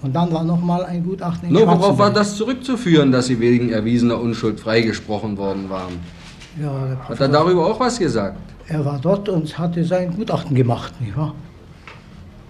Und 0.00 0.14
dann 0.14 0.32
war 0.32 0.44
noch 0.44 0.62
mal 0.62 0.84
ein 0.84 1.04
Gutachten 1.04 1.48
in 1.48 1.54
Nur 1.54 1.66
worauf 1.66 1.98
war 1.98 2.10
das 2.10 2.36
zurückzuführen, 2.36 3.12
dass 3.12 3.26
Sie 3.26 3.38
wegen 3.38 3.70
erwiesener 3.70 4.18
Unschuld 4.18 4.60
freigesprochen 4.60 5.36
worden 5.36 5.68
waren? 5.68 5.94
Ja, 6.60 6.96
Hat 7.08 7.20
er 7.20 7.28
darüber 7.28 7.66
auch 7.66 7.78
was 7.78 7.98
gesagt? 7.98 8.38
Er 8.68 8.84
war 8.84 8.98
dort 8.98 9.28
und 9.28 9.58
hatte 9.58 9.84
sein 9.84 10.14
Gutachten 10.14 10.54
gemacht, 10.54 10.98
nicht 11.00 11.16
wahr? 11.16 11.34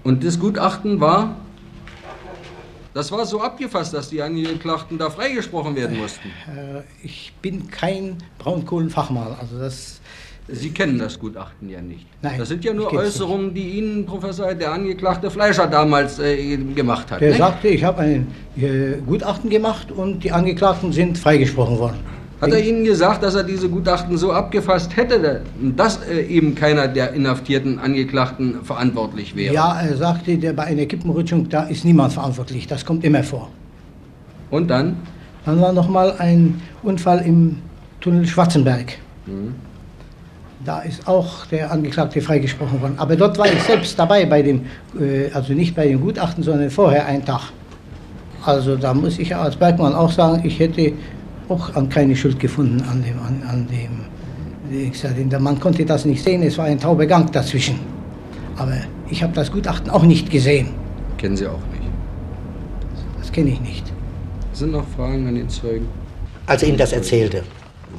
Und 0.05 0.25
das 0.25 0.39
Gutachten 0.39 1.01
war? 1.01 1.37
Das 2.95 3.13
war 3.13 3.25
so 3.27 3.41
abgefasst, 3.41 3.93
dass 3.95 4.09
die 4.11 4.23
Angeklagten 4.23 4.99
da 4.99 5.11
freigesprochen 5.11 5.77
werden 5.77 5.99
mussten. 5.99 6.29
Äh, 6.29 6.83
ich 7.03 7.33
bin 7.43 7.71
kein 7.71 8.17
Braunkohlenfachmann, 8.39 9.37
also 9.39 9.59
das 9.59 10.01
Sie 10.51 10.71
kennen 10.71 10.99
das 10.99 11.19
Gutachten 11.19 11.69
ja 11.69 11.83
nicht. 11.83 12.07
Nein, 12.23 12.39
das 12.39 12.49
sind 12.49 12.65
ja 12.65 12.73
nur 12.73 12.91
Äußerungen, 12.91 13.53
die 13.53 13.79
Ihnen 13.79 14.07
Professor, 14.07 14.55
der 14.55 14.73
Angeklagte 14.73 15.31
Fleischer 15.31 15.67
damals 15.67 16.19
äh, 16.19 16.57
gemacht 16.57 17.11
hat. 17.11 17.21
Der 17.21 17.29
nicht? 17.29 17.39
sagte, 17.39 17.69
ich 17.69 17.85
habe 17.85 18.01
ein 18.01 18.27
äh, 18.57 18.95
Gutachten 19.07 19.51
gemacht 19.51 19.93
und 19.93 20.25
die 20.25 20.33
Angeklagten 20.33 20.91
sind 20.93 21.19
freigesprochen 21.19 21.79
worden. 21.79 21.99
Hat 22.41 22.53
er 22.53 22.65
Ihnen 22.65 22.85
gesagt, 22.85 23.23
dass 23.25 23.35
er 23.35 23.43
diese 23.43 23.69
Gutachten 23.69 24.17
so 24.17 24.33
abgefasst 24.33 24.97
hätte, 24.97 25.41
dass 25.77 25.99
äh, 26.09 26.23
eben 26.23 26.55
keiner 26.55 26.87
der 26.87 27.13
inhaftierten 27.13 27.81
Angeklagten 27.81 28.63
verantwortlich 28.63 29.35
wäre? 29.35 29.53
Ja, 29.55 29.81
er 29.81 29.97
sagte, 29.97 30.39
der, 30.39 30.53
bei 30.53 30.65
einer 30.65 30.87
Kippenrutschung, 30.87 31.49
da 31.49 31.65
ist 31.65 31.85
niemand 31.85 32.13
verantwortlich, 32.13 32.69
das 32.69 32.85
kommt 32.85 33.05
immer 33.05 33.25
vor. 33.25 33.49
Und 34.51 34.69
dann? 34.69 34.97
Dann 35.45 35.61
war 35.61 35.73
noch 35.73 35.89
mal 35.89 36.15
ein 36.19 36.61
Unfall 36.83 37.21
im 37.27 37.59
Tunnel 38.01 38.27
Schwarzenberg. 38.27 38.99
Mhm. 39.27 39.55
Da 40.65 40.81
ist 40.81 41.09
auch 41.09 41.47
der 41.47 41.73
Angeklagte 41.73 42.21
freigesprochen 42.21 42.81
worden. 42.81 42.95
Aber 42.99 43.17
dort 43.17 43.39
war 43.39 43.47
ich 43.47 43.63
selbst 43.63 43.99
dabei, 43.99 44.27
bei 44.27 44.43
dem, 44.43 44.67
äh, 44.99 45.31
also 45.33 45.55
nicht 45.55 45.75
bei 45.75 45.89
dem 45.89 46.01
Gutachten, 46.01 46.45
sondern 46.45 46.71
vorher 46.71 47.07
einen 47.07 47.25
Tag. 47.25 47.53
Also 48.45 48.77
da 48.77 48.95
muss 48.95 49.19
ich 49.19 49.35
als 49.35 49.57
Bergmann 49.57 49.95
auch 49.95 50.13
sagen, 50.13 50.43
ich 50.45 50.59
hätte 50.61 50.93
auch 51.49 51.75
an 51.75 51.89
keine 51.89 52.15
Schuld 52.15 52.39
gefunden 52.39 52.83
an 52.91 53.03
dem, 53.03 53.19
an, 53.19 53.43
an 53.49 53.67
dem. 53.69 54.05
Ich 54.71 54.99
sag, 54.99 55.13
der 55.17 55.41
Mann 55.41 55.59
konnte 55.59 55.85
das 55.85 56.05
nicht 56.05 56.23
sehen, 56.23 56.43
es 56.43 56.59
war 56.59 56.67
ein 56.67 56.79
tauber 56.79 57.07
Gang 57.07 57.31
dazwischen. 57.33 57.79
Aber 58.57 58.77
ich 59.09 59.23
habe 59.23 59.33
das 59.33 59.51
Gutachten 59.51 59.91
auch 59.91 60.03
nicht 60.03 60.31
gesehen. 60.31 60.71
Kennen 61.17 61.37
Sie 61.37 61.47
auch 61.47 61.63
nicht. 61.73 61.89
Das 63.19 63.33
kenne 63.33 63.51
ich 63.51 63.61
nicht. 63.61 63.93
Sind 64.53 64.73
noch 64.73 64.87
Fragen 64.97 65.27
an 65.27 65.35
den 65.35 65.49
Zeugen? 65.49 65.89
Als 66.47 66.63
er 66.63 66.69
Ihnen 66.69 66.79
das 66.79 66.93
erzählte, 66.93 67.45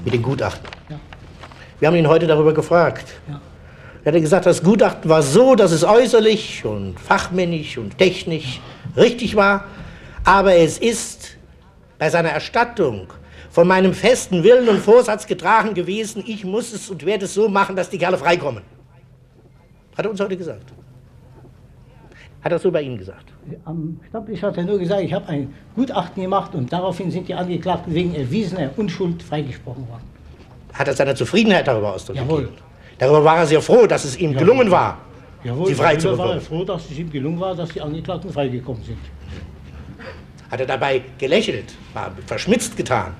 mit 0.04 0.14
den 0.14 0.22
Gutachten. 0.22 0.68
Ja. 0.90 1.00
Wir 1.80 1.88
haben 1.88 1.96
ihn 1.96 2.08
heute 2.08 2.28
darüber 2.28 2.54
gefragt. 2.54 3.06
Ja. 3.28 3.40
Er 4.04 4.14
hat 4.14 4.22
gesagt, 4.22 4.46
das 4.46 4.64
Gutachten 4.64 5.10
war 5.10 5.22
so, 5.22 5.56
dass 5.56 5.72
es 5.72 5.84
äußerlich 5.84 6.66
und 6.66 7.00
fachmännisch 7.00 7.78
und 7.78 7.98
technisch 7.98 8.62
richtig 8.96 9.36
war, 9.36 9.66
aber 10.24 10.56
es 10.56 10.78
ist 10.78 11.38
bei 11.98 12.10
seiner 12.10 12.30
Erstattung 12.30 13.08
von 13.50 13.68
meinem 13.68 13.94
festen 13.94 14.44
Willen 14.44 14.70
und 14.70 14.80
Vorsatz 14.80 15.26
getragen 15.26 15.74
gewesen, 15.74 16.24
ich 16.26 16.46
muss 16.46 16.74
es 16.74 16.90
und 16.90 17.06
werde 17.06 17.26
es 17.26 17.34
so 17.34 17.50
machen, 17.50 17.76
dass 17.76 17.90
die 17.90 17.98
Kerle 17.98 18.18
freikommen. 18.18 18.64
Hat 19.98 20.06
er 20.06 20.12
uns 20.12 20.20
heute 20.20 20.38
gesagt. 20.38 20.72
Hat 22.42 22.52
er 22.52 22.60
so 22.60 22.72
bei 22.72 22.82
Ihnen 22.82 22.98
gesagt. 22.98 23.26
Am 23.66 24.00
Stammtisch 24.08 24.42
hat 24.42 24.56
er 24.56 24.64
nur 24.64 24.80
gesagt, 24.80 25.02
ich 25.02 25.12
habe 25.12 25.28
ein 25.28 25.54
Gutachten 25.76 26.24
gemacht 26.24 26.56
und 26.56 26.72
daraufhin 26.72 27.12
sind 27.12 27.28
die 27.28 27.34
Angeklagten 27.34 27.94
wegen 27.94 28.16
erwiesener 28.16 28.70
Unschuld 28.78 29.22
freigesprochen 29.22 29.88
worden. 29.90 30.04
Hat 30.74 30.88
er 30.88 30.94
seine 30.94 31.16
Zufriedenheit 31.16 31.68
darüber 31.68 31.94
Ausdruck 31.94 32.16
Jawohl. 32.16 32.42
gegeben. 32.44 32.58
Darüber 32.98 33.24
war 33.24 33.38
er 33.40 33.46
sehr 33.48 33.62
froh, 33.62 33.88
dass 33.88 34.06
es 34.06 34.18
ihm 34.18 34.34
gelungen 34.34 34.72
war, 34.72 35.00
Jawohl, 35.44 35.68
sie 35.68 35.76
frei 35.76 35.96
zu 35.96 36.08
darüber 36.08 36.24
war 36.24 36.30
er 36.30 36.40
bekommen. 36.40 36.60
froh, 36.60 36.66
dass 36.66 36.90
es 36.90 36.98
ihm 36.98 37.12
gelungen 37.12 37.40
war, 37.40 37.56
dass 37.56 37.70
die 37.70 37.82
Angeklagten 37.82 38.32
freigekommen 38.32 38.84
sind. 38.84 39.00
Hat 40.50 40.60
er 40.60 40.66
dabei 40.66 41.02
gelächelt, 41.18 41.74
war 41.94 42.12
verschmitzt 42.26 42.78
getan. 42.78 43.14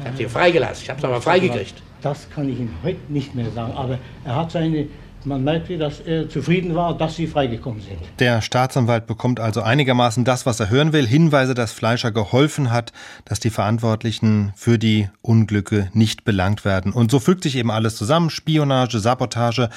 Ich 0.00 0.06
habe 0.06 0.16
sie 0.16 0.24
freigelassen, 0.26 0.82
ich 0.82 0.90
habe 0.90 1.00
sie 1.00 1.06
aber 1.06 1.20
freigekriegt. 1.20 1.74
Das 2.02 2.28
kann 2.30 2.48
ich 2.48 2.58
ihm 2.58 2.70
heute 2.82 2.98
nicht 3.08 3.34
mehr 3.34 3.50
sagen, 3.50 3.72
aber 3.72 3.98
er 4.24 4.36
hat 4.36 4.50
seine, 4.50 4.88
man 5.24 5.42
merkte, 5.42 5.78
dass 5.78 6.00
er 6.00 6.28
zufrieden 6.28 6.74
war, 6.74 6.98
dass 6.98 7.16
sie 7.16 7.26
freigekommen 7.26 7.80
sind. 7.80 7.96
Der 8.18 8.42
Staatsanwalt 8.42 9.06
bekommt 9.06 9.40
also 9.40 9.62
einigermaßen 9.62 10.22
das, 10.24 10.44
was 10.44 10.60
er 10.60 10.68
hören 10.68 10.92
will. 10.92 11.06
Hinweise, 11.06 11.54
dass 11.54 11.72
Fleischer 11.72 12.12
geholfen 12.12 12.70
hat, 12.70 12.92
dass 13.24 13.40
die 13.40 13.48
Verantwortlichen 13.48 14.52
für 14.54 14.78
die 14.78 15.08
Unglücke 15.22 15.88
nicht 15.94 16.24
belangt 16.24 16.66
werden. 16.66 16.92
Und 16.92 17.10
so 17.10 17.20
fügt 17.20 17.42
sich 17.44 17.56
eben 17.56 17.70
alles 17.70 17.96
zusammen. 17.96 18.28
Spionage, 18.28 18.98
Sabotage. 18.98 19.70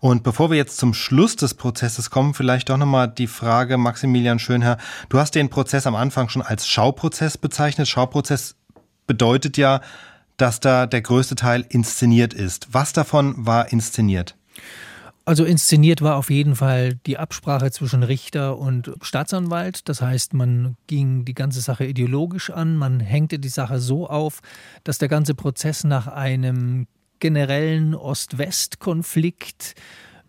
Und 0.00 0.22
bevor 0.22 0.50
wir 0.50 0.56
jetzt 0.56 0.76
zum 0.76 0.94
Schluss 0.94 1.34
des 1.34 1.54
Prozesses 1.54 2.10
kommen, 2.10 2.34
vielleicht 2.34 2.68
doch 2.68 2.76
nochmal 2.76 3.08
die 3.08 3.26
Frage, 3.26 3.78
Maximilian 3.78 4.38
Schönherr, 4.38 4.76
du 5.08 5.18
hast 5.18 5.34
den 5.34 5.48
Prozess 5.48 5.88
am 5.88 5.96
Anfang 5.96 6.28
schon 6.28 6.42
als 6.42 6.68
Schauprozess 6.68 7.36
bezeichnet. 7.36 7.88
Schauprozess 7.88 8.54
bedeutet 9.06 9.56
ja, 9.56 9.80
dass 10.36 10.60
da 10.60 10.86
der 10.86 11.02
größte 11.02 11.36
Teil 11.36 11.64
inszeniert 11.68 12.34
ist. 12.34 12.68
Was 12.72 12.92
davon 12.92 13.34
war 13.46 13.72
inszeniert? 13.72 14.36
Also 15.26 15.44
inszeniert 15.44 16.02
war 16.02 16.16
auf 16.16 16.28
jeden 16.28 16.54
Fall 16.54 16.96
die 17.06 17.16
Absprache 17.16 17.70
zwischen 17.70 18.02
Richter 18.02 18.58
und 18.58 18.92
Staatsanwalt. 19.00 19.88
Das 19.88 20.02
heißt, 20.02 20.34
man 20.34 20.76
ging 20.86 21.24
die 21.24 21.32
ganze 21.32 21.62
Sache 21.62 21.86
ideologisch 21.86 22.50
an, 22.50 22.76
man 22.76 23.00
hängte 23.00 23.38
die 23.38 23.48
Sache 23.48 23.78
so 23.78 24.06
auf, 24.06 24.40
dass 24.82 24.98
der 24.98 25.08
ganze 25.08 25.34
Prozess 25.34 25.84
nach 25.84 26.08
einem 26.08 26.86
generellen 27.20 27.94
Ost-West-Konflikt, 27.94 29.76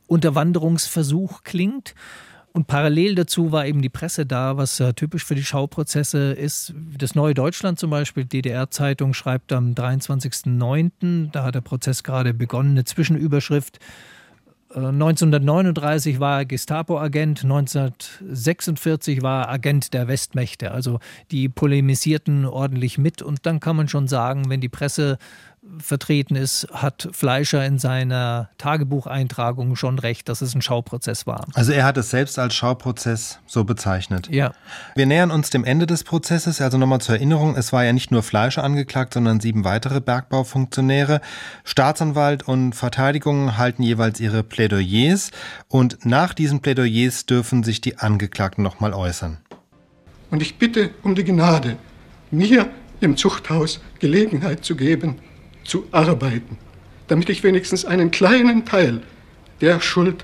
Unterwanderungsversuch 0.07 1.43
klingt. 1.43 1.93
Und 2.55 2.67
parallel 2.67 3.15
dazu 3.15 3.51
war 3.51 3.67
eben 3.67 3.81
die 3.81 3.89
Presse 3.89 4.25
da, 4.25 4.55
was 4.55 4.77
ja 4.77 4.93
typisch 4.93 5.25
für 5.25 5.35
die 5.35 5.43
Schauprozesse 5.43 6.31
ist. 6.31 6.73
Das 6.97 7.13
Neue 7.13 7.33
Deutschland 7.33 7.77
zum 7.77 7.89
Beispiel, 7.89 8.23
DDR-Zeitung, 8.23 9.13
schreibt 9.13 9.51
am 9.51 9.73
23.09., 9.73 11.31
da 11.31 11.43
hat 11.43 11.55
der 11.55 11.59
Prozess 11.59 12.01
gerade 12.03 12.33
begonnen, 12.33 12.71
eine 12.71 12.85
Zwischenüberschrift. 12.85 13.79
Äh, 14.73 14.77
1939 14.77 16.21
war 16.21 16.39
er 16.39 16.45
Gestapo-Agent, 16.45 17.43
1946 17.43 19.21
war 19.21 19.47
er 19.47 19.49
Agent 19.49 19.93
der 19.93 20.07
Westmächte. 20.07 20.71
Also 20.71 20.99
die 21.31 21.49
polemisierten 21.49 22.45
ordentlich 22.45 22.97
mit. 22.97 23.21
Und 23.21 23.45
dann 23.45 23.59
kann 23.59 23.75
man 23.75 23.89
schon 23.89 24.07
sagen, 24.07 24.49
wenn 24.49 24.61
die 24.61 24.69
Presse 24.69 25.17
vertreten 25.79 26.35
ist, 26.35 26.67
hat 26.71 27.09
Fleischer 27.11 27.65
in 27.65 27.79
seiner 27.79 28.49
Tagebucheintragung 28.57 29.75
schon 29.75 29.99
recht, 29.99 30.29
dass 30.29 30.41
es 30.41 30.55
ein 30.55 30.61
Schauprozess 30.61 31.27
war. 31.27 31.45
Also 31.53 31.71
er 31.71 31.85
hat 31.85 31.97
es 31.97 32.09
selbst 32.09 32.39
als 32.39 32.55
Schauprozess 32.55 33.39
so 33.45 33.63
bezeichnet. 33.63 34.29
Ja. 34.31 34.53
Wir 34.95 35.05
nähern 35.05 35.31
uns 35.31 35.49
dem 35.49 35.63
Ende 35.63 35.85
des 35.85 36.03
Prozesses. 36.03 36.61
Also 36.61 36.77
nochmal 36.77 37.01
zur 37.01 37.15
Erinnerung, 37.15 37.55
es 37.55 37.73
war 37.73 37.83
ja 37.83 37.93
nicht 37.93 38.11
nur 38.11 38.23
Fleischer 38.23 38.63
angeklagt, 38.63 39.13
sondern 39.13 39.39
sieben 39.39 39.63
weitere 39.63 40.01
Bergbaufunktionäre. 40.01 41.21
Staatsanwalt 41.63 42.47
und 42.47 42.73
Verteidigung 42.73 43.57
halten 43.57 43.83
jeweils 43.83 44.19
ihre 44.19 44.43
Plädoyers 44.43 45.31
und 45.67 46.05
nach 46.05 46.33
diesen 46.33 46.61
Plädoyers 46.61 47.25
dürfen 47.25 47.63
sich 47.63 47.81
die 47.81 47.97
Angeklagten 47.97 48.63
nochmal 48.63 48.93
äußern. 48.93 49.37
Und 50.31 50.41
ich 50.41 50.57
bitte 50.57 50.91
um 51.03 51.15
die 51.15 51.23
Gnade, 51.23 51.77
mir 52.31 52.67
im 53.01 53.17
Zuchthaus 53.17 53.79
Gelegenheit 53.99 54.65
zu 54.65 54.75
geben, 54.75 55.19
zu 55.65 55.85
arbeiten, 55.91 56.57
damit 57.07 57.29
ich 57.29 57.43
wenigstens 57.43 57.83
einen 57.83 58.11
kleinen 58.11 58.65
Teil 58.65 59.01
der 59.59 59.81
Schuld 59.81 60.23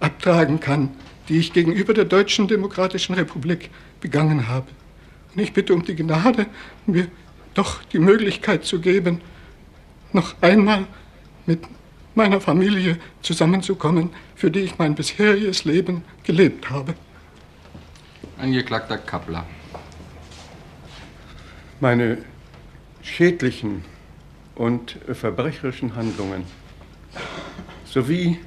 abtragen 0.00 0.60
kann, 0.60 0.90
die 1.28 1.38
ich 1.38 1.52
gegenüber 1.52 1.94
der 1.94 2.04
Deutschen 2.04 2.48
Demokratischen 2.48 3.14
Republik 3.14 3.70
begangen 4.00 4.48
habe. 4.48 4.66
Und 5.34 5.40
ich 5.40 5.52
bitte 5.52 5.72
um 5.72 5.84
die 5.84 5.94
Gnade, 5.94 6.46
mir 6.86 7.08
doch 7.54 7.82
die 7.84 7.98
Möglichkeit 7.98 8.64
zu 8.64 8.80
geben, 8.80 9.20
noch 10.12 10.34
einmal 10.42 10.86
mit 11.46 11.60
meiner 12.14 12.40
Familie 12.40 12.98
zusammenzukommen, 13.22 14.10
für 14.34 14.50
die 14.50 14.60
ich 14.60 14.78
mein 14.78 14.94
bisheriges 14.94 15.64
Leben 15.64 16.02
gelebt 16.24 16.68
habe. 16.70 16.94
Angeklagter 18.38 18.98
Kappler. 18.98 19.46
Meine 21.78 22.18
schädlichen 23.02 23.84
und 24.60 24.98
verbrecherischen 25.10 25.96
Handlungen 25.96 26.44
sowie 27.86 28.38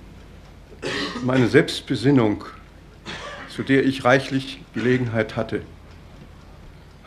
meine 1.24 1.48
Selbstbesinnung, 1.48 2.46
zu 3.50 3.64
der 3.64 3.84
ich 3.84 4.06
reichlich 4.06 4.62
Gelegenheit 4.76 5.36
hatte, 5.36 5.64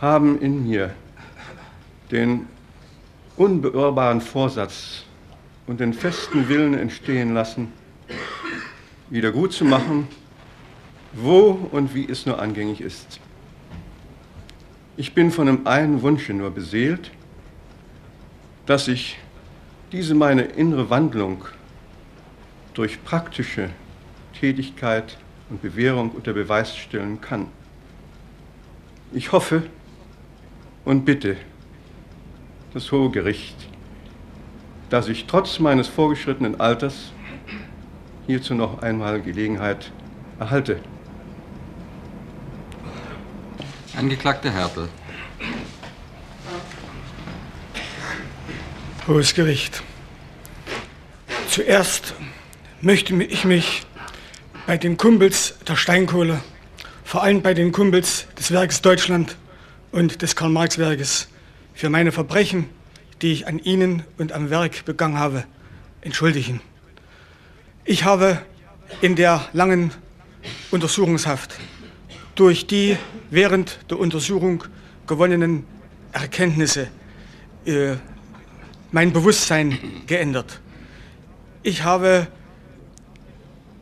haben 0.00 0.40
in 0.40 0.64
mir 0.64 0.92
den 2.11 2.48
unbeirrbaren 3.36 4.20
Vorsatz 4.20 5.04
und 5.68 5.78
den 5.78 5.94
festen 5.94 6.48
Willen 6.48 6.74
entstehen 6.74 7.32
lassen, 7.32 7.72
wieder 9.09 9.30
gut 9.30 9.52
zu 9.52 9.64
machen, 9.64 10.09
wo 11.12 11.68
und 11.70 11.94
wie 11.94 12.11
es 12.11 12.26
nur 12.26 12.42
angängig 12.42 12.80
ist. 12.80 13.20
Ich 14.96 15.14
bin 15.14 15.30
von 15.30 15.46
einem 15.46 15.64
einen 15.64 16.02
Wunsche 16.02 16.34
nur 16.34 16.50
beseelt, 16.50 17.12
dass 18.66 18.88
ich 18.88 19.18
diese 19.92 20.14
meine 20.14 20.42
innere 20.42 20.90
Wandlung 20.90 21.44
durch 22.74 23.02
praktische 23.04 23.70
Tätigkeit 24.38 25.16
und 25.48 25.62
Bewährung 25.62 26.10
unter 26.10 26.32
Beweis 26.32 26.76
stellen 26.76 27.20
kann. 27.20 27.46
Ich 29.12 29.32
hoffe 29.32 29.62
und 30.84 31.04
bitte 31.04 31.36
das 32.74 32.90
Hohe 32.90 33.10
Gericht, 33.10 33.56
dass 34.90 35.08
ich 35.08 35.26
trotz 35.26 35.58
meines 35.60 35.88
vorgeschrittenen 35.88 36.60
Alters 36.60 37.12
hierzu 38.26 38.54
noch 38.54 38.82
einmal 38.82 39.22
Gelegenheit 39.22 39.92
erhalte. 40.38 40.80
Angeklagter 43.96 44.50
Hertel. 44.50 44.88
Hohes 49.07 49.34
Gericht. 49.34 49.84
Zuerst 51.48 52.14
möchte 52.80 53.14
ich 53.22 53.44
mich 53.44 53.86
bei 54.66 54.76
den 54.78 54.96
Kumpels 54.96 55.54
der 55.68 55.76
Steinkohle, 55.76 56.40
vor 57.04 57.22
allem 57.22 57.40
bei 57.40 57.54
den 57.54 57.70
Kumpels 57.70 58.26
des 58.36 58.50
Werkes 58.50 58.82
Deutschland 58.82 59.36
und 59.92 60.22
des 60.22 60.34
Karl-Marx-Werkes 60.34 61.28
für 61.72 61.88
meine 61.88 62.11
Verbrechen, 62.11 62.68
die 63.22 63.30
ich 63.30 63.46
an 63.46 63.61
ihnen 63.61 64.02
und 64.18 64.32
am 64.32 64.50
Werk 64.50 64.84
begangen 64.84 65.20
habe, 65.20 65.44
entschuldigen. 66.00 66.61
Ich 67.84 68.02
habe 68.02 68.42
in 69.02 69.14
der 69.14 69.48
langen 69.52 69.92
Untersuchungshaft 70.72 71.54
durch 72.34 72.66
die 72.66 72.96
während 73.30 73.78
der 73.88 74.00
Untersuchung 74.00 74.64
gewonnenen 75.07 75.64
Erkenntnisse 76.11 76.88
äh, 77.66 77.94
mein 78.93 79.12
Bewusstsein 79.12 79.78
geändert. 80.07 80.61
Ich 81.62 81.82
habe 81.82 82.28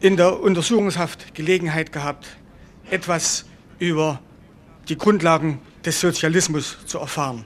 in 0.00 0.16
der 0.16 0.40
Untersuchungshaft 0.40 1.34
Gelegenheit 1.34 1.92
gehabt, 1.92 2.26
etwas 2.90 3.44
über 3.78 4.20
die 4.88 4.96
Grundlagen 4.96 5.60
des 5.84 6.00
Sozialismus 6.00 6.78
zu 6.86 6.98
erfahren. 6.98 7.44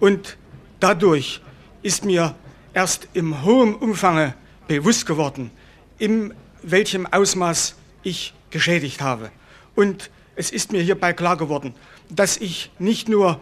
Und 0.00 0.36
dadurch 0.80 1.40
ist 1.82 2.04
mir 2.04 2.34
erst 2.74 3.08
im 3.12 3.42
hohen 3.44 3.74
Umfange 3.74 4.34
bewusst 4.68 5.06
geworden, 5.06 5.50
in 5.98 6.34
welchem 6.62 7.06
Ausmaß 7.06 7.76
ich 8.02 8.34
geschädigt 8.50 9.00
habe. 9.00 9.30
Und 9.74 10.10
es 10.36 10.50
ist 10.50 10.72
mir 10.72 10.82
hierbei 10.82 11.12
klar 11.12 11.36
geworden, 11.36 11.74
dass 12.08 12.36
ich 12.36 12.70
nicht 12.78 13.08
nur 13.08 13.40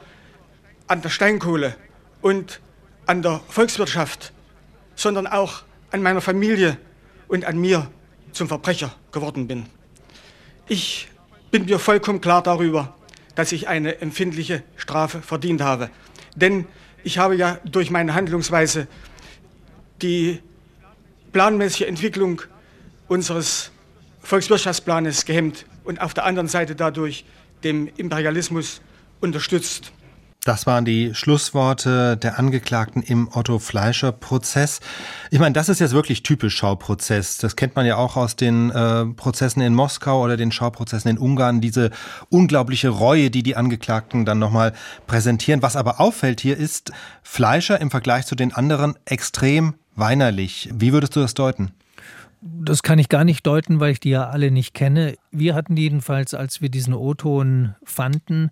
an 0.87 1.03
der 1.03 1.09
Steinkohle 1.09 1.77
und 2.21 2.61
an 3.11 3.23
der 3.23 3.41
Volkswirtschaft, 3.49 4.33
sondern 4.95 5.27
auch 5.27 5.63
an 5.91 6.01
meiner 6.01 6.21
Familie 6.21 6.79
und 7.27 7.45
an 7.45 7.61
mir 7.61 7.91
zum 8.31 8.47
Verbrecher 8.47 8.95
geworden 9.11 9.49
bin. 9.49 9.67
Ich 10.69 11.09
bin 11.51 11.65
mir 11.65 11.81
vollkommen 11.81 12.21
klar 12.21 12.41
darüber, 12.41 12.95
dass 13.35 13.51
ich 13.51 13.67
eine 13.67 14.01
empfindliche 14.01 14.63
Strafe 14.77 15.23
verdient 15.23 15.61
habe. 15.61 15.91
Denn 16.37 16.67
ich 17.03 17.19
habe 17.19 17.35
ja 17.35 17.59
durch 17.65 17.91
meine 17.91 18.15
Handlungsweise 18.15 18.87
die 20.03 20.41
planmäßige 21.33 21.89
Entwicklung 21.89 22.43
unseres 23.09 23.73
Volkswirtschaftsplanes 24.23 25.25
gehemmt 25.25 25.67
und 25.83 26.01
auf 26.01 26.15
der 26.15 26.27
anderen 26.27 26.47
Seite 26.47 26.77
dadurch 26.77 27.25
dem 27.65 27.91
Imperialismus 27.97 28.81
unterstützt. 29.21 29.91
Das 30.45 30.67
waren 30.67 30.87
die 30.87 31.15
Schlussworte 31.15 32.17
der 32.17 32.39
Angeklagten 32.39 33.03
im 33.03 33.29
Otto 33.31 33.59
Fleischer 33.59 34.11
Prozess. 34.11 34.81
Ich 35.31 35.39
meine, 35.39 35.53
das 35.53 35.69
ist 35.69 35.81
jetzt 35.81 35.93
wirklich 35.93 36.23
typisch 36.23 36.57
Schauprozess. 36.57 37.37
Das 37.37 37.57
kennt 37.57 37.77
man 37.77 37.85
ja 37.85 37.97
auch 37.97 38.17
aus 38.17 38.37
den 38.37 38.71
äh, 38.71 39.05
Prozessen 39.05 39.61
in 39.61 39.75
Moskau 39.75 40.23
oder 40.25 40.39
den 40.39 40.51
Schauprozessen 40.51 41.11
in 41.11 41.19
Ungarn. 41.19 41.61
Diese 41.61 41.91
unglaubliche 42.31 42.89
Reue, 42.89 43.31
die 43.31 43.43
die 43.43 43.55
Angeklagten 43.55 44.25
dann 44.25 44.39
nochmal 44.39 44.73
präsentieren. 45.07 45.61
Was 45.61 45.77
aber 45.77 46.01
auffällt 46.01 46.41
hier 46.41 46.57
ist, 46.57 46.91
Fleischer 47.23 47.79
im 47.79 47.91
Vergleich 47.91 48.25
zu 48.25 48.35
den 48.35 48.55
anderen 48.55 48.95
extrem 49.05 49.75
weinerlich. 49.95 50.71
Wie 50.73 50.95
würdest 50.95 51.17
du 51.17 51.21
das 51.21 51.35
deuten? 51.35 51.73
Das 52.41 52.83
kann 52.83 52.99
ich 52.99 53.11
gar 53.11 53.25
nicht 53.25 53.47
deuten, 53.47 53.81
weil 53.81 53.93
ich 53.93 54.01
die 54.01 54.09
ja 54.09 54.31
alle 54.31 54.51
nicht 54.51 54.73
kenne. 54.73 55.17
Wir 55.31 55.55
hatten 55.55 55.77
jedenfalls, 55.77 56.33
als 56.33 56.63
wir 56.63 56.71
diesen 56.71 56.95
O-Ton 56.95 57.75
fanden, 57.85 58.51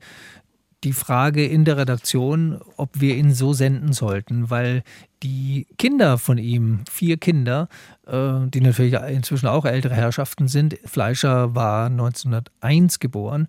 die 0.85 0.93
Frage 0.93 1.45
in 1.45 1.65
der 1.65 1.77
Redaktion, 1.77 2.61
ob 2.77 3.01
wir 3.01 3.17
ihn 3.17 3.33
so 3.33 3.53
senden 3.53 3.93
sollten, 3.93 4.49
weil 4.51 4.85
die 5.23 5.67
Kinder 5.77 6.19
von 6.19 6.39
ihm, 6.39 6.85
vier 6.89 7.17
Kinder, 7.17 7.69
äh, 8.07 8.47
die 8.47 8.61
natürlich 8.61 8.95
inzwischen 8.95 9.49
auch 9.49 9.65
ältere 9.65 9.95
Herrschaften 9.95 10.47
sind, 10.47 10.79
Fleischer 10.85 11.55
war 11.57 11.87
1901 11.87 13.01
geboren, 13.01 13.49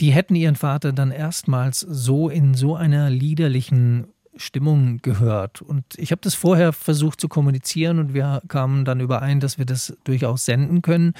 die 0.00 0.10
hätten 0.10 0.34
ihren 0.34 0.56
Vater 0.56 0.92
dann 0.92 1.12
erstmals 1.12 1.80
so 1.80 2.28
in 2.28 2.54
so 2.54 2.74
einer 2.74 3.10
liederlichen 3.10 4.08
Stimmung 4.36 4.98
gehört. 5.02 5.62
Und 5.62 5.84
ich 5.96 6.10
habe 6.10 6.20
das 6.22 6.34
vorher 6.34 6.72
versucht 6.72 7.20
zu 7.20 7.28
kommunizieren 7.28 7.98
und 7.98 8.14
wir 8.14 8.42
kamen 8.48 8.84
dann 8.84 9.00
überein, 9.00 9.40
dass 9.40 9.58
wir 9.58 9.64
das 9.64 9.96
durchaus 10.04 10.44
senden 10.44 10.82
können. 10.82 11.14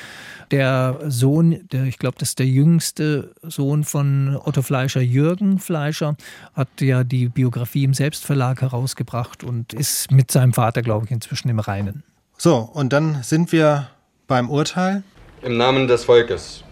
Der 0.51 0.99
Sohn, 1.07 1.67
der, 1.73 1.85
ich 1.85 1.99
glaube, 1.99 2.17
das 2.19 2.31
ist 2.31 2.39
der 2.39 2.47
jüngste 2.47 3.35
Sohn 3.43 3.85
von 3.85 4.37
Otto 4.45 4.63
Fleischer, 4.63 5.01
Jürgen 5.01 5.59
Fleischer, 5.59 6.17
hat 6.55 6.69
ja 6.81 7.05
die 7.05 7.29
Biografie 7.29 7.85
im 7.85 7.95
Selbstverlag 7.95 8.61
herausgebracht 8.61 9.45
und 9.45 9.73
ist 9.73 10.11
mit 10.11 10.31
seinem 10.31 10.53
Vater, 10.53 10.83
glaube 10.83 11.07
ich, 11.07 11.11
inzwischen 11.11 11.49
im 11.49 11.59
Reinen. 11.59 12.03
So, 12.37 12.57
und 12.57 12.93
dann 12.93 13.23
sind 13.23 13.53
wir 13.53 13.89
beim 14.27 14.51
Urteil. 14.51 15.03
Im 15.43 15.57
Namen 15.57 15.87
des 15.87 16.05
Volkes. 16.05 16.65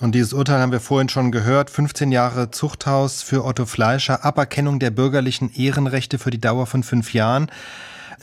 Und 0.00 0.14
dieses 0.14 0.32
Urteil 0.32 0.60
haben 0.60 0.70
wir 0.70 0.80
vorhin 0.80 1.08
schon 1.08 1.32
gehört. 1.32 1.70
15 1.70 2.12
Jahre 2.12 2.52
Zuchthaus 2.52 3.22
für 3.22 3.44
Otto 3.44 3.66
Fleischer, 3.66 4.24
Aberkennung 4.24 4.78
der 4.78 4.90
bürgerlichen 4.90 5.50
Ehrenrechte 5.52 6.18
für 6.18 6.30
die 6.30 6.40
Dauer 6.40 6.66
von 6.66 6.84
fünf 6.84 7.12
Jahren. 7.14 7.50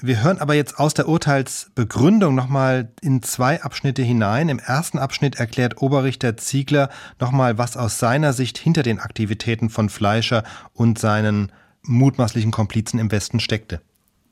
Wir 0.02 0.24
hören 0.24 0.40
aber 0.40 0.54
jetzt 0.56 0.80
aus 0.80 0.94
der 0.94 1.08
Urteilsbegründung 1.08 2.34
nochmal 2.34 2.90
in 3.02 3.22
zwei 3.24 3.62
Abschnitte 3.62 4.04
hinein. 4.04 4.48
Im 4.48 4.60
ersten 4.60 5.00
Abschnitt 5.00 5.36
erklärt 5.36 5.82
Oberrichter 5.82 6.38
Ziegler 6.38 6.90
nochmal, 7.20 7.58
was 7.58 7.76
aus 7.76 8.00
seiner 8.00 8.32
Sicht 8.32 8.58
hinter 8.58 8.84
den 8.84 9.00
Aktivitäten 9.00 9.70
von 9.70 9.90
Fleischer 9.90 10.44
und 10.74 10.98
seinen 10.98 11.52
mutmaßlichen 11.84 12.52
Komplizen 12.52 13.00
im 13.00 13.12
Westen 13.12 13.40
steckte. 13.42 13.82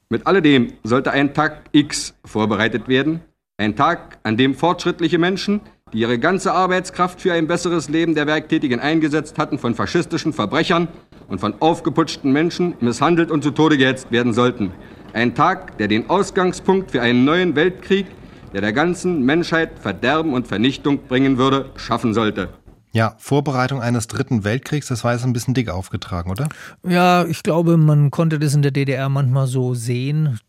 Mit 0.10 0.28
alledem 0.28 0.74
sollte 0.84 1.12
ein 1.12 1.34
Tag 1.34 1.64
X 1.72 2.14
vorbereitet 2.24 2.88
werden. 2.88 3.22
Ein 3.58 3.76
Tag, 3.76 4.18
an 4.24 4.38
dem 4.38 4.56
fortschrittliche 4.56 5.18
Menschen 5.18 5.62
die 5.94 6.00
ihre 6.00 6.18
ganze 6.20 6.52
Arbeitskraft 6.54 7.22
für 7.22 7.34
ein 7.34 7.48
besseres 7.48 7.88
Leben 7.88 8.16
der 8.16 8.28
Werktätigen 8.28 8.80
eingesetzt 8.80 9.38
hatten, 9.38 9.60
von 9.60 9.76
faschistischen 9.76 10.34
Verbrechern 10.34 10.88
und 11.28 11.39
von 11.39 11.54
aufgeputschten 11.60 12.32
Menschen 12.32 12.74
misshandelt 12.80 13.32
und 13.32 13.44
zu 13.44 13.52
Tode 13.52 13.78
gehetzt 13.78 14.12
werden 14.12 14.34
sollten. 14.34 14.72
Ein 15.14 15.36
Tag, 15.36 15.78
der 15.78 15.88
den 15.88 16.10
Ausgangspunkt 16.10 16.91
für 16.91 17.02
einen 17.02 17.24
neuen 17.24 17.56
Weltkrieg, 17.56 18.08
der 18.54 18.62
der 18.62 18.74
ganzen 18.74 19.24
Menschheit 19.24 19.80
Verderben 19.80 20.34
und 20.34 20.48
Vernichtung 20.48 21.00
bringen 21.08 21.38
würde, 21.38 21.70
schaffen 21.76 22.14
sollte. 22.14 22.50
Ja, 22.96 23.16
Vorbereitung 23.18 23.82
eines 23.82 24.06
dritten 24.06 24.44
Weltkriegs, 24.44 24.88
das 24.88 25.04
war 25.04 25.14
jetzt 25.14 25.24
ein 25.24 25.34
bisschen 25.34 25.56
dick 25.56 25.68
aufgetragen, 25.68 26.30
oder? 26.30 26.48
Ja, 26.88 27.26
ich 27.26 27.41
glaube, 27.41 27.76
man 27.76 28.12
konnte 28.12 28.38
das 28.38 28.54
in 28.54 28.62
der 28.62 28.70
DDR 28.70 29.10
manchmal 29.10 29.48
so 29.48 29.74
sehen. 29.74 30.39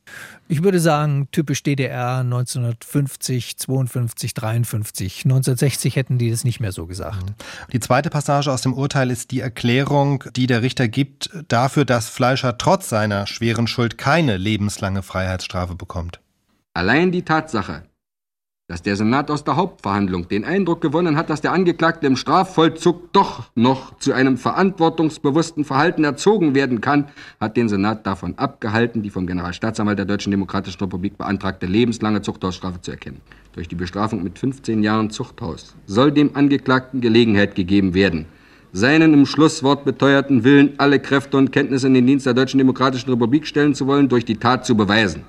Ich 0.46 0.62
würde 0.62 0.78
sagen, 0.78 1.28
typisch 1.32 1.62
DDR 1.62 2.18
1950, 2.18 3.56
52, 3.56 4.34
53. 4.34 5.24
1960 5.24 5.96
hätten 5.96 6.18
die 6.18 6.30
das 6.30 6.44
nicht 6.44 6.60
mehr 6.60 6.72
so 6.72 6.86
gesagt. 6.86 7.24
Mhm. 7.24 7.34
Die 7.72 7.80
zweite 7.80 8.10
Passage 8.10 8.52
aus 8.52 8.60
dem 8.60 8.74
Urteil 8.74 9.10
ist 9.10 9.30
die 9.30 9.40
Erklärung, 9.40 10.24
die 10.36 10.46
der 10.46 10.60
Richter 10.60 10.86
gibt 10.86 11.30
dafür, 11.48 11.86
dass 11.86 12.10
Fleischer 12.10 12.58
trotz 12.58 12.90
seiner 12.90 13.26
schweren 13.26 13.66
Schuld 13.66 13.96
keine 13.96 14.36
lebenslange 14.36 15.02
Freiheitsstrafe 15.02 15.76
bekommt. 15.76 16.20
Allein 16.74 17.10
die 17.10 17.22
Tatsache, 17.22 17.84
dass 18.66 18.80
der 18.80 18.96
Senat 18.96 19.30
aus 19.30 19.44
der 19.44 19.56
Hauptverhandlung 19.56 20.26
den 20.28 20.42
Eindruck 20.42 20.80
gewonnen 20.80 21.18
hat, 21.18 21.28
dass 21.28 21.42
der 21.42 21.52
Angeklagte 21.52 22.06
im 22.06 22.16
Strafvollzug 22.16 23.12
doch 23.12 23.50
noch 23.54 23.98
zu 23.98 24.14
einem 24.14 24.38
verantwortungsbewussten 24.38 25.66
Verhalten 25.66 26.02
erzogen 26.02 26.54
werden 26.54 26.80
kann, 26.80 27.08
hat 27.38 27.58
den 27.58 27.68
Senat 27.68 28.06
davon 28.06 28.38
abgehalten, 28.38 29.02
die 29.02 29.10
vom 29.10 29.26
Generalstaatsanwalt 29.26 29.98
der 29.98 30.06
Deutschen 30.06 30.30
Demokratischen 30.30 30.80
Republik 30.80 31.18
beantragte 31.18 31.66
lebenslange 31.66 32.22
Zuchthausstrafe 32.22 32.80
zu 32.80 32.92
erkennen. 32.92 33.20
Durch 33.52 33.68
die 33.68 33.74
Bestrafung 33.74 34.22
mit 34.22 34.38
15 34.38 34.82
Jahren 34.82 35.10
Zuchthaus 35.10 35.74
soll 35.84 36.10
dem 36.10 36.34
Angeklagten 36.34 37.02
Gelegenheit 37.02 37.56
gegeben 37.56 37.92
werden, 37.92 38.24
seinen 38.72 39.12
im 39.12 39.26
Schlusswort 39.26 39.84
beteuerten 39.84 40.42
Willen, 40.42 40.72
alle 40.78 41.00
Kräfte 41.00 41.36
und 41.36 41.52
Kenntnisse 41.52 41.88
in 41.88 41.94
den 41.94 42.06
Dienst 42.06 42.24
der 42.24 42.32
Deutschen 42.32 42.56
Demokratischen 42.56 43.10
Republik 43.10 43.46
stellen 43.46 43.74
zu 43.74 43.86
wollen, 43.86 44.08
durch 44.08 44.24
die 44.24 44.36
Tat 44.36 44.64
zu 44.64 44.74
beweisen. 44.74 45.24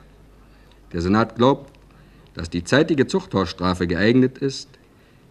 Der 0.93 1.01
Senat 1.01 1.35
glaubt, 1.35 1.74
dass 2.35 2.49
die 2.49 2.63
zeitige 2.63 3.07
Zuchthausstrafe 3.07 3.87
geeignet 3.87 4.37
ist, 4.37 4.69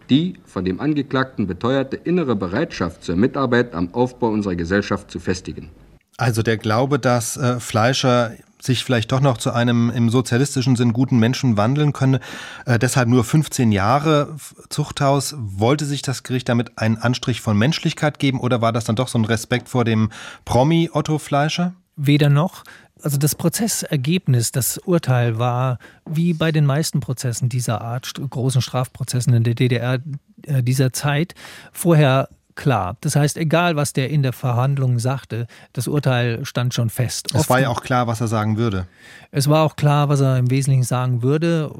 die 0.09 0.35
von 0.45 0.65
dem 0.65 0.79
Angeklagten 0.79 1.47
beteuerte 1.47 1.95
innere 1.95 2.35
Bereitschaft 2.35 3.03
zur 3.03 3.15
Mitarbeit 3.15 3.73
am 3.73 3.93
Aufbau 3.93 4.29
unserer 4.29 4.55
Gesellschaft 4.55 5.09
zu 5.09 5.19
festigen. 5.19 5.69
Also 6.17 6.43
der 6.43 6.57
Glaube, 6.57 6.99
dass 6.99 7.37
äh, 7.37 7.59
Fleischer 7.59 8.31
sich 8.61 8.83
vielleicht 8.83 9.11
doch 9.11 9.19
noch 9.19 9.37
zu 9.37 9.51
einem 9.51 9.89
im 9.89 10.09
sozialistischen 10.09 10.75
Sinn 10.75 10.93
guten 10.93 11.19
Menschen 11.19 11.57
wandeln 11.57 11.93
könne. 11.93 12.19
Äh, 12.65 12.79
deshalb 12.79 13.09
nur 13.09 13.23
15 13.23 13.71
Jahre 13.71 14.35
Zuchthaus. 14.69 15.35
Wollte 15.37 15.85
sich 15.85 16.01
das 16.01 16.23
Gericht 16.23 16.49
damit 16.49 16.77
einen 16.77 16.97
Anstrich 16.97 17.41
von 17.41 17.57
Menschlichkeit 17.57 18.19
geben 18.19 18.39
oder 18.39 18.61
war 18.61 18.73
das 18.73 18.85
dann 18.85 18.95
doch 18.95 19.07
so 19.07 19.19
ein 19.19 19.25
Respekt 19.25 19.69
vor 19.69 19.85
dem 19.85 20.09
Promi 20.45 20.89
Otto 20.91 21.17
Fleischer? 21.19 21.73
Weder 21.95 22.29
noch. 22.29 22.63
Also 23.05 23.19
das 23.19 23.35
Prozessergebnis, 23.35 24.51
das 24.51 24.79
Urteil 24.79 25.37
war 25.37 25.77
wie 26.09 26.33
bei 26.33 26.51
den 26.51 26.65
meisten 26.65 27.01
Prozessen 27.01 27.49
dieser 27.49 27.81
Art, 27.81 28.11
großen 28.15 28.63
Strafprozessen 28.63 29.31
in 29.35 29.43
der 29.43 29.53
DDR 29.53 29.99
äh, 30.47 30.63
dieser 30.63 30.91
Zeit, 30.91 31.35
vorher 31.71 32.29
klar. 32.55 32.97
Das 33.01 33.15
heißt, 33.15 33.37
egal 33.37 33.75
was 33.75 33.93
der 33.93 34.09
in 34.09 34.23
der 34.23 34.33
Verhandlung 34.33 34.97
sagte, 34.97 35.45
das 35.73 35.87
Urteil 35.87 36.45
stand 36.45 36.73
schon 36.73 36.89
fest. 36.89 37.27
Es 37.35 37.47
war 37.47 37.59
ja 37.59 37.69
auch 37.69 37.83
klar, 37.83 38.07
was 38.07 38.21
er 38.21 38.27
sagen 38.27 38.57
würde. 38.57 38.87
Es 39.29 39.47
war 39.47 39.63
auch 39.63 39.75
klar, 39.75 40.09
was 40.09 40.21
er 40.21 40.39
im 40.39 40.49
Wesentlichen 40.49 40.81
sagen 40.81 41.21
würde 41.21 41.71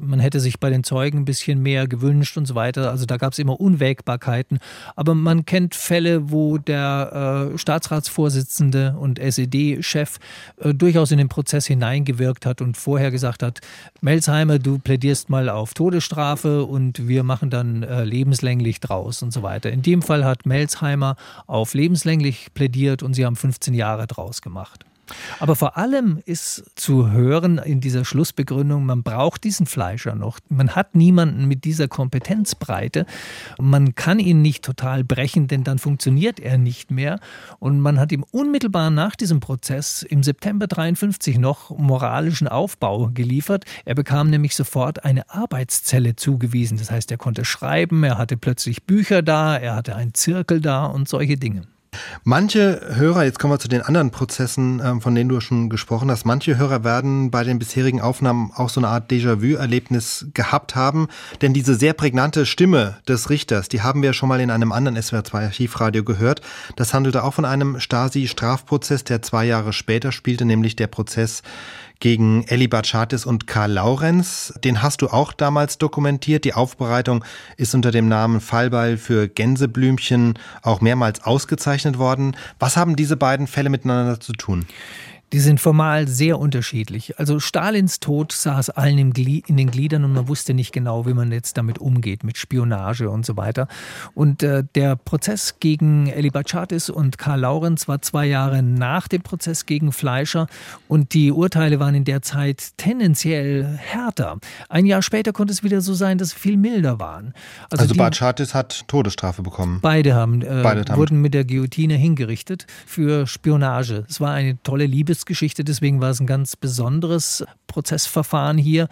man 0.00 0.20
hätte 0.20 0.40
sich 0.40 0.60
bei 0.60 0.70
den 0.70 0.84
Zeugen 0.84 1.18
ein 1.18 1.24
bisschen 1.24 1.62
mehr 1.62 1.86
gewünscht 1.86 2.36
und 2.36 2.46
so 2.46 2.54
weiter. 2.54 2.90
Also 2.90 3.06
da 3.06 3.16
gab 3.16 3.32
es 3.32 3.38
immer 3.38 3.60
Unwägbarkeiten. 3.60 4.58
Aber 4.96 5.14
man 5.14 5.44
kennt 5.44 5.74
Fälle, 5.74 6.30
wo 6.30 6.58
der 6.58 7.50
äh, 7.54 7.58
Staatsratsvorsitzende 7.58 8.96
und 8.98 9.18
SED-Chef 9.18 10.18
äh, 10.60 10.74
durchaus 10.74 11.10
in 11.10 11.18
den 11.18 11.28
Prozess 11.28 11.66
hineingewirkt 11.66 12.46
hat 12.46 12.60
und 12.60 12.76
vorher 12.76 13.10
gesagt 13.10 13.42
hat, 13.42 13.60
Melsheimer, 14.00 14.58
du 14.58 14.78
plädierst 14.78 15.30
mal 15.30 15.48
auf 15.48 15.74
Todesstrafe 15.74 16.64
und 16.64 17.08
wir 17.08 17.22
machen 17.22 17.50
dann 17.50 17.82
äh, 17.82 18.04
lebenslänglich 18.04 18.80
draus 18.80 19.22
und 19.22 19.32
so 19.32 19.42
weiter. 19.42 19.70
In 19.70 19.82
dem 19.82 20.02
Fall 20.02 20.24
hat 20.24 20.46
Melsheimer 20.46 21.16
auf 21.46 21.74
lebenslänglich 21.74 22.48
plädiert 22.54 23.02
und 23.02 23.14
sie 23.14 23.24
haben 23.24 23.36
15 23.36 23.74
Jahre 23.74 24.06
draus 24.06 24.42
gemacht. 24.42 24.84
Aber 25.40 25.56
vor 25.56 25.76
allem 25.76 26.20
ist 26.24 26.64
zu 26.74 27.10
hören 27.10 27.58
in 27.58 27.80
dieser 27.80 28.04
Schlussbegründung, 28.04 28.86
man 28.86 29.02
braucht 29.02 29.44
diesen 29.44 29.66
Fleischer 29.66 30.14
noch. 30.14 30.38
Man 30.48 30.70
hat 30.70 30.94
niemanden 30.94 31.46
mit 31.46 31.64
dieser 31.64 31.88
Kompetenzbreite. 31.88 33.06
Man 33.58 33.94
kann 33.94 34.18
ihn 34.18 34.42
nicht 34.42 34.64
total 34.64 35.04
brechen, 35.04 35.48
denn 35.48 35.64
dann 35.64 35.78
funktioniert 35.78 36.40
er 36.40 36.58
nicht 36.58 36.90
mehr. 36.90 37.20
Und 37.58 37.80
man 37.80 37.98
hat 37.98 38.12
ihm 38.12 38.24
unmittelbar 38.30 38.90
nach 38.90 39.16
diesem 39.16 39.40
Prozess 39.40 40.02
im 40.02 40.22
September 40.22 40.66
53 40.66 41.38
noch 41.38 41.70
moralischen 41.70 42.48
Aufbau 42.48 43.10
geliefert. 43.12 43.64
Er 43.84 43.94
bekam 43.94 44.30
nämlich 44.30 44.54
sofort 44.54 45.04
eine 45.04 45.28
Arbeitszelle 45.30 46.16
zugewiesen. 46.16 46.78
Das 46.78 46.90
heißt, 46.90 47.10
er 47.10 47.18
konnte 47.18 47.44
schreiben, 47.44 48.02
er 48.04 48.18
hatte 48.18 48.36
plötzlich 48.36 48.84
Bücher 48.84 49.22
da, 49.22 49.56
er 49.56 49.74
hatte 49.74 49.96
einen 49.96 50.14
Zirkel 50.14 50.60
da 50.60 50.86
und 50.86 51.08
solche 51.08 51.36
Dinge. 51.36 51.73
Manche 52.24 52.80
Hörer, 52.94 53.24
jetzt 53.24 53.38
kommen 53.38 53.52
wir 53.52 53.58
zu 53.58 53.68
den 53.68 53.82
anderen 53.82 54.10
Prozessen, 54.10 54.80
ähm, 54.84 55.00
von 55.00 55.14
denen 55.14 55.28
du 55.28 55.40
schon 55.40 55.68
gesprochen 55.68 56.10
hast, 56.10 56.24
manche 56.24 56.56
Hörer 56.56 56.84
werden 56.84 57.30
bei 57.30 57.44
den 57.44 57.58
bisherigen 57.58 58.00
Aufnahmen 58.00 58.50
auch 58.54 58.68
so 58.68 58.80
eine 58.80 58.88
Art 58.88 59.10
Déjà-vu-Erlebnis 59.10 60.26
gehabt 60.34 60.74
haben, 60.74 61.08
denn 61.42 61.52
diese 61.52 61.74
sehr 61.74 61.92
prägnante 61.92 62.46
Stimme 62.46 62.98
des 63.08 63.30
Richters, 63.30 63.68
die 63.68 63.82
haben 63.82 64.02
wir 64.02 64.12
schon 64.12 64.28
mal 64.28 64.40
in 64.40 64.50
einem 64.50 64.72
anderen 64.72 64.98
SWR2-Archivradio 64.98 66.04
gehört. 66.04 66.40
Das 66.76 66.94
handelte 66.94 67.24
auch 67.24 67.34
von 67.34 67.44
einem 67.44 67.80
Stasi-Strafprozess, 67.80 69.04
der 69.04 69.22
zwei 69.22 69.44
Jahre 69.44 69.72
später 69.72 70.12
spielte, 70.12 70.44
nämlich 70.44 70.76
der 70.76 70.86
Prozess 70.86 71.42
gegen 72.04 72.44
Elli 72.48 72.68
Batschatis 72.68 73.24
und 73.24 73.46
Karl 73.46 73.72
Laurenz. 73.72 74.52
Den 74.62 74.82
hast 74.82 75.00
du 75.00 75.08
auch 75.08 75.32
damals 75.32 75.78
dokumentiert. 75.78 76.44
Die 76.44 76.52
Aufbereitung 76.52 77.24
ist 77.56 77.74
unter 77.74 77.92
dem 77.92 78.08
Namen 78.08 78.42
Fallbeil 78.42 78.98
für 78.98 79.26
Gänseblümchen 79.26 80.38
auch 80.60 80.82
mehrmals 80.82 81.24
ausgezeichnet 81.24 81.96
worden. 81.96 82.36
Was 82.58 82.76
haben 82.76 82.94
diese 82.94 83.16
beiden 83.16 83.46
Fälle 83.46 83.70
miteinander 83.70 84.20
zu 84.20 84.34
tun? 84.34 84.66
Die 85.34 85.40
sind 85.40 85.58
formal 85.58 86.06
sehr 86.06 86.38
unterschiedlich. 86.38 87.18
Also 87.18 87.40
Stalins 87.40 87.98
Tod 87.98 88.30
saß 88.30 88.70
allen 88.70 88.98
in 88.98 89.56
den 89.56 89.70
Gliedern 89.72 90.04
und 90.04 90.12
man 90.12 90.28
wusste 90.28 90.54
nicht 90.54 90.70
genau, 90.70 91.06
wie 91.06 91.12
man 91.12 91.32
jetzt 91.32 91.56
damit 91.56 91.78
umgeht, 91.78 92.22
mit 92.22 92.38
Spionage 92.38 93.10
und 93.10 93.26
so 93.26 93.36
weiter. 93.36 93.66
Und 94.14 94.44
äh, 94.44 94.62
der 94.76 94.94
Prozess 94.94 95.56
gegen 95.58 96.06
Eli 96.06 96.30
Bachatis 96.30 96.88
und 96.88 97.18
Karl 97.18 97.40
Laurenz 97.40 97.88
war 97.88 98.00
zwei 98.00 98.26
Jahre 98.26 98.62
nach 98.62 99.08
dem 99.08 99.22
Prozess 99.22 99.66
gegen 99.66 99.90
Fleischer 99.90 100.46
und 100.86 101.14
die 101.14 101.32
Urteile 101.32 101.80
waren 101.80 101.96
in 101.96 102.04
der 102.04 102.22
Zeit 102.22 102.68
tendenziell 102.76 103.64
härter. 103.64 104.38
Ein 104.68 104.86
Jahr 104.86 105.02
später 105.02 105.32
konnte 105.32 105.52
es 105.52 105.64
wieder 105.64 105.80
so 105.80 105.94
sein, 105.94 106.16
dass 106.16 106.30
sie 106.30 106.38
viel 106.38 106.56
milder 106.56 107.00
waren. 107.00 107.34
Also, 107.70 107.82
also 107.82 107.94
Bachatis 107.96 108.54
hat 108.54 108.86
Todesstrafe 108.86 109.42
bekommen. 109.42 109.80
Beide 109.82 110.14
haben, 110.14 110.42
äh, 110.42 110.60
Beide 110.62 110.84
haben. 110.88 110.96
wurden 110.96 111.20
mit 111.20 111.34
der 111.34 111.44
Guillotine 111.44 111.96
hingerichtet 111.96 112.68
für 112.86 113.26
Spionage. 113.26 114.04
Es 114.08 114.20
war 114.20 114.32
eine 114.32 114.62
tolle 114.62 114.86
Liebes 114.86 115.23
Gerichtsgeschichte, 115.24 115.64
deswegen 115.64 116.00
war 116.00 116.10
es 116.10 116.20
ein 116.20 116.26
ganz 116.26 116.56
besonderes 116.56 117.44
Prozessverfahren 117.66 118.58
hier. 118.58 118.88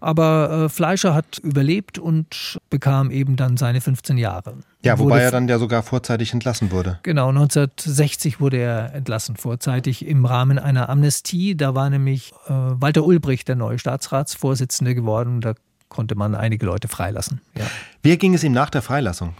Aber 0.00 0.64
äh, 0.64 0.68
Fleischer 0.68 1.14
hat 1.14 1.38
überlebt 1.38 1.98
und 1.98 2.58
bekam 2.68 3.10
eben 3.10 3.36
dann 3.36 3.56
seine 3.56 3.80
15 3.80 4.18
Jahre. 4.18 4.58
Ja, 4.82 4.98
wobei 4.98 5.20
er 5.20 5.30
dann 5.30 5.48
ja 5.48 5.58
sogar 5.58 5.82
vorzeitig 5.82 6.32
entlassen 6.32 6.70
wurde. 6.70 6.98
Genau, 7.02 7.28
1960 7.28 8.38
wurde 8.38 8.58
er 8.58 8.94
entlassen, 8.94 9.36
vorzeitig 9.36 10.06
im 10.06 10.26
Rahmen 10.26 10.58
einer 10.58 10.90
Amnestie. 10.90 11.56
Da 11.56 11.74
war 11.74 11.88
nämlich 11.88 12.32
äh, 12.46 12.50
Walter 12.50 13.04
Ulbricht 13.04 13.48
der 13.48 13.56
neue 13.56 13.78
Staatsratsvorsitzende 13.78 14.94
geworden. 14.94 15.40
Da 15.40 15.54
konnte 15.88 16.14
man 16.14 16.34
einige 16.34 16.66
Leute 16.66 16.88
freilassen. 16.88 17.40
Ja. 17.56 17.64
Wie 18.02 18.16
ging 18.18 18.34
es 18.34 18.44
ihm 18.44 18.52
nach 18.52 18.70
der 18.70 18.82
Freilassung? 18.82 19.34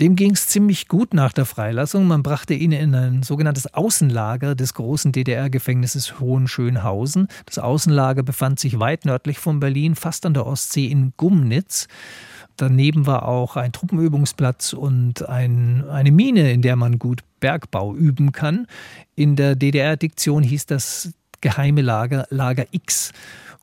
Dem 0.00 0.16
ging 0.16 0.32
es 0.32 0.46
ziemlich 0.48 0.88
gut 0.88 1.14
nach 1.14 1.32
der 1.32 1.44
Freilassung. 1.44 2.06
Man 2.06 2.22
brachte 2.22 2.54
ihn 2.54 2.72
in 2.72 2.94
ein 2.94 3.22
sogenanntes 3.22 3.72
Außenlager 3.72 4.54
des 4.54 4.74
großen 4.74 5.12
DDR-Gefängnisses 5.12 6.18
Hohenschönhausen. 6.18 7.28
Das 7.46 7.58
Außenlager 7.58 8.22
befand 8.22 8.58
sich 8.58 8.80
weit 8.80 9.04
nördlich 9.04 9.38
von 9.38 9.60
Berlin, 9.60 9.94
fast 9.94 10.26
an 10.26 10.34
der 10.34 10.46
Ostsee 10.46 10.86
in 10.86 11.12
Gumnitz. 11.16 11.88
Daneben 12.56 13.06
war 13.06 13.28
auch 13.28 13.56
ein 13.56 13.72
Truppenübungsplatz 13.72 14.72
und 14.72 15.28
ein, 15.28 15.88
eine 15.88 16.10
Mine, 16.10 16.52
in 16.52 16.62
der 16.62 16.76
man 16.76 16.98
gut 16.98 17.20
Bergbau 17.40 17.94
üben 17.94 18.32
kann. 18.32 18.66
In 19.14 19.36
der 19.36 19.56
DDR-Diktion 19.56 20.42
hieß 20.42 20.66
das 20.66 21.12
geheime 21.40 21.82
Lager 21.82 22.26
Lager 22.30 22.66
X. 22.70 23.12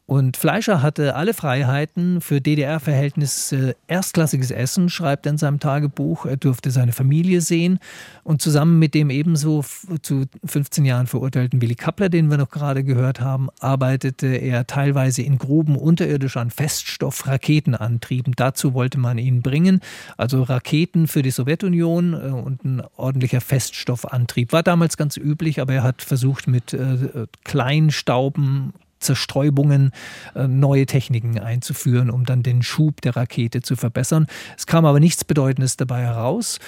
Und 0.09 0.37
Fleischer 0.37 0.81
hatte 0.81 1.15
alle 1.15 1.35
Freiheiten 1.35 2.19
für 2.19 2.41
DDR-Verhältnisse 2.41 3.75
erstklassiges 3.85 4.49
Essen, 4.49 4.89
schreibt 4.89 5.27
er 5.27 5.33
in 5.33 5.37
seinem 5.37 5.59
Tagebuch. 5.59 6.25
Er 6.25 6.35
durfte 6.35 6.71
seine 6.71 6.93
Familie 6.93 7.41
sehen. 7.41 7.77
Und 8.23 8.41
zusammen 8.41 8.79
mit 8.79 8.95
dem 8.95 9.11
ebenso 9.11 9.63
zu 10.01 10.25
15 10.43 10.83
Jahren 10.83 11.05
verurteilten 11.05 11.61
Willy 11.61 11.75
Kappler, 11.75 12.09
den 12.09 12.31
wir 12.31 12.37
noch 12.37 12.49
gerade 12.49 12.83
gehört 12.83 13.21
haben, 13.21 13.49
arbeitete 13.59 14.25
er 14.25 14.65
teilweise 14.65 15.21
in 15.21 15.37
Gruben 15.37 15.75
unterirdisch 15.75 16.37
an 16.37 16.49
Feststoffraketenantrieben. 16.49 18.33
Dazu 18.35 18.73
wollte 18.73 18.97
man 18.97 19.19
ihn 19.19 19.43
bringen. 19.43 19.79
Also 20.17 20.41
Raketen 20.41 21.07
für 21.07 21.21
die 21.21 21.29
Sowjetunion 21.29 22.13
äh, 22.13 22.31
und 22.31 22.65
ein 22.65 22.81
ordentlicher 22.97 23.41
Feststoffantrieb. 23.41 24.53
War 24.53 24.63
damals 24.63 24.97
ganz 24.97 25.17
üblich, 25.17 25.61
aber 25.61 25.73
er 25.73 25.83
hat 25.83 26.01
versucht, 26.01 26.47
mit 26.47 26.73
äh, 26.73 27.27
Kleinstauben 27.43 28.73
Zerstäubungen 28.99 29.91
äh, 30.35 30.47
neue 30.47 30.85
Techniken 30.85 31.39
einzuführen, 31.39 32.09
um 32.09 32.25
dann 32.25 32.43
den 32.43 32.63
Schub 32.63 33.01
der 33.01 33.15
Rakete 33.15 33.61
zu 33.61 33.75
verbessern. 33.75 34.27
Es 34.57 34.65
kam 34.65 34.85
aber 34.85 34.99
nichts 34.99 35.23
Bedeutendes 35.23 35.77
dabei 35.77 36.01
heraus 36.01 36.59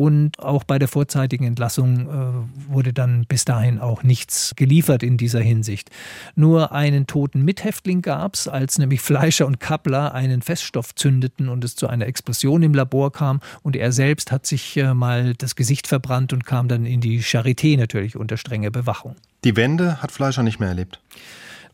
und 0.00 0.38
auch 0.38 0.64
bei 0.64 0.78
der 0.78 0.88
vorzeitigen 0.88 1.44
Entlassung 1.44 2.08
äh, 2.08 2.72
wurde 2.72 2.94
dann 2.94 3.26
bis 3.28 3.44
dahin 3.44 3.78
auch 3.78 4.02
nichts 4.02 4.54
geliefert 4.56 5.02
in 5.02 5.18
dieser 5.18 5.40
Hinsicht. 5.40 5.90
Nur 6.34 6.72
einen 6.72 7.06
toten 7.06 7.42
Mithäftling 7.44 8.00
gab 8.00 8.34
es, 8.34 8.48
als 8.48 8.78
nämlich 8.78 9.02
Fleischer 9.02 9.46
und 9.46 9.60
Kappler 9.60 10.14
einen 10.14 10.40
Feststoff 10.40 10.94
zündeten 10.94 11.50
und 11.50 11.64
es 11.64 11.76
zu 11.76 11.86
einer 11.86 12.06
Explosion 12.06 12.62
im 12.62 12.72
Labor 12.72 13.12
kam 13.12 13.40
und 13.62 13.76
er 13.76 13.92
selbst 13.92 14.32
hat 14.32 14.46
sich 14.46 14.76
äh, 14.78 14.94
mal 14.94 15.34
das 15.34 15.54
Gesicht 15.54 15.86
verbrannt 15.86 16.32
und 16.32 16.46
kam 16.46 16.68
dann 16.68 16.86
in 16.86 17.02
die 17.02 17.22
Charité 17.22 17.76
natürlich 17.76 18.16
unter 18.16 18.38
strenge 18.38 18.70
Bewachung. 18.70 19.16
Die 19.44 19.54
Wende 19.56 20.00
hat 20.02 20.12
Fleischer 20.12 20.42
nicht 20.42 20.60
mehr 20.60 20.70
erlebt. 20.70 21.00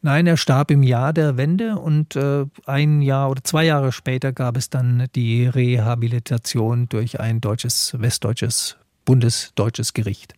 Nein, 0.07 0.29
er 0.29 0.37
starb 0.37 0.71
im 0.71 0.85
Jahr 0.85 1.13
der 1.13 1.37
Wende 1.37 1.81
und 1.81 2.15
äh, 2.15 2.47
ein 2.65 3.03
Jahr 3.03 3.29
oder 3.29 3.43
zwei 3.43 3.65
Jahre 3.65 3.91
später 3.91 4.33
gab 4.33 4.57
es 4.57 4.71
dann 4.71 5.09
die 5.17 5.49
Rehabilitation 5.49 6.89
durch 6.89 7.19
ein 7.19 7.41
deutsches, 7.41 7.93
westdeutsches, 7.99 8.77
bundesdeutsches 9.05 9.95
Gericht. 9.95 10.35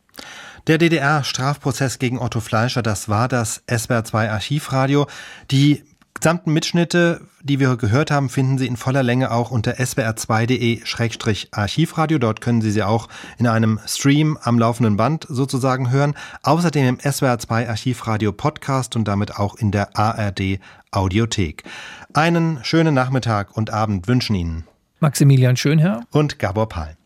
Der 0.69 0.79
DDR-Strafprozess 0.79 1.99
gegen 1.99 2.19
Otto 2.19 2.41
Fleischer, 2.41 2.81
das 2.81 3.11
war 3.11 3.29
das 3.29 3.63
SWR2 3.69 4.31
Archivradio. 4.31 5.07
Die 5.51 5.85
gesamten 6.15 6.53
Mitschnitte, 6.53 7.21
die 7.43 7.61
wir 7.61 7.77
gehört 7.77 8.11
haben, 8.11 8.29
finden 8.29 8.59
Sie 8.59 8.67
in 8.67 8.77
voller 8.77 9.03
Länge 9.03 9.31
auch 9.31 9.51
unter 9.51 9.75
swr2.de-archivradio. 9.75 12.19
Dort 12.19 12.41
können 12.41 12.61
Sie 12.61 12.71
sie 12.71 12.83
auch 12.83 13.09
in 13.39 13.47
einem 13.47 13.79
Stream 13.87 14.39
am 14.43 14.59
laufenden 14.59 14.97
Band 14.97 15.27
sozusagen 15.29 15.91
hören. 15.91 16.15
Außerdem 16.43 16.87
im 16.87 16.99
SWR2 16.99 17.69
Archivradio 17.69 18.33
Podcast 18.33 18.97
und 18.97 19.07
damit 19.07 19.37
auch 19.37 19.57
in 19.57 19.71
der 19.71 19.97
ARD 19.97 20.59
Audiothek. 20.91 21.63
Einen 22.15 22.61
schönen 22.63 22.95
Nachmittag 22.95 23.57
und 23.57 23.71
Abend 23.71 24.09
wünschen 24.09 24.35
Ihnen 24.35 24.65
Maximilian 25.01 25.57
Schönherr 25.57 26.01
und 26.11 26.41
Gabor 26.41 26.69
Palm. 26.69 26.98